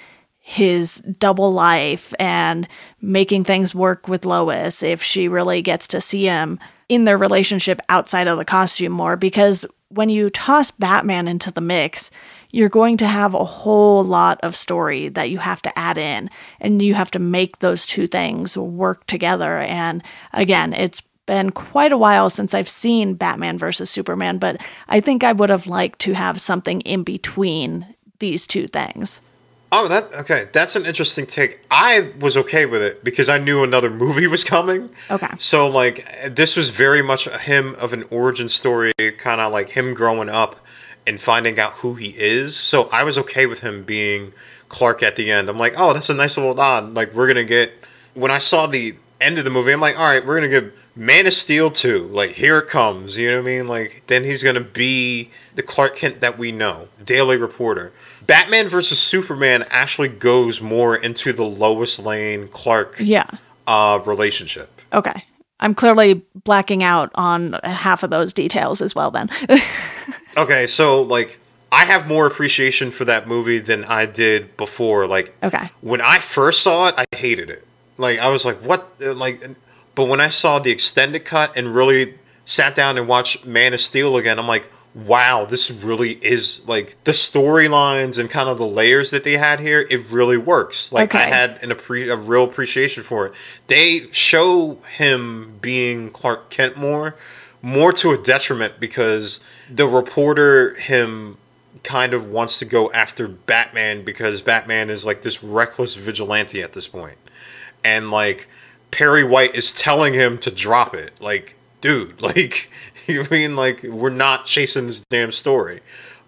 his 0.49 0.99
double 1.19 1.53
life 1.53 2.15
and 2.21 2.69
making 3.01 3.43
things 3.43 3.75
work 3.75 4.07
with 4.07 4.25
Lois 4.25 4.81
if 4.81 5.03
she 5.03 5.27
really 5.27 5.61
gets 5.61 5.89
to 5.89 6.01
see 6.01 6.23
him 6.23 6.61
in 6.89 7.05
their 7.05 7.19
relationship 7.19 7.81
outside 7.89 8.29
of 8.29 8.39
the 8.39 8.45
costume 8.45 8.93
more 8.93 9.17
because 9.17 9.67
when 9.89 10.09
you 10.09 10.31
toss 10.31 10.71
Batman 10.71 11.27
into 11.27 11.51
the 11.51 11.61
mix, 11.61 12.13
you're 12.53 12.69
going 12.69 12.97
to 12.99 13.09
have 13.09 13.35
a 13.35 13.45
whole 13.45 14.05
lot 14.05 14.39
of 14.45 14.55
story 14.55 15.09
that 15.09 15.31
you 15.31 15.39
have 15.39 15.61
to 15.63 15.77
add 15.77 15.99
in 15.99 16.31
and 16.61 16.81
you 16.81 16.95
have 16.95 17.11
to 17.11 17.19
make 17.19 17.59
those 17.59 17.85
two 17.85 18.07
things 18.07 18.57
work 18.57 19.05
together 19.09 19.59
and 19.59 20.01
again, 20.33 20.73
it's 20.73 21.03
been 21.27 21.51
quite 21.51 21.91
a 21.91 21.99
while 21.99 22.31
since 22.31 22.55
I've 22.55 22.69
seen 22.69 23.15
Batman 23.15 23.59
versus 23.59 23.91
Superman, 23.91 24.39
but 24.39 24.59
I 24.87 25.01
think 25.01 25.25
I 25.25 25.33
would 25.33 25.51
have 25.51 25.67
liked 25.67 25.99
to 26.03 26.13
have 26.13 26.41
something 26.41 26.83
in 26.83 27.03
between 27.03 27.85
these 28.21 28.47
two 28.47 28.69
things. 28.69 29.21
Oh, 29.73 29.89
that 29.89 30.15
okay. 30.15 30.47
That's 30.53 30.77
an 30.77 30.87
interesting 30.87 31.27
take. 31.27 31.61
I 31.71 32.13
was 32.21 32.37
okay 32.37 32.67
with 32.67 32.83
it 32.83 33.03
because 33.03 33.29
I 33.29 33.39
knew 33.39 33.65
another 33.65 33.91
movie 34.05 34.27
was 34.27 34.45
coming. 34.45 34.91
Okay. 35.11 35.29
So 35.39 35.67
like 35.69 36.07
this 36.29 36.57
was 36.57 36.71
very 36.71 37.03
much 37.03 37.27
a 37.27 37.37
him 37.37 37.75
of 37.77 37.93
an 37.93 38.05
origin 38.11 38.49
story, 38.49 38.93
kind 39.19 39.41
of 39.41 39.53
like 39.53 39.69
him 39.69 39.95
growing 39.95 40.29
up 40.29 40.57
and 41.07 41.21
finding 41.21 41.59
out 41.59 41.73
who 41.75 41.95
he 41.95 42.11
is. 42.11 42.57
So 42.57 42.85
I 42.85 43.05
was 43.05 43.19
okay 43.19 43.47
with 43.47 43.61
him 43.61 43.85
being 43.85 44.33
Clark 44.69 45.03
at 45.03 45.17
the 45.17 45.31
end. 45.31 45.49
I'm 45.49 45.59
like, 45.59 45.75
oh, 45.77 45.93
that's 45.93 46.11
a 46.11 46.15
nice 46.15 46.37
little 46.37 46.55
nod. 46.55 46.95
Like 46.95 47.13
we're 47.15 47.27
gonna 47.29 47.45
get. 47.45 47.73
When 48.15 48.31
I 48.31 48.39
saw 48.39 48.67
the 48.67 48.95
end 49.21 49.39
of 49.39 49.45
the 49.45 49.51
movie, 49.51 49.73
I'm 49.73 49.81
like, 49.81 49.99
all 49.99 50.05
right, 50.05 50.25
we're 50.25 50.37
gonna 50.37 50.49
get 50.49 50.73
Man 50.95 51.27
of 51.27 51.35
Steel 51.35 51.71
2. 51.71 52.09
Like 52.09 52.31
here 52.31 52.59
it 52.59 52.69
comes. 52.69 53.17
You 53.17 53.31
know 53.31 53.37
what 53.43 53.49
I 53.49 53.57
mean? 53.57 53.69
Like 53.69 54.03
then 54.07 54.25
he's 54.25 54.43
gonna 54.43 54.61
be 54.61 55.31
the 55.55 55.63
Clark 55.63 55.97
Kent 55.97 56.21
that 56.21 56.39
we 56.39 56.53
know, 56.53 56.89
Daily 57.05 57.37
Reporter. 57.37 57.93
Batman 58.27 58.69
versus 58.69 58.99
Superman 58.99 59.65
actually 59.71 60.09
goes 60.09 60.61
more 60.61 60.97
into 60.97 61.33
the 61.33 61.45
Lois 61.45 61.99
Lane 61.99 62.49
Clark 62.49 62.97
Yeah. 62.99 63.29
uh, 63.67 64.01
relationship. 64.07 64.71
Okay. 64.93 65.25
I'm 65.61 65.75
clearly 65.75 66.23
blacking 66.45 66.83
out 66.83 67.11
on 67.15 67.59
half 67.65 68.03
of 68.03 68.11
those 68.11 68.33
details 68.33 68.81
as 68.81 68.95
well 68.95 69.11
then. 69.11 69.31
Okay, 70.37 70.67
so 70.67 71.01
like 71.01 71.39
I 71.73 71.87
have 71.87 72.07
more 72.07 72.27
appreciation 72.27 72.91
for 72.91 73.07
that 73.07 73.27
movie 73.27 73.59
than 73.59 73.85
I 73.85 74.05
did 74.05 74.55
before. 74.59 75.07
Like 75.07 75.35
okay. 75.43 75.71
when 75.81 76.03
I 76.03 76.19
first 76.19 76.63
saw 76.63 76.89
it, 76.89 76.95
I 76.99 77.07
hated 77.17 77.49
it. 77.49 77.65
Like 77.97 78.19
I 78.19 78.29
was 78.29 78.45
like, 78.45 78.57
what? 78.59 78.87
Like, 79.01 79.43
but 79.95 80.05
when 80.09 80.21
I 80.21 80.29
saw 80.29 80.59
the 80.59 80.71
extended 80.71 81.25
cut 81.25 81.57
and 81.57 81.75
really 81.75 82.15
sat 82.45 82.75
down 82.75 82.99
and 82.99 83.09
watched 83.09 83.47
Man 83.47 83.73
of 83.73 83.81
Steel 83.81 84.19
again, 84.19 84.39
I'm 84.39 84.47
like, 84.47 84.69
wow, 84.97 85.45
this 85.45 85.71
really 85.71 86.13
is 86.13 86.67
like 86.67 86.97
the 87.05 87.13
storylines 87.13 88.19
and 88.19 88.31
kind 88.31 88.49
of 88.49 88.57
the 88.57 88.67
layers 88.67 89.11
that 89.11 89.25
they 89.25 89.35
had 89.35 89.61
here. 89.61 89.87
It 89.91 90.11
really 90.11 90.39
works. 90.39 90.91
Like 90.91 91.15
I 91.15 91.25
had 91.25 91.63
an 91.63 91.71
appre- 91.71 92.11
a 92.11 92.17
real 92.17 92.45
appreciation 92.45 93.03
for 93.03 93.27
it. 93.27 93.35
They 93.67 94.11
show 94.13 94.77
him 94.97 95.59
being 95.61 96.11
Clark 96.11 96.49
Kent 96.49 96.79
more, 96.79 97.15
more 97.61 97.93
to 97.93 98.13
a 98.13 98.19
detriment 98.19 98.81
because 98.81 99.41
the 99.71 99.87
reporter 99.87 100.75
him 100.77 101.37
kind 101.83 102.15
of 102.15 102.31
wants 102.31 102.59
to 102.61 102.65
go 102.65 102.91
after 102.93 103.29
Batman 103.29 104.03
because 104.03 104.41
Batman 104.41 104.89
is 104.89 105.05
like 105.05 105.21
this 105.21 105.45
reckless 105.45 105.95
vigilante 105.95 106.63
at 106.63 106.73
this 106.73 106.89
point. 106.89 107.17
And 107.85 108.11
like 108.11 108.49
Perry 108.93 109.25
White 109.25 109.55
is 109.55 109.75
telling 109.75 110.15
him 110.15 110.39
to 110.39 110.51
drop 110.51 110.95
it. 110.95 111.13
Like, 111.21 111.55
dude, 111.83 112.21
like 112.23 112.71
you 113.09 113.27
mean 113.31 113.57
like 113.57 113.83
we're 113.83 114.11
not 114.11 114.47
chasing 114.47 114.87
this 114.87 115.05
damn 115.09 115.33
story. 115.33 115.81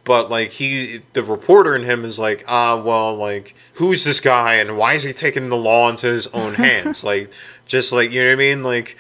But 0.05 0.31
like 0.31 0.51
he 0.51 1.03
the 1.13 1.23
reporter 1.23 1.77
in 1.77 1.83
him 1.83 2.05
is 2.05 2.19
like, 2.19 2.45
ah 2.49 2.81
well 2.83 3.15
like 3.17 3.55
who's 3.75 4.05
this 4.05 4.21
guy 4.21 4.55
and 4.55 4.77
why 4.77 4.95
is 4.95 5.03
he 5.03 5.13
taking 5.13 5.49
the 5.49 5.57
law 5.57 5.89
into 5.91 6.07
his 6.07 6.27
own 6.29 6.55
hands? 6.67 7.05
like 7.05 7.31
just 7.67 7.93
like 7.93 8.11
you 8.11 8.23
know 8.23 8.29
what 8.29 8.35
I 8.35 8.37
mean? 8.37 8.63
Like 8.63 8.97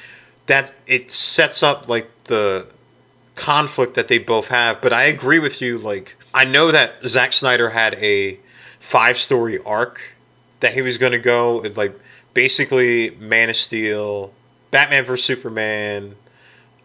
that 0.47 0.75
it 0.87 1.11
sets 1.11 1.63
up 1.63 1.89
like 1.89 2.09
the 2.25 2.67
conflict 3.35 3.95
that 3.95 4.09
they 4.09 4.19
both 4.19 4.49
have. 4.49 4.81
But 4.81 4.93
I 4.93 5.05
agree 5.05 5.39
with 5.39 5.63
you. 5.63 5.79
Like 5.79 6.17
I 6.35 6.45
know 6.45 6.71
that 6.73 7.03
Zack 7.07 7.33
Snyder 7.33 7.71
had 7.71 7.95
a 7.95 8.39
five 8.81 9.17
story 9.17 9.59
arc 9.65 10.01
that 10.61 10.75
he 10.75 10.83
was 10.83 10.99
going 10.99 11.13
to 11.13 11.19
go 11.19 11.65
like 11.77 11.99
basically 12.35 13.11
Man 13.19 13.49
of 13.49 13.57
Steel, 13.57 14.33
Batman 14.71 15.05
vs 15.05 15.25
Superman, 15.25 16.15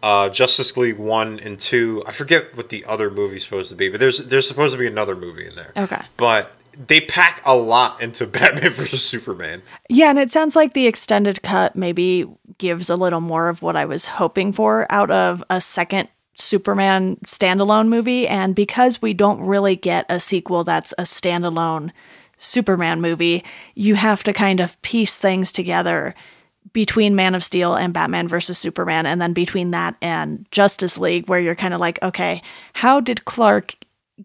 uh, 0.04 0.28
Justice 0.28 0.76
League 0.76 0.98
one 0.98 1.40
and 1.40 1.58
two. 1.58 2.02
I 2.06 2.12
forget 2.12 2.54
what 2.54 2.68
the 2.68 2.84
other 2.84 3.10
movie's 3.10 3.42
supposed 3.42 3.70
to 3.70 3.74
be, 3.74 3.88
but 3.88 4.00
there's 4.00 4.18
there's 4.26 4.46
supposed 4.46 4.74
to 4.74 4.78
be 4.78 4.86
another 4.86 5.16
movie 5.16 5.46
in 5.46 5.54
there. 5.56 5.72
Okay. 5.78 6.02
But 6.18 6.52
they 6.86 7.00
pack 7.00 7.40
a 7.46 7.56
lot 7.56 8.02
into 8.02 8.26
Batman 8.26 8.74
vs 8.74 9.02
Superman. 9.02 9.62
Yeah, 9.88 10.10
and 10.10 10.18
it 10.18 10.30
sounds 10.30 10.54
like 10.54 10.74
the 10.74 10.86
extended 10.86 11.42
cut 11.42 11.74
maybe 11.74 12.26
gives 12.58 12.90
a 12.90 12.96
little 12.96 13.22
more 13.22 13.48
of 13.48 13.62
what 13.62 13.76
I 13.76 13.86
was 13.86 14.04
hoping 14.04 14.52
for 14.52 14.86
out 14.90 15.10
of 15.10 15.42
a 15.48 15.58
second 15.58 16.10
Superman 16.34 17.16
standalone 17.26 17.88
movie. 17.88 18.28
And 18.28 18.54
because 18.54 19.00
we 19.00 19.14
don't 19.14 19.40
really 19.40 19.74
get 19.74 20.04
a 20.10 20.20
sequel 20.20 20.64
that's 20.64 20.92
a 20.98 21.04
standalone 21.04 21.92
Superman 22.38 23.00
movie, 23.00 23.42
you 23.74 23.94
have 23.94 24.22
to 24.24 24.34
kind 24.34 24.60
of 24.60 24.80
piece 24.82 25.16
things 25.16 25.50
together 25.50 26.14
between 26.74 27.14
Man 27.14 27.34
of 27.34 27.44
Steel 27.44 27.74
and 27.74 27.94
Batman 27.94 28.28
versus 28.28 28.58
Superman, 28.58 29.06
and 29.06 29.22
then 29.22 29.32
between 29.32 29.70
that 29.70 29.94
and 30.02 30.44
Justice 30.50 30.98
League, 30.98 31.28
where 31.28 31.40
you're 31.40 31.54
kind 31.54 31.72
of 31.72 31.80
like, 31.80 31.98
okay, 32.02 32.42
how 32.74 33.00
did 33.00 33.24
Clark 33.24 33.76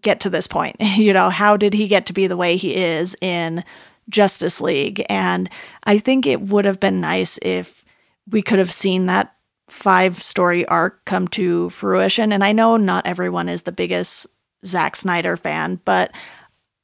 get 0.02 0.20
to 0.20 0.28
this 0.28 0.46
point? 0.46 0.76
you 0.80 1.14
know, 1.14 1.30
how 1.30 1.56
did 1.56 1.72
he 1.72 1.88
get 1.88 2.04
to 2.06 2.12
be 2.12 2.26
the 2.26 2.36
way 2.36 2.58
he 2.58 2.76
is 2.76 3.16
in 3.22 3.64
Justice 4.10 4.60
League? 4.60 5.02
And 5.08 5.48
I 5.84 5.98
think 5.98 6.26
it 6.26 6.42
would 6.42 6.66
have 6.66 6.80
been 6.80 7.00
nice 7.00 7.38
if 7.40 7.84
we 8.28 8.42
could 8.42 8.58
have 8.58 8.72
seen 8.72 9.06
that 9.06 9.34
five 9.68 10.20
story 10.20 10.66
arc 10.66 11.04
come 11.04 11.28
to 11.28 11.70
fruition. 11.70 12.32
And 12.32 12.42
I 12.42 12.50
know 12.50 12.76
not 12.76 13.06
everyone 13.06 13.48
is 13.48 13.62
the 13.62 13.72
biggest 13.72 14.26
Zack 14.66 14.96
Snyder 14.96 15.36
fan, 15.36 15.80
but 15.84 16.10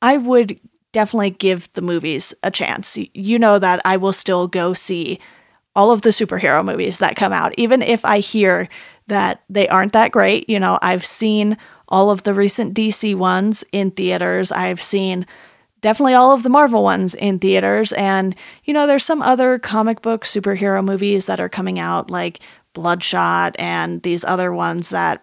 I 0.01 0.17
would 0.17 0.61
definitely 0.93 1.31
give 1.31 1.71
the 1.73 1.83
movies 1.83 2.33
a 2.45 2.53
chance. 2.53 2.97
You 3.13 3.39
know 3.41 3.59
that 3.59 3.83
I 3.85 3.97
will 3.97 4.13
still 4.13 4.47
go 4.47 4.73
see 4.73 5.19
all 5.77 5.93
of 5.93 6.03
the 6.03 6.11
superhero 6.11 6.65
movies 6.65 6.99
that 6.99 7.15
come 7.15 7.33
out, 7.33 7.55
even 7.57 7.83
if 7.83 8.05
I 8.05 8.19
hear 8.19 8.69
that 9.07 9.43
they 9.49 9.69
aren't 9.69 9.93
that 9.93 10.11
great. 10.11 10.49
You 10.49 10.59
know, 10.59 10.79
I've 10.83 11.07
seen 11.07 11.57
all 11.89 12.11
of 12.11 12.25
the 12.25 12.35
recent 12.35 12.75
DC 12.75 13.15
ones 13.15 13.63
in 13.71 13.93
theaters. 13.93 14.51
I've 14.51 14.83
seen 14.83 15.27
definitely 15.83 16.15
all 16.15 16.33
of 16.33 16.43
the 16.43 16.49
Marvel 16.49 16.83
ones 16.83 17.15
in 17.15 17.39
theaters. 17.39 17.93
And, 17.93 18.35
you 18.65 18.75
know, 18.75 18.87
there's 18.87 19.05
some 19.05 19.23
other 19.23 19.59
comic 19.59 20.03
book 20.03 20.25
superhero 20.25 20.85
movies 20.85 21.27
that 21.27 21.41
are 21.41 21.49
coming 21.49 21.79
out, 21.79 22.11
like 22.11 22.41
Bloodshot 22.73 23.55
and 23.59 24.03
these 24.03 24.25
other 24.25 24.53
ones 24.53 24.89
that 24.89 25.23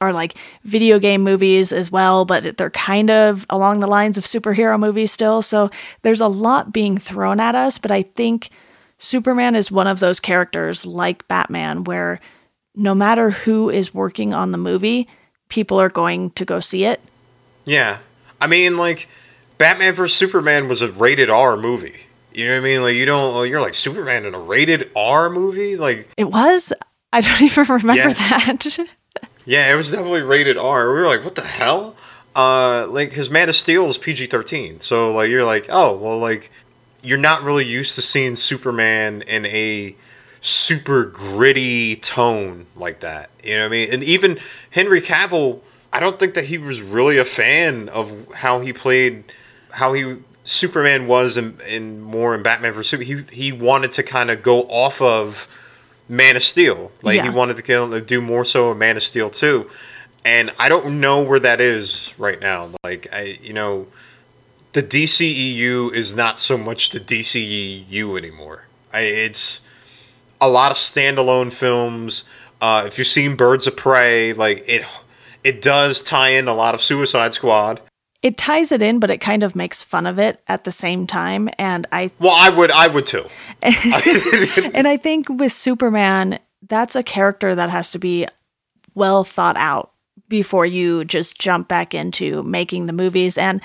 are 0.00 0.12
like 0.12 0.36
video 0.64 0.98
game 0.98 1.22
movies 1.22 1.72
as 1.72 1.90
well, 1.90 2.24
but 2.24 2.56
they're 2.56 2.70
kind 2.70 3.10
of 3.10 3.46
along 3.50 3.80
the 3.80 3.86
lines 3.86 4.18
of 4.18 4.24
superhero 4.24 4.78
movies 4.78 5.12
still. 5.12 5.42
So 5.42 5.70
there's 6.02 6.20
a 6.20 6.28
lot 6.28 6.72
being 6.72 6.98
thrown 6.98 7.40
at 7.40 7.54
us, 7.54 7.78
but 7.78 7.90
I 7.90 8.02
think 8.02 8.50
Superman 9.02 9.56
is 9.56 9.70
one 9.70 9.88
of 9.88 9.98
those 10.00 10.20
characters 10.20 10.86
like 10.86 11.26
Batman 11.26 11.84
where 11.84 12.20
no 12.74 12.94
matter 12.94 13.30
who 13.30 13.68
is 13.68 13.92
working 13.92 14.32
on 14.32 14.52
the 14.52 14.58
movie, 14.58 15.08
people 15.48 15.78
are 15.80 15.88
going 15.90 16.30
to 16.30 16.44
go 16.44 16.60
see 16.60 16.84
it. 16.84 17.00
Yeah, 17.64 17.98
I 18.40 18.46
mean, 18.46 18.76
like 18.76 19.08
Batman 19.58 19.94
vs 19.94 20.16
Superman 20.16 20.68
was 20.68 20.82
a 20.82 20.90
rated 20.92 21.30
R 21.30 21.56
movie. 21.56 21.96
You 22.32 22.46
know 22.46 22.52
what 22.52 22.60
I 22.60 22.64
mean? 22.64 22.82
Like 22.82 22.94
you 22.94 23.04
don't. 23.04 23.48
You're 23.48 23.60
like 23.60 23.74
Superman 23.74 24.24
in 24.24 24.34
a 24.34 24.40
rated 24.40 24.90
R 24.96 25.28
movie. 25.28 25.76
Like 25.76 26.08
It 26.16 26.30
was? 26.30 26.72
I 27.12 27.20
don't 27.20 27.42
even 27.42 27.64
remember 27.66 28.08
Yeah. 28.08 28.12
that. 28.14 28.78
yeah, 29.44 29.72
it 29.72 29.76
was 29.76 29.90
definitely 29.90 30.22
rated 30.22 30.56
R. 30.56 30.94
We 30.94 31.00
were 31.00 31.06
like, 31.08 31.24
what 31.24 31.34
the 31.34 31.42
hell? 31.44 31.96
Uh, 32.34 32.86
like 32.88 33.12
his 33.12 33.28
Man 33.30 33.48
of 33.50 33.54
Steel 33.56 33.84
is 33.86 33.98
PG 33.98 34.26
thirteen. 34.26 34.80
So 34.80 35.12
like 35.12 35.28
you're 35.28 35.44
like, 35.44 35.66
oh 35.68 35.96
well, 35.98 36.18
like 36.18 36.50
you're 37.02 37.18
not 37.18 37.42
really 37.42 37.64
used 37.64 37.94
to 37.96 38.02
seeing 38.02 38.36
Superman 38.36 39.22
in 39.22 39.46
a 39.46 39.94
super 40.40 41.06
gritty 41.06 41.96
tone 41.96 42.66
like 42.76 43.00
that. 43.00 43.30
You 43.42 43.56
know 43.56 43.60
what 43.60 43.66
I 43.66 43.70
mean? 43.70 43.92
And 43.92 44.04
even 44.04 44.38
Henry 44.70 45.00
Cavill, 45.00 45.60
I 45.92 46.00
don't 46.00 46.18
think 46.18 46.34
that 46.34 46.44
he 46.44 46.58
was 46.58 46.80
really 46.80 47.18
a 47.18 47.24
fan 47.24 47.88
of 47.90 48.32
how 48.34 48.60
he 48.60 48.72
played, 48.72 49.24
how 49.70 49.92
he 49.92 50.16
Superman 50.44 51.06
was 51.06 51.36
in, 51.36 51.56
in 51.68 52.00
more 52.00 52.34
in 52.34 52.42
Batman 52.42 52.72
vs 52.72 52.90
Superman. 52.90 53.24
He 53.30 53.50
he 53.50 53.52
wanted 53.52 53.92
to 53.92 54.02
kind 54.02 54.30
of 54.30 54.42
go 54.42 54.62
off 54.62 55.00
of 55.00 55.48
Man 56.08 56.36
of 56.36 56.42
Steel. 56.42 56.90
Like 57.02 57.20
he 57.22 57.30
wanted 57.30 57.56
to 57.56 57.74
of 57.74 58.06
do 58.06 58.20
more 58.20 58.44
so 58.44 58.72
in 58.72 58.78
Man 58.78 58.96
of 58.96 59.02
Steel 59.02 59.30
too. 59.30 59.70
And 60.24 60.52
I 60.58 60.68
don't 60.68 61.00
know 61.00 61.22
where 61.22 61.40
that 61.40 61.60
is 61.60 62.14
right 62.16 62.40
now. 62.40 62.70
Like 62.84 63.08
I, 63.12 63.38
you 63.42 63.52
know, 63.52 63.86
the 64.72 64.82
DCEU 64.82 65.92
is 65.92 66.14
not 66.14 66.38
so 66.38 66.56
much 66.56 66.90
the 66.90 67.00
DCEU 67.00 68.16
anymore. 68.16 68.64
I, 68.92 69.00
it's 69.02 69.66
a 70.40 70.48
lot 70.48 70.70
of 70.70 70.76
standalone 70.76 71.52
films. 71.52 72.24
Uh, 72.60 72.84
if 72.86 72.98
you've 72.98 73.06
seen 73.06 73.36
Birds 73.36 73.66
of 73.66 73.76
Prey, 73.76 74.32
like 74.32 74.64
it, 74.66 74.84
it 75.44 75.62
does 75.62 76.02
tie 76.02 76.30
in 76.30 76.48
a 76.48 76.54
lot 76.54 76.74
of 76.74 76.82
Suicide 76.82 77.34
Squad. 77.34 77.80
it 78.22 78.38
ties 78.38 78.70
it 78.72 78.82
in, 78.82 79.00
but 79.00 79.10
it 79.10 79.18
kind 79.20 79.42
of 79.42 79.56
makes 79.56 79.82
fun 79.82 80.06
of 80.06 80.18
it 80.18 80.40
at 80.48 80.64
the 80.64 80.72
same 80.72 81.06
time. 81.06 81.48
And 81.58 81.86
I 81.92 82.10
Well, 82.18 82.34
I 82.36 82.50
would, 82.50 82.70
I 82.70 82.88
would 82.88 83.06
too. 83.06 83.24
and 83.62 84.86
I 84.88 84.96
think 84.96 85.28
with 85.28 85.52
Superman, 85.52 86.38
that's 86.68 86.96
a 86.96 87.02
character 87.02 87.54
that 87.54 87.70
has 87.70 87.90
to 87.90 87.98
be 87.98 88.26
well 88.94 89.24
thought 89.24 89.56
out 89.56 89.92
before 90.28 90.64
you 90.64 91.04
just 91.04 91.38
jump 91.38 91.68
back 91.68 91.94
into 91.94 92.42
making 92.44 92.86
the 92.86 92.92
movies. 92.92 93.36
And 93.36 93.60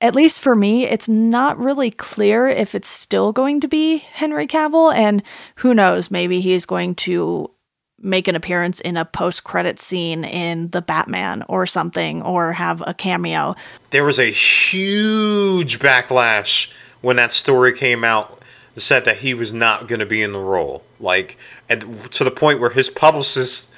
at 0.00 0.14
least 0.14 0.40
for 0.40 0.54
me, 0.54 0.84
it's 0.84 1.08
not 1.08 1.58
really 1.58 1.90
clear 1.90 2.48
if 2.48 2.74
it's 2.74 2.88
still 2.88 3.32
going 3.32 3.60
to 3.60 3.68
be 3.68 3.98
Henry 3.98 4.46
Cavill. 4.46 4.94
And 4.94 5.22
who 5.56 5.74
knows, 5.74 6.10
maybe 6.10 6.40
he's 6.40 6.66
going 6.66 6.94
to 6.96 7.50
make 7.98 8.28
an 8.28 8.36
appearance 8.36 8.80
in 8.82 8.96
a 8.96 9.06
post 9.06 9.44
credit 9.44 9.80
scene 9.80 10.24
in 10.24 10.68
The 10.70 10.82
Batman 10.82 11.44
or 11.48 11.66
something 11.66 12.22
or 12.22 12.52
have 12.52 12.82
a 12.86 12.92
cameo. 12.92 13.56
There 13.90 14.04
was 14.04 14.18
a 14.18 14.30
huge 14.30 15.78
backlash 15.78 16.72
when 17.00 17.16
that 17.16 17.32
story 17.32 17.72
came 17.72 18.04
out 18.04 18.42
said 18.76 19.06
that 19.06 19.16
he 19.16 19.34
was 19.34 19.52
not 19.52 19.88
going 19.88 20.00
to 20.00 20.06
be 20.06 20.22
in 20.22 20.32
the 20.32 20.38
role. 20.38 20.84
Like 21.00 21.38
and 21.68 22.10
to 22.12 22.24
the 22.24 22.30
point 22.30 22.60
where 22.60 22.70
his 22.70 22.90
publicist 22.90 23.72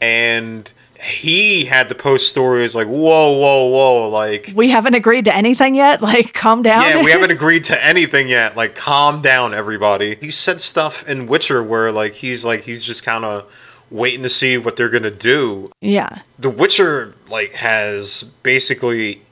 and 0.00 0.70
he 1.02 1.64
had 1.64 1.88
to 1.88 1.94
post 1.94 2.30
stories 2.30 2.74
like 2.74 2.86
whoa 2.86 3.36
whoa 3.38 3.66
whoa 3.66 4.08
like 4.08 4.52
We 4.54 4.70
haven't 4.70 4.94
agreed 4.94 5.24
to 5.24 5.34
anything 5.34 5.74
yet. 5.74 6.00
Like, 6.12 6.34
calm 6.34 6.62
down. 6.62 6.82
yeah 6.82 7.02
we 7.02 7.10
haven't 7.10 7.30
agreed 7.38 7.64
to 7.64 7.84
anything 7.84 8.28
yet 8.28 8.56
like 8.56 8.74
calm 8.74 9.22
down 9.22 9.54
everybody 9.54 10.16
he 10.16 10.30
said 10.30 10.60
stuff 10.60 11.08
in 11.08 11.26
witcher 11.26 11.62
where 11.62 11.90
like 11.90 12.12
he's 12.12 12.44
like 12.44 12.62
he's 12.62 12.82
just 12.82 13.02
kind 13.02 13.24
of 13.24 13.50
waiting 13.90 14.22
to 14.22 14.28
see 14.28 14.58
what 14.58 14.76
they're 14.76 14.90
gonna 14.90 15.10
do 15.10 15.70
yeah. 15.80 16.20
the 16.38 16.50
witcher 16.50 17.14
like 17.30 17.52
has 17.52 18.24
basically 18.42 19.22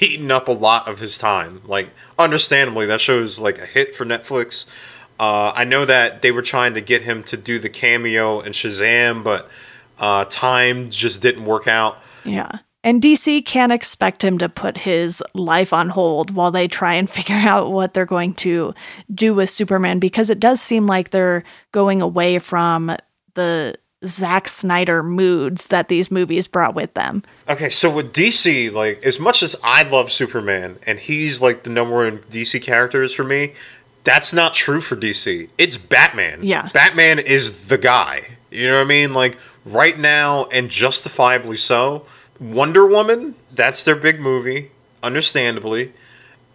eaten 0.00 0.30
up 0.30 0.48
a 0.48 0.52
lot 0.52 0.86
of 0.86 0.98
his 1.00 1.18
time 1.18 1.60
like 1.66 1.88
understandably 2.18 2.86
that 2.86 3.00
show's 3.00 3.38
like 3.40 3.58
a 3.58 3.66
hit 3.66 3.96
for 3.96 4.04
netflix 4.04 4.66
uh, 5.18 5.52
i 5.56 5.64
know 5.64 5.84
that 5.84 6.22
they 6.22 6.30
were 6.30 6.42
trying 6.42 6.74
to 6.74 6.80
get 6.80 7.02
him 7.02 7.22
to 7.24 7.36
do 7.36 7.58
the 7.58 7.68
cameo 7.68 8.40
in 8.40 8.52
shazam 8.52 9.24
but 9.24 9.48
uh, 9.98 10.24
time 10.26 10.90
just 10.90 11.22
didn't 11.22 11.44
work 11.44 11.66
out 11.66 11.98
Yeah. 12.24 12.58
And 12.84 13.02
DC 13.02 13.44
can't 13.44 13.72
expect 13.72 14.22
him 14.22 14.38
to 14.38 14.48
put 14.48 14.78
his 14.78 15.22
life 15.34 15.72
on 15.72 15.88
hold 15.88 16.30
while 16.30 16.50
they 16.50 16.68
try 16.68 16.94
and 16.94 17.10
figure 17.18 17.36
out 17.36 17.72
what 17.72 17.94
they're 17.94 18.06
going 18.06 18.34
to 18.34 18.74
do 19.12 19.34
with 19.34 19.50
Superman 19.50 19.98
because 19.98 20.30
it 20.30 20.40
does 20.40 20.60
seem 20.60 20.86
like 20.86 21.10
they're 21.10 21.44
going 21.72 22.00
away 22.00 22.38
from 22.38 22.96
the 23.34 23.74
Zack 24.06 24.46
Snyder 24.46 25.02
moods 25.02 25.66
that 25.66 25.88
these 25.88 26.08
movies 26.08 26.46
brought 26.46 26.76
with 26.76 26.94
them. 26.94 27.24
Okay, 27.48 27.68
so 27.68 27.92
with 27.92 28.12
DC, 28.12 28.72
like 28.72 29.02
as 29.04 29.18
much 29.18 29.42
as 29.42 29.56
I 29.64 29.82
love 29.82 30.12
Superman 30.12 30.78
and 30.86 31.00
he's 31.00 31.40
like 31.40 31.64
the 31.64 31.70
number 31.70 31.96
one 31.96 32.18
DC 32.30 32.62
characters 32.62 33.12
for 33.12 33.24
me, 33.24 33.54
that's 34.04 34.32
not 34.32 34.54
true 34.54 34.80
for 34.80 34.94
DC. 34.94 35.50
It's 35.58 35.76
Batman. 35.76 36.44
Yeah. 36.44 36.68
Batman 36.72 37.18
is 37.18 37.68
the 37.68 37.76
guy. 37.76 38.22
You 38.50 38.68
know 38.68 38.76
what 38.76 38.84
I 38.84 38.88
mean? 38.88 39.12
Like 39.12 39.36
right 39.68 39.98
now, 39.98 40.44
and 40.46 40.70
justifiably 40.70 41.56
so. 41.56 42.06
Wonder 42.40 42.86
Woman, 42.86 43.34
that's 43.52 43.84
their 43.84 43.96
big 43.96 44.20
movie, 44.20 44.70
understandably. 45.02 45.92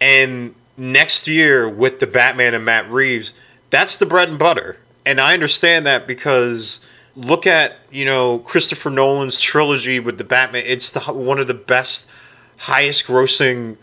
And 0.00 0.54
next 0.76 1.28
year 1.28 1.68
with 1.68 1.98
the 1.98 2.06
Batman 2.06 2.54
and 2.54 2.64
Matt 2.64 2.90
Reeves, 2.90 3.34
that's 3.70 3.98
the 3.98 4.06
bread 4.06 4.28
and 4.28 4.38
butter. 4.38 4.78
And 5.06 5.20
I 5.20 5.34
understand 5.34 5.86
that 5.86 6.06
because 6.06 6.80
look 7.16 7.46
at, 7.46 7.74
you 7.90 8.04
know, 8.04 8.38
Christopher 8.38 8.90
Nolan's 8.90 9.38
trilogy 9.38 10.00
with 10.00 10.18
the 10.18 10.24
Batman. 10.24 10.62
It's 10.66 10.92
the, 10.92 11.00
one 11.12 11.38
of 11.38 11.46
the 11.46 11.54
best, 11.54 12.08
highest 12.56 13.06
grossing 13.06 13.76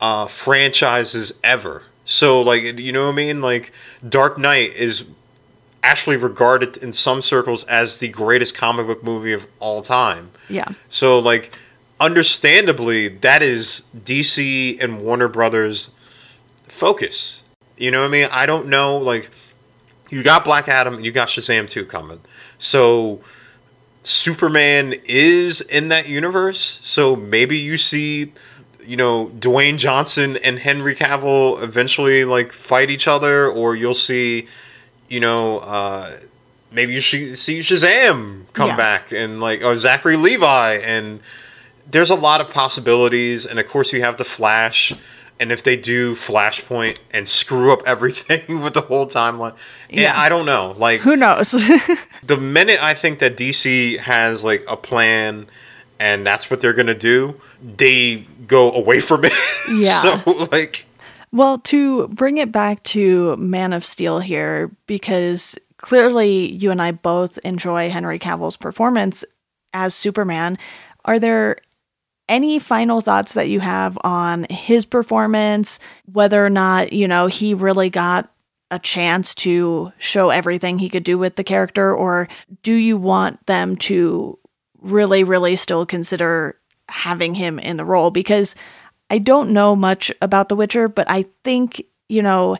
uh, 0.00 0.26
franchises 0.26 1.32
ever. 1.42 1.82
So, 2.04 2.40
like, 2.40 2.62
you 2.62 2.92
know 2.92 3.06
what 3.06 3.12
I 3.12 3.16
mean? 3.16 3.40
Like, 3.40 3.72
Dark 4.08 4.38
Knight 4.38 4.74
is 4.74 5.04
actually 5.88 6.18
regarded 6.18 6.76
in 6.78 6.92
some 6.92 7.22
circles 7.22 7.64
as 7.64 7.98
the 7.98 8.08
greatest 8.08 8.54
comic 8.54 8.86
book 8.86 9.02
movie 9.02 9.32
of 9.32 9.46
all 9.58 9.80
time. 9.80 10.30
Yeah. 10.50 10.68
So, 10.90 11.18
like, 11.18 11.56
understandably, 11.98 13.08
that 13.08 13.42
is 13.42 13.84
DC 14.04 14.82
and 14.82 15.00
Warner 15.00 15.28
Brothers' 15.28 15.88
focus. 16.66 17.44
You 17.78 17.90
know 17.90 18.02
what 18.02 18.08
I 18.08 18.10
mean? 18.10 18.28
I 18.30 18.44
don't 18.44 18.66
know. 18.66 18.98
Like, 18.98 19.30
you 20.10 20.22
got 20.22 20.44
Black 20.44 20.68
Adam 20.68 20.94
and 20.94 21.06
you 21.06 21.10
got 21.10 21.28
Shazam 21.28 21.66
2 21.66 21.86
coming. 21.86 22.20
So, 22.58 23.20
Superman 24.02 24.94
is 25.04 25.62
in 25.62 25.88
that 25.88 26.06
universe. 26.06 26.80
So, 26.82 27.16
maybe 27.16 27.56
you 27.56 27.78
see, 27.78 28.34
you 28.84 28.98
know, 28.98 29.28
Dwayne 29.38 29.78
Johnson 29.78 30.36
and 30.44 30.58
Henry 30.58 30.94
Cavill 30.94 31.62
eventually, 31.62 32.26
like, 32.26 32.52
fight 32.52 32.90
each 32.90 33.08
other, 33.08 33.48
or 33.48 33.74
you'll 33.74 33.94
see, 33.94 34.48
you 35.08 35.20
know, 35.20 35.58
uh, 35.60 36.10
maybe 36.70 36.92
you 36.94 37.00
should 37.00 37.38
see 37.38 37.60
Shazam 37.60 38.42
come 38.52 38.68
Yeah. 38.68 38.76
back 38.76 39.12
and 39.12 39.40
like 39.40 39.62
or 39.62 39.76
Zachary 39.78 40.16
Levi 40.16 40.74
and 40.76 41.20
there's 41.90 42.10
a 42.10 42.14
lot 42.14 42.40
of 42.42 42.50
possibilities 42.50 43.46
and 43.46 43.58
of 43.58 43.66
course 43.68 43.92
you 43.92 44.02
have 44.02 44.18
the 44.18 44.24
Flash 44.24 44.92
and 45.40 45.50
if 45.50 45.62
they 45.62 45.76
do 45.76 46.14
Flashpoint 46.14 46.98
and 47.12 47.26
screw 47.26 47.72
up 47.72 47.80
everything 47.86 48.60
with 48.62 48.74
the 48.74 48.82
whole 48.82 49.06
timeline 49.06 49.56
yeah, 49.88 50.02
Yeah. 50.02 50.12
I 50.16 50.28
don't 50.28 50.44
know 50.44 50.74
like 50.76 51.00
Who 51.00 51.16
knows? 51.16 51.52
the 52.22 52.36
minute 52.36 52.82
I 52.82 52.92
think 52.92 53.20
that 53.20 53.36
DC 53.38 53.98
has 54.00 54.44
like 54.44 54.64
a 54.68 54.76
plan 54.76 55.46
and 55.98 56.26
that's 56.26 56.50
what 56.50 56.60
they're 56.60 56.74
gonna 56.74 56.94
do 56.94 57.40
they 57.62 58.26
go 58.46 58.70
away 58.72 59.00
from 59.00 59.24
it 59.24 59.32
Yeah. 59.70 60.02
so 60.02 60.46
like 60.52 60.84
Well, 61.30 61.58
to 61.58 62.08
bring 62.08 62.38
it 62.38 62.52
back 62.52 62.82
to 62.84 63.36
Man 63.36 63.72
of 63.72 63.84
Steel 63.84 64.18
here, 64.18 64.70
because 64.86 65.58
clearly 65.76 66.52
you 66.52 66.70
and 66.70 66.80
I 66.80 66.92
both 66.92 67.38
enjoy 67.38 67.90
Henry 67.90 68.18
Cavill's 68.18 68.56
performance 68.56 69.24
as 69.74 69.94
Superman, 69.94 70.58
are 71.04 71.18
there 71.18 71.58
any 72.28 72.58
final 72.58 73.00
thoughts 73.00 73.34
that 73.34 73.48
you 73.48 73.60
have 73.60 73.98
on 74.04 74.46
his 74.50 74.84
performance, 74.84 75.78
whether 76.12 76.44
or 76.44 76.50
not, 76.50 76.92
you 76.92 77.08
know, 77.08 77.26
he 77.26 77.54
really 77.54 77.90
got 77.90 78.30
a 78.70 78.78
chance 78.78 79.34
to 79.34 79.90
show 79.98 80.28
everything 80.28 80.78
he 80.78 80.90
could 80.90 81.04
do 81.04 81.16
with 81.16 81.36
the 81.36 81.44
character, 81.44 81.94
or 81.94 82.28
do 82.62 82.74
you 82.74 82.96
want 82.98 83.44
them 83.46 83.76
to 83.76 84.38
really, 84.80 85.24
really 85.24 85.56
still 85.56 85.86
consider 85.86 86.58
having 86.88 87.34
him 87.34 87.58
in 87.58 87.78
the 87.78 87.84
role? 87.84 88.10
Because 88.10 88.54
I 89.10 89.18
don't 89.18 89.50
know 89.50 89.74
much 89.74 90.12
about 90.20 90.48
The 90.48 90.56
Witcher, 90.56 90.88
but 90.88 91.08
I 91.10 91.26
think, 91.44 91.82
you 92.08 92.22
know, 92.22 92.56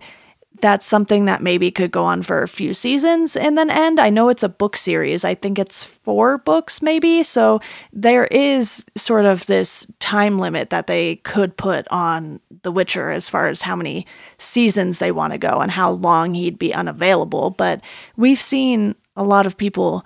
that's 0.60 0.86
something 0.86 1.26
that 1.26 1.42
maybe 1.42 1.70
could 1.70 1.90
go 1.90 2.04
on 2.04 2.22
for 2.22 2.42
a 2.42 2.48
few 2.48 2.74
seasons 2.74 3.36
and 3.36 3.56
then 3.56 3.70
end. 3.70 4.00
I 4.00 4.10
know 4.10 4.28
it's 4.28 4.42
a 4.42 4.48
book 4.48 4.76
series. 4.76 5.24
I 5.24 5.34
think 5.34 5.58
it's 5.58 5.84
four 5.84 6.38
books, 6.38 6.82
maybe. 6.82 7.22
So 7.22 7.60
there 7.92 8.26
is 8.26 8.84
sort 8.96 9.24
of 9.24 9.46
this 9.46 9.86
time 10.00 10.38
limit 10.38 10.70
that 10.70 10.86
they 10.86 11.16
could 11.16 11.56
put 11.56 11.86
on 11.90 12.40
The 12.62 12.72
Witcher 12.72 13.10
as 13.10 13.28
far 13.28 13.48
as 13.48 13.62
how 13.62 13.76
many 13.76 14.06
seasons 14.38 14.98
they 14.98 15.12
want 15.12 15.32
to 15.32 15.38
go 15.38 15.60
and 15.60 15.70
how 15.70 15.92
long 15.92 16.34
he'd 16.34 16.58
be 16.58 16.74
unavailable. 16.74 17.50
But 17.50 17.80
we've 18.16 18.40
seen 18.40 18.94
a 19.16 19.22
lot 19.22 19.46
of 19.46 19.56
people 19.56 20.04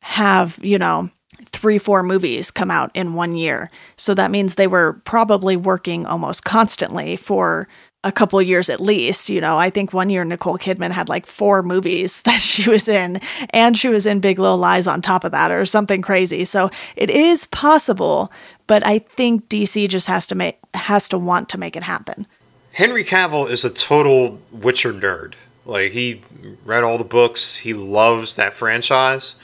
have, 0.00 0.58
you 0.62 0.78
know, 0.78 1.10
three, 1.54 1.78
four 1.78 2.02
movies 2.02 2.50
come 2.50 2.70
out 2.70 2.90
in 2.94 3.14
one 3.14 3.36
year. 3.36 3.70
So 3.96 4.14
that 4.14 4.30
means 4.30 4.54
they 4.54 4.66
were 4.66 5.00
probably 5.04 5.56
working 5.56 6.06
almost 6.06 6.44
constantly 6.44 7.16
for 7.16 7.68
a 8.04 8.12
couple 8.12 8.40
years 8.42 8.68
at 8.68 8.80
least. 8.80 9.28
You 9.28 9.40
know, 9.40 9.58
I 9.58 9.70
think 9.70 9.92
one 9.92 10.10
year 10.10 10.24
Nicole 10.24 10.58
Kidman 10.58 10.90
had 10.90 11.08
like 11.08 11.26
four 11.26 11.62
movies 11.62 12.22
that 12.24 12.40
she 12.40 12.68
was 12.68 12.86
in, 12.88 13.20
and 13.50 13.76
she 13.76 13.88
was 13.88 14.06
in 14.06 14.20
Big 14.20 14.38
Little 14.38 14.58
Lies 14.58 14.86
on 14.86 15.02
top 15.02 15.24
of 15.24 15.32
that, 15.32 15.50
or 15.50 15.64
something 15.64 16.02
crazy. 16.02 16.44
So 16.44 16.70
it 16.96 17.10
is 17.10 17.46
possible, 17.46 18.30
but 18.66 18.86
I 18.86 18.98
think 18.98 19.48
DC 19.48 19.88
just 19.88 20.06
has 20.06 20.26
to 20.28 20.34
make 20.34 20.58
has 20.74 21.08
to 21.08 21.18
want 21.18 21.48
to 21.50 21.58
make 21.58 21.76
it 21.76 21.82
happen. 21.82 22.26
Henry 22.72 23.04
Cavill 23.04 23.48
is 23.48 23.64
a 23.64 23.70
total 23.70 24.38
Witcher 24.50 24.92
nerd. 24.92 25.34
Like 25.64 25.92
he 25.92 26.20
read 26.64 26.84
all 26.84 26.98
the 26.98 27.04
books. 27.04 27.56
He 27.56 27.72
loves 27.72 28.36
that 28.36 28.52
franchise. 28.52 29.36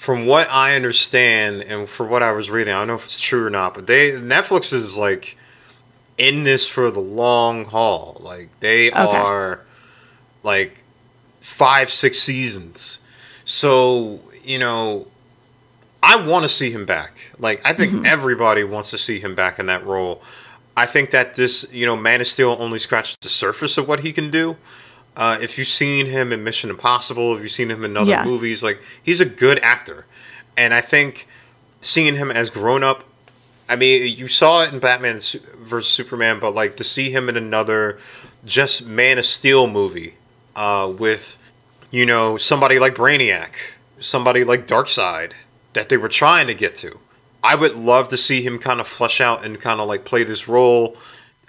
From 0.00 0.24
what 0.24 0.48
I 0.50 0.76
understand 0.76 1.60
and 1.62 1.86
for 1.86 2.06
what 2.06 2.22
I 2.22 2.32
was 2.32 2.50
reading, 2.50 2.72
I 2.72 2.78
don't 2.78 2.88
know 2.88 2.94
if 2.94 3.04
it's 3.04 3.20
true 3.20 3.46
or 3.46 3.50
not, 3.50 3.74
but 3.74 3.86
they 3.86 4.12
Netflix 4.12 4.72
is 4.72 4.96
like 4.96 5.36
in 6.16 6.42
this 6.42 6.66
for 6.66 6.90
the 6.90 7.00
long 7.00 7.66
haul. 7.66 8.16
Like 8.18 8.48
they 8.60 8.90
are 8.92 9.60
like 10.42 10.82
five, 11.40 11.90
six 11.90 12.18
seasons. 12.18 13.00
So, 13.44 14.20
you 14.42 14.58
know, 14.58 15.06
I 16.02 16.26
want 16.26 16.44
to 16.44 16.48
see 16.48 16.70
him 16.70 16.86
back. 16.86 17.12
Like 17.38 17.60
I 17.62 17.74
think 17.74 17.92
mm-hmm. 17.92 18.06
everybody 18.06 18.64
wants 18.64 18.90
to 18.92 18.98
see 18.98 19.20
him 19.20 19.34
back 19.34 19.58
in 19.58 19.66
that 19.66 19.84
role. 19.84 20.22
I 20.78 20.86
think 20.86 21.10
that 21.10 21.36
this, 21.36 21.70
you 21.70 21.84
know, 21.84 21.94
Man 21.94 22.22
of 22.22 22.26
Steel 22.26 22.56
only 22.58 22.78
scratches 22.78 23.18
the 23.20 23.28
surface 23.28 23.76
of 23.76 23.86
what 23.86 24.00
he 24.00 24.14
can 24.14 24.30
do. 24.30 24.56
Uh, 25.20 25.36
if 25.42 25.58
you've 25.58 25.68
seen 25.68 26.06
him 26.06 26.32
in 26.32 26.42
Mission 26.42 26.70
Impossible, 26.70 27.36
if 27.36 27.42
you've 27.42 27.50
seen 27.50 27.70
him 27.70 27.84
in 27.84 27.94
other 27.94 28.10
Yeah. 28.10 28.24
movies, 28.24 28.62
like 28.62 28.80
he's 29.02 29.20
a 29.20 29.26
good 29.26 29.58
actor, 29.58 30.06
and 30.56 30.72
I 30.72 30.80
think 30.80 31.28
seeing 31.82 32.16
him 32.16 32.30
as 32.30 32.48
grown 32.48 32.82
up. 32.82 33.04
I 33.68 33.76
mean, 33.76 34.16
you 34.16 34.28
saw 34.28 34.62
it 34.64 34.72
in 34.72 34.78
Batman 34.78 35.20
Su- 35.20 35.40
versus 35.60 35.92
Superman, 35.92 36.40
but 36.40 36.54
like 36.54 36.76
to 36.78 36.84
see 36.84 37.10
him 37.10 37.28
in 37.28 37.36
another 37.36 37.98
just 38.46 38.86
Man 38.86 39.18
of 39.18 39.26
Steel 39.26 39.66
movie 39.66 40.14
uh, 40.56 40.90
with, 40.98 41.36
you 41.90 42.06
know, 42.06 42.38
somebody 42.38 42.78
like 42.78 42.94
Brainiac, 42.94 43.50
somebody 44.00 44.42
like 44.42 44.66
Darkseid 44.66 45.32
that 45.74 45.90
they 45.90 45.98
were 45.98 46.08
trying 46.08 46.46
to 46.46 46.54
get 46.54 46.74
to. 46.76 46.98
I 47.44 47.54
would 47.56 47.76
love 47.76 48.08
to 48.08 48.16
see 48.16 48.40
him 48.42 48.58
kind 48.58 48.80
of 48.80 48.88
flesh 48.88 49.20
out 49.20 49.44
and 49.44 49.60
kind 49.60 49.80
of 49.80 49.86
like 49.86 50.06
play 50.06 50.24
this 50.24 50.48
role. 50.48 50.96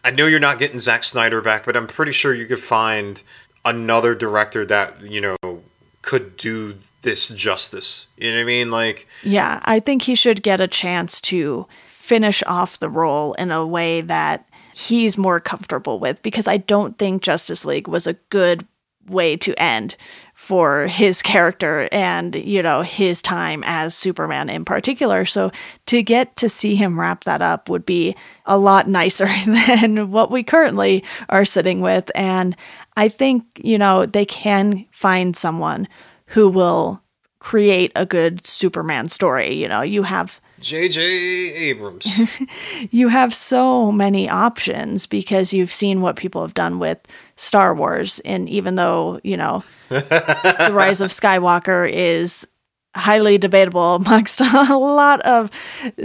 I 0.03 0.11
know 0.11 0.27
you're 0.27 0.39
not 0.41 0.59
getting 0.59 0.79
Zack 0.79 1.03
Snyder 1.05 1.41
back, 1.41 1.65
but 1.65 1.77
I'm 1.77 1.87
pretty 1.87 2.11
sure 2.11 2.33
you 2.33 2.45
could 2.47 2.61
find 2.61 3.21
another 3.65 4.15
director 4.15 4.65
that, 4.65 5.01
you 5.01 5.21
know, 5.21 5.61
could 6.01 6.37
do 6.37 6.73
this 7.01 7.29
justice. 7.29 8.07
You 8.17 8.31
know 8.31 8.37
what 8.37 8.43
I 8.43 8.45
mean? 8.45 8.71
Like, 8.71 9.07
Yeah, 9.23 9.59
I 9.63 9.79
think 9.79 10.03
he 10.03 10.15
should 10.15 10.43
get 10.43 10.61
a 10.61 10.67
chance 10.67 11.21
to 11.21 11.67
finish 11.87 12.43
off 12.45 12.79
the 12.79 12.89
role 12.89 13.33
in 13.33 13.51
a 13.51 13.65
way 13.65 14.01
that 14.01 14.47
he's 14.73 15.17
more 15.17 15.39
comfortable 15.39 15.99
with 15.99 16.21
because 16.23 16.47
I 16.47 16.57
don't 16.57 16.97
think 16.97 17.21
Justice 17.21 17.65
League 17.65 17.87
was 17.87 18.07
a 18.07 18.13
good 18.29 18.65
way 19.07 19.35
to 19.37 19.59
end 19.61 19.95
for 20.35 20.87
his 20.87 21.21
character 21.21 21.87
and, 21.91 22.33
you 22.35 22.63
know, 22.63 22.81
his 22.81 23.21
time 23.21 23.63
as 23.65 23.95
Superman 23.95 24.49
in 24.49 24.65
particular. 24.65 25.23
So 25.23 25.51
to 25.85 26.01
get 26.01 26.35
to 26.37 26.49
see 26.49 26.75
him 26.75 26.99
wrap 26.99 27.25
that 27.25 27.41
up 27.41 27.69
would 27.69 27.85
be 27.85 28.15
a 28.45 28.57
lot 28.57 28.89
nicer 28.89 29.29
than 29.45 30.11
what 30.11 30.31
we 30.31 30.43
currently 30.43 31.03
are 31.29 31.45
sitting 31.45 31.81
with. 31.81 32.09
And 32.15 32.55
I 33.01 33.09
think, 33.09 33.43
you 33.55 33.79
know, 33.79 34.05
they 34.05 34.25
can 34.25 34.85
find 34.91 35.35
someone 35.35 35.87
who 36.27 36.47
will 36.47 37.01
create 37.39 37.91
a 37.95 38.05
good 38.05 38.45
Superman 38.45 39.09
story. 39.09 39.55
You 39.55 39.67
know, 39.67 39.81
you 39.81 40.03
have 40.03 40.39
J.J. 40.59 41.01
Abrams. 41.01 42.05
you 42.91 43.07
have 43.07 43.33
so 43.33 43.91
many 43.91 44.29
options 44.29 45.07
because 45.07 45.51
you've 45.51 45.73
seen 45.73 46.01
what 46.01 46.15
people 46.15 46.43
have 46.43 46.53
done 46.53 46.77
with 46.77 46.99
Star 47.37 47.73
Wars 47.73 48.19
and 48.23 48.47
even 48.47 48.75
though, 48.75 49.19
you 49.23 49.35
know, 49.35 49.63
The 49.89 50.69
Rise 50.71 51.01
of 51.01 51.09
Skywalker 51.09 51.91
is 51.91 52.47
highly 52.93 53.39
debatable 53.39 53.95
amongst 53.95 54.41
a 54.41 54.77
lot 54.77 55.21
of 55.21 55.49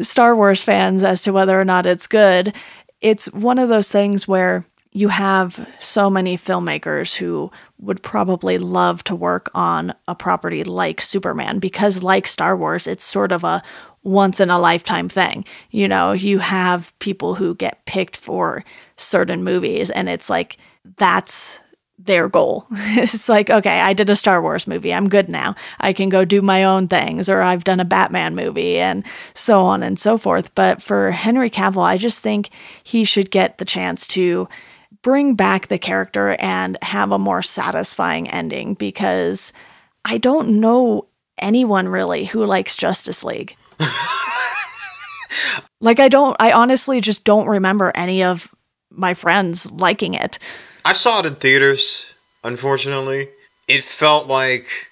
Star 0.00 0.34
Wars 0.34 0.62
fans 0.62 1.04
as 1.04 1.20
to 1.24 1.32
whether 1.34 1.60
or 1.60 1.64
not 1.66 1.84
it's 1.84 2.06
good, 2.06 2.54
it's 3.02 3.26
one 3.34 3.58
of 3.58 3.68
those 3.68 3.90
things 3.90 4.26
where 4.26 4.64
you 4.96 5.08
have 5.08 5.68
so 5.78 6.08
many 6.08 6.38
filmmakers 6.38 7.14
who 7.16 7.50
would 7.78 8.02
probably 8.02 8.56
love 8.56 9.04
to 9.04 9.14
work 9.14 9.50
on 9.54 9.94
a 10.08 10.14
property 10.14 10.64
like 10.64 11.02
Superman 11.02 11.58
because, 11.58 12.02
like 12.02 12.26
Star 12.26 12.56
Wars, 12.56 12.86
it's 12.86 13.04
sort 13.04 13.30
of 13.30 13.44
a 13.44 13.62
once 14.04 14.40
in 14.40 14.48
a 14.48 14.58
lifetime 14.58 15.10
thing. 15.10 15.44
You 15.70 15.86
know, 15.86 16.12
you 16.12 16.38
have 16.38 16.98
people 16.98 17.34
who 17.34 17.54
get 17.54 17.84
picked 17.84 18.16
for 18.16 18.64
certain 18.96 19.44
movies, 19.44 19.90
and 19.90 20.08
it's 20.08 20.30
like 20.30 20.56
that's 20.96 21.58
their 21.98 22.30
goal. 22.30 22.66
it's 22.70 23.28
like, 23.28 23.50
okay, 23.50 23.80
I 23.80 23.92
did 23.92 24.08
a 24.08 24.16
Star 24.16 24.40
Wars 24.40 24.66
movie. 24.66 24.94
I'm 24.94 25.10
good 25.10 25.28
now. 25.28 25.56
I 25.78 25.92
can 25.92 26.08
go 26.08 26.24
do 26.24 26.40
my 26.40 26.64
own 26.64 26.88
things, 26.88 27.28
or 27.28 27.42
I've 27.42 27.64
done 27.64 27.80
a 27.80 27.84
Batman 27.84 28.34
movie, 28.34 28.78
and 28.78 29.04
so 29.34 29.60
on 29.60 29.82
and 29.82 30.00
so 30.00 30.16
forth. 30.16 30.54
But 30.54 30.80
for 30.82 31.10
Henry 31.10 31.50
Cavill, 31.50 31.84
I 31.84 31.98
just 31.98 32.20
think 32.20 32.48
he 32.82 33.04
should 33.04 33.30
get 33.30 33.58
the 33.58 33.66
chance 33.66 34.06
to 34.06 34.48
bring 35.06 35.36
back 35.36 35.68
the 35.68 35.78
character 35.78 36.34
and 36.40 36.76
have 36.82 37.12
a 37.12 37.18
more 37.18 37.40
satisfying 37.40 38.28
ending 38.28 38.74
because 38.74 39.52
I 40.04 40.18
don't 40.18 40.58
know 40.58 41.06
anyone 41.38 41.86
really 41.86 42.24
who 42.24 42.44
likes 42.44 42.76
Justice 42.76 43.22
League. 43.22 43.54
like, 45.80 46.00
I 46.00 46.08
don't, 46.08 46.36
I 46.40 46.50
honestly 46.50 47.00
just 47.00 47.22
don't 47.22 47.46
remember 47.46 47.92
any 47.94 48.24
of 48.24 48.52
my 48.90 49.14
friends 49.14 49.70
liking 49.70 50.14
it. 50.14 50.40
I 50.84 50.92
saw 50.92 51.20
it 51.20 51.26
in 51.26 51.36
theaters. 51.36 52.12
Unfortunately, 52.42 53.28
it 53.68 53.84
felt 53.84 54.26
like 54.26 54.90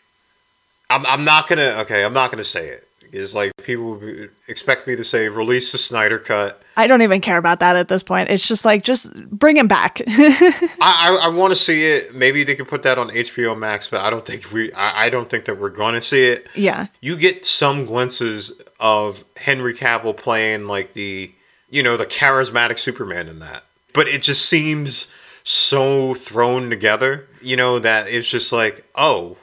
I'm. 0.90 1.04
I'm 1.06 1.24
not 1.24 1.48
gonna. 1.48 1.74
Okay, 1.80 2.04
I'm 2.04 2.12
not 2.12 2.30
gonna 2.30 2.44
say 2.44 2.68
it. 2.68 2.86
It's 3.12 3.34
like 3.34 3.50
people 3.64 4.00
expect 4.46 4.86
me 4.86 4.94
to 4.94 5.04
say 5.04 5.28
release 5.28 5.72
the 5.72 5.78
Snyder 5.78 6.18
cut. 6.18 6.62
I 6.76 6.86
don't 6.86 7.02
even 7.02 7.20
care 7.20 7.38
about 7.38 7.60
that 7.60 7.76
at 7.76 7.88
this 7.88 8.02
point. 8.02 8.30
It's 8.30 8.46
just 8.46 8.64
like 8.64 8.82
just 8.82 9.12
bring 9.30 9.56
him 9.56 9.68
back. 9.68 10.00
I 10.08 10.70
I, 10.80 11.18
I 11.24 11.28
want 11.28 11.52
to 11.52 11.56
see 11.56 11.84
it. 11.84 12.14
Maybe 12.14 12.42
they 12.44 12.54
could 12.54 12.68
put 12.68 12.82
that 12.82 12.98
on 12.98 13.10
HBO 13.10 13.56
Max, 13.56 13.88
but 13.88 14.00
I 14.00 14.10
don't 14.10 14.26
think 14.26 14.52
we. 14.52 14.72
I, 14.72 15.06
I 15.06 15.10
don't 15.10 15.28
think 15.30 15.44
that 15.44 15.58
we're 15.58 15.70
going 15.70 15.94
to 15.94 16.02
see 16.02 16.24
it. 16.24 16.48
yeah. 16.54 16.86
You 17.00 17.16
get 17.16 17.44
some 17.44 17.86
glimpses 17.86 18.60
of 18.80 19.24
Henry 19.36 19.74
Cavill 19.74 20.16
playing 20.16 20.66
like 20.66 20.92
the 20.94 21.30
you 21.70 21.82
know 21.82 21.96
the 21.96 22.06
charismatic 22.06 22.78
Superman 22.78 23.28
in 23.28 23.38
that, 23.40 23.62
but 23.92 24.08
it 24.08 24.22
just 24.22 24.48
seems 24.48 25.12
so 25.44 26.14
thrown 26.14 26.70
together. 26.70 27.26
You 27.40 27.56
know 27.56 27.78
that 27.78 28.08
it's 28.08 28.28
just 28.28 28.52
like 28.52 28.84
oh 28.96 29.36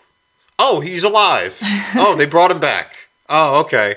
oh 0.60 0.80
he's 0.82 1.04
alive. 1.04 1.58
oh 1.96 2.16
they 2.18 2.26
brought 2.26 2.52
him 2.52 2.60
back. 2.60 2.98
Oh 3.30 3.62
okay. 3.62 3.96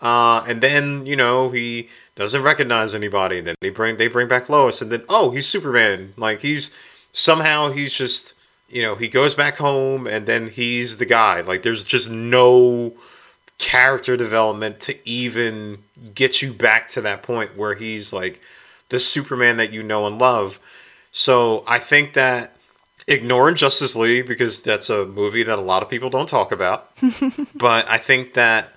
Uh, 0.00 0.42
and 0.48 0.62
then 0.62 1.04
you 1.04 1.14
know 1.16 1.50
he 1.50 1.88
doesn't 2.20 2.42
recognize 2.42 2.94
anybody. 2.94 3.38
And 3.38 3.46
Then 3.46 3.54
they 3.60 3.70
bring 3.70 3.96
they 3.96 4.08
bring 4.08 4.28
back 4.28 4.48
Lois, 4.48 4.82
and 4.82 4.92
then 4.92 5.02
oh 5.08 5.30
he's 5.30 5.46
Superman. 5.46 6.12
Like 6.16 6.40
he's 6.40 6.70
somehow 7.12 7.70
he's 7.70 7.92
just 7.92 8.34
you 8.68 8.82
know 8.82 8.94
he 8.94 9.08
goes 9.08 9.34
back 9.34 9.56
home, 9.56 10.06
and 10.06 10.26
then 10.26 10.48
he's 10.48 10.98
the 10.98 11.06
guy. 11.06 11.40
Like 11.40 11.62
there's 11.62 11.84
just 11.84 12.10
no 12.10 12.92
character 13.58 14.16
development 14.16 14.80
to 14.80 15.08
even 15.08 15.78
get 16.14 16.40
you 16.40 16.52
back 16.52 16.88
to 16.88 17.02
that 17.02 17.22
point 17.22 17.56
where 17.56 17.74
he's 17.74 18.12
like 18.12 18.40
the 18.88 18.98
Superman 18.98 19.58
that 19.58 19.72
you 19.72 19.82
know 19.82 20.06
and 20.06 20.18
love. 20.18 20.58
So 21.12 21.64
I 21.66 21.78
think 21.78 22.14
that 22.14 22.52
ignoring 23.08 23.56
Justice 23.56 23.96
League 23.96 24.26
because 24.26 24.62
that's 24.62 24.88
a 24.88 25.04
movie 25.06 25.42
that 25.42 25.58
a 25.58 25.62
lot 25.62 25.82
of 25.82 25.88
people 25.88 26.10
don't 26.10 26.28
talk 26.28 26.52
about. 26.52 26.90
but 27.54 27.88
I 27.88 27.98
think 27.98 28.34
that 28.34 28.68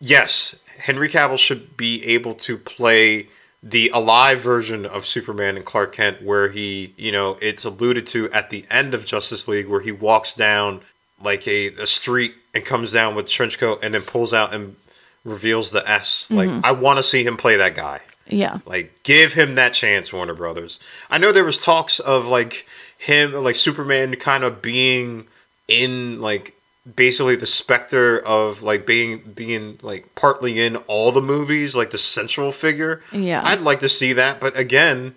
yes, 0.00 0.54
Henry 0.78 1.08
Cavill 1.08 1.38
should 1.38 1.76
be 1.76 2.04
able 2.06 2.34
to 2.34 2.56
play 2.56 3.28
the 3.62 3.90
alive 3.90 4.40
version 4.40 4.86
of 4.86 5.04
Superman 5.04 5.56
and 5.56 5.64
Clark 5.64 5.92
Kent 5.94 6.22
where 6.22 6.48
he, 6.48 6.94
you 6.96 7.10
know, 7.10 7.36
it's 7.42 7.64
alluded 7.64 8.06
to 8.06 8.30
at 8.30 8.50
the 8.50 8.64
end 8.70 8.94
of 8.94 9.04
Justice 9.04 9.48
League 9.48 9.68
where 9.68 9.80
he 9.80 9.92
walks 9.92 10.34
down 10.36 10.80
like 11.22 11.46
a, 11.48 11.68
a 11.74 11.86
street 11.86 12.34
and 12.54 12.64
comes 12.64 12.92
down 12.92 13.14
with 13.14 13.28
trench 13.28 13.58
coat 13.58 13.80
and 13.82 13.92
then 13.92 14.02
pulls 14.02 14.32
out 14.32 14.54
and 14.54 14.76
reveals 15.24 15.70
the 15.72 15.88
S. 15.88 16.30
Like 16.30 16.48
mm-hmm. 16.48 16.64
I 16.64 16.72
want 16.72 16.98
to 16.98 17.02
see 17.02 17.24
him 17.24 17.36
play 17.36 17.56
that 17.56 17.74
guy. 17.74 18.00
Yeah. 18.28 18.58
Like, 18.66 19.02
give 19.02 19.32
him 19.32 19.54
that 19.54 19.72
chance, 19.72 20.12
Warner 20.12 20.34
Brothers. 20.34 20.78
I 21.10 21.18
know 21.18 21.32
there 21.32 21.44
was 21.44 21.58
talks 21.58 21.98
of 21.98 22.26
like 22.26 22.66
him, 22.98 23.32
like 23.32 23.54
Superman, 23.54 24.14
kind 24.16 24.44
of 24.44 24.60
being 24.62 25.26
in 25.66 26.20
like 26.20 26.54
basically 26.96 27.36
the 27.36 27.46
specter 27.46 28.18
of 28.20 28.62
like 28.62 28.86
being 28.86 29.18
being 29.18 29.78
like 29.82 30.14
partly 30.14 30.60
in 30.60 30.76
all 30.86 31.12
the 31.12 31.22
movies, 31.22 31.76
like 31.76 31.90
the 31.90 31.98
central 31.98 32.52
figure. 32.52 33.02
Yeah. 33.12 33.42
I'd 33.44 33.60
like 33.60 33.80
to 33.80 33.88
see 33.88 34.14
that, 34.14 34.40
but 34.40 34.58
again, 34.58 35.14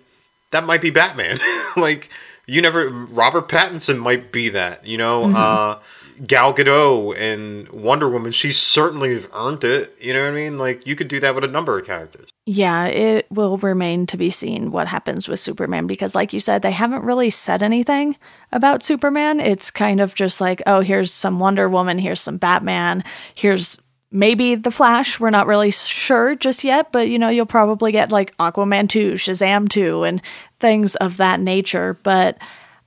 that 0.50 0.64
might 0.64 0.82
be 0.82 0.90
Batman. 0.90 1.38
like, 1.76 2.08
you 2.46 2.60
never. 2.62 2.88
Robert 2.88 3.48
Pattinson 3.48 3.98
might 3.98 4.32
be 4.32 4.50
that. 4.50 4.86
You 4.86 4.98
know. 4.98 5.24
uh 5.34 5.78
Gal 6.26 6.54
Gadot 6.54 7.16
and 7.18 7.68
Wonder 7.70 8.08
Woman, 8.08 8.32
she 8.32 8.50
certainly 8.50 9.20
earned 9.32 9.64
it. 9.64 9.94
You 10.00 10.12
know 10.12 10.22
what 10.22 10.30
I 10.30 10.34
mean? 10.34 10.58
Like 10.58 10.86
you 10.86 10.96
could 10.96 11.08
do 11.08 11.20
that 11.20 11.34
with 11.34 11.44
a 11.44 11.48
number 11.48 11.78
of 11.78 11.86
characters. 11.86 12.28
Yeah, 12.44 12.86
it 12.86 13.30
will 13.30 13.56
remain 13.58 14.06
to 14.08 14.16
be 14.16 14.30
seen 14.30 14.72
what 14.72 14.88
happens 14.88 15.28
with 15.28 15.38
Superman 15.38 15.86
because, 15.86 16.14
like 16.14 16.32
you 16.32 16.40
said, 16.40 16.62
they 16.62 16.72
haven't 16.72 17.04
really 17.04 17.30
said 17.30 17.62
anything 17.62 18.16
about 18.50 18.82
Superman. 18.82 19.38
It's 19.38 19.70
kind 19.70 20.00
of 20.00 20.14
just 20.14 20.40
like, 20.40 20.60
oh, 20.66 20.80
here's 20.80 21.12
some 21.12 21.38
Wonder 21.38 21.68
Woman, 21.68 21.98
here's 21.98 22.20
some 22.20 22.38
Batman, 22.38 23.04
here's 23.36 23.76
maybe 24.10 24.56
The 24.56 24.72
Flash. 24.72 25.20
We're 25.20 25.30
not 25.30 25.46
really 25.46 25.70
sure 25.70 26.34
just 26.34 26.64
yet, 26.64 26.90
but 26.90 27.08
you 27.08 27.18
know, 27.18 27.28
you'll 27.28 27.46
probably 27.46 27.92
get 27.92 28.10
like 28.10 28.36
Aquaman 28.38 28.88
2, 28.88 29.12
Shazam 29.12 29.68
2, 29.68 30.02
and 30.02 30.20
things 30.58 30.96
of 30.96 31.18
that 31.18 31.38
nature. 31.38 31.98
But 32.02 32.38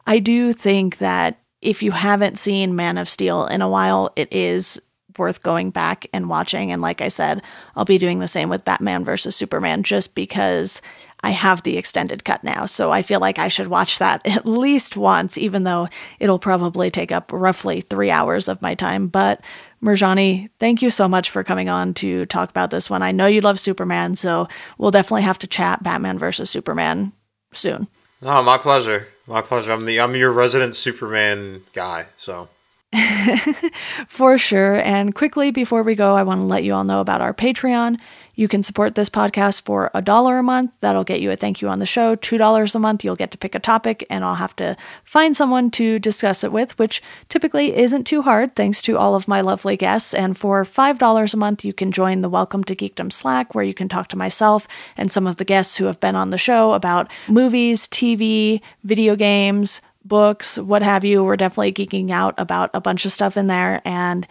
I 0.06 0.20
do 0.20 0.52
think 0.52 0.98
that 0.98 1.40
if 1.66 1.82
you 1.82 1.92
haven't 1.92 2.38
seen 2.38 2.76
Man 2.76 2.98
of 2.98 3.10
Steel 3.10 3.48
in 3.48 3.62
a 3.62 3.70
while, 3.70 4.12
it 4.16 4.32
is 4.32 4.80
worth 5.18 5.42
going 5.42 5.72
back 5.72 6.08
and 6.14 6.30
watching. 6.30 6.72
And 6.72 6.82
like 6.82 7.02
I 7.02 7.08
said, 7.08 7.42
I'll 7.76 7.86
be 7.86 7.98
doing 7.98 8.20
the 8.20 8.28
same 8.28 8.50
with 8.50 8.66
Batman 8.66 9.04
versus 9.04 9.36
Superman 9.36 9.82
just 9.82 10.14
because 10.14 10.82
I 11.22 11.32
have 11.32 11.64
the 11.64 11.78
extended 11.78 12.24
cut 12.24 12.44
now. 12.44 12.68
So 12.68 12.92
I 12.92 13.02
feel 13.02 13.20
like 13.20 13.40
I 13.40 13.48
should 13.48 13.68
watch 13.68 13.98
that 13.98 14.22
at 14.26 14.46
least 14.46 14.96
once, 14.96 15.38
even 15.38 15.64
though 15.64 15.88
it'll 16.20 16.38
probably 16.38 16.92
take 16.92 17.12
up 17.12 17.32
roughly 17.34 17.82
three 17.82 18.12
hours 18.12 18.48
of 18.48 18.62
my 18.62 18.76
time. 18.76 19.08
But 19.08 19.42
Murjani, 19.82 20.50
thank 20.60 20.82
you 20.82 20.92
so 20.92 21.08
much 21.08 21.32
for 21.32 21.44
coming 21.44 21.70
on 21.70 21.96
to 21.96 22.26
talk 22.28 22.50
about 22.50 22.70
this 22.70 22.90
one. 22.90 23.02
I 23.02 23.12
know 23.12 23.28
you 23.28 23.42
love 23.42 23.60
Superman, 23.60 24.16
so 24.16 24.48
we'll 24.78 24.92
definitely 24.92 25.24
have 25.24 25.40
to 25.40 25.48
chat 25.48 25.82
Batman 25.82 26.20
versus 26.20 26.50
Superman 26.50 27.12
soon. 27.54 27.88
Oh, 28.22 28.44
my 28.44 28.58
pleasure. 28.58 29.08
My 29.28 29.42
pleasure. 29.42 29.72
I'm 29.72 29.86
the 29.86 30.00
I'm 30.00 30.16
your 30.16 30.32
resident 30.32 30.76
Superman 30.76 31.64
guy. 31.74 32.06
So 32.18 32.48
For 34.08 34.38
sure. 34.38 34.76
And 34.76 35.14
quickly 35.16 35.52
before 35.52 35.84
we 35.84 35.96
go, 35.96 36.16
I 36.16 36.24
want 36.24 36.40
to 36.40 36.46
let 36.46 36.64
you 36.64 36.74
all 36.74 36.84
know 36.84 37.02
about 37.02 37.22
our 37.22 37.34
Patreon. 37.34 38.00
You 38.36 38.48
can 38.48 38.64
support 38.64 38.96
this 38.96 39.10
podcast 39.10 39.62
for 39.62 39.90
a 39.94 40.02
dollar 40.02 40.40
a 40.40 40.44
month. 40.44 40.72
That'll 40.82 41.04
get 41.04 41.22
you 41.22 41.32
a 41.32 41.36
thank 41.36 41.62
you 41.62 41.70
on 41.70 41.80
the 41.80 41.86
show. 41.86 42.16
Two 42.16 42.38
dollars 42.38 42.76
a 42.76 42.80
month, 42.80 43.04
you'll 43.04 43.16
get 43.16 43.32
to 43.32 43.38
pick 43.38 43.56
a 43.56 43.60
topic, 43.60 44.06
and 44.10 44.24
I'll 44.24 44.36
have 44.36 44.56
to 44.58 44.76
find 45.04 45.36
someone 45.36 45.72
to 45.72 46.00
discuss 46.00 46.44
it 46.44 46.52
with, 46.52 46.78
which 46.78 47.02
typically 47.30 47.76
isn't 47.76 48.06
too 48.06 48.22
hard, 48.22 48.56
thanks 48.56 48.82
to 48.84 48.98
all 48.98 49.16
of 49.16 49.28
my 49.28 49.42
lovely 49.42 49.78
guests. 49.78 50.14
And 50.14 50.38
for 50.38 50.66
five 50.66 50.98
dollars 50.98 51.34
a 51.34 51.38
month, 51.38 51.64
you 51.64 51.74
can 51.74 51.92
join 51.92 52.22
the 52.22 52.30
Welcome 52.30 52.64
to 52.66 52.76
Geekdom 52.76 53.12
Slack, 53.12 53.56
where 53.56 53.64
you 53.64 53.74
can 53.74 53.88
talk 53.88 54.10
to 54.10 54.18
myself 54.18 54.68
and 54.98 55.12
some 55.12 55.28
of 55.28 55.38
the 55.38 55.46
guests 55.46 55.78
who 55.78 55.86
have 55.86 56.00
been 56.00 56.16
on 56.16 56.30
the 56.30 56.38
show 56.38 56.74
about 56.74 57.10
movies, 57.28 57.88
TV, 57.88 58.62
video 58.84 59.16
games, 59.16 59.82
books, 60.04 60.58
what 60.58 60.84
have 60.84 61.04
you. 61.04 61.24
We're 61.24 61.38
definitely 61.38 61.74
geeking 61.74 62.12
out 62.12 62.36
about 62.38 62.70
a 62.74 62.82
bunch 62.82 63.06
of 63.06 63.12
stuff 63.12 63.38
in 63.38 63.48
there. 63.48 63.82
And 63.86 64.28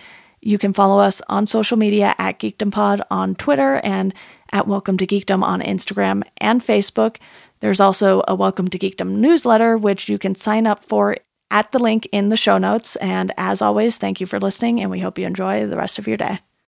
You 0.47 0.59
can 0.59 0.75
follow 0.75 0.99
us 0.99 1.23
on 1.31 1.47
social 1.47 1.79
media 1.79 2.15
at 2.19 2.39
GeekdomPod 2.39 3.01
on 3.11 3.35
Twitter 3.35 3.81
and 3.83 4.13
at 4.53 4.69
Welcome 4.69 4.99
to 4.99 5.07
Geekdom 5.07 5.43
on 5.43 5.63
Instagram 5.63 6.23
and 6.37 6.63
Facebook. 6.63 7.17
There's 7.61 7.81
also 7.81 8.23
a 8.29 8.35
Welcome 8.35 8.69
to 8.69 8.79
Geekdom 8.79 9.09
newsletter, 9.13 9.79
which 9.79 10.11
you 10.11 10.19
can 10.19 10.35
sign 10.35 10.67
up 10.67 10.85
for 10.85 11.17
at 11.51 11.73
the 11.73 11.79
link 11.79 12.07
in 12.13 12.29
the 12.29 12.37
show 12.37 12.59
notes. 12.59 12.97
And 12.97 13.33
as 13.39 13.63
always, 13.63 13.97
thank 13.97 14.21
you 14.21 14.27
for 14.27 14.39
listening, 14.39 14.83
and 14.83 14.91
we 14.91 15.01
hope 15.01 15.19
you 15.19 15.27
enjoy 15.27 15.67
the 15.67 15.79
rest 15.79 15.99
of 15.99 16.07
your 16.07 16.19
day. 16.19 16.41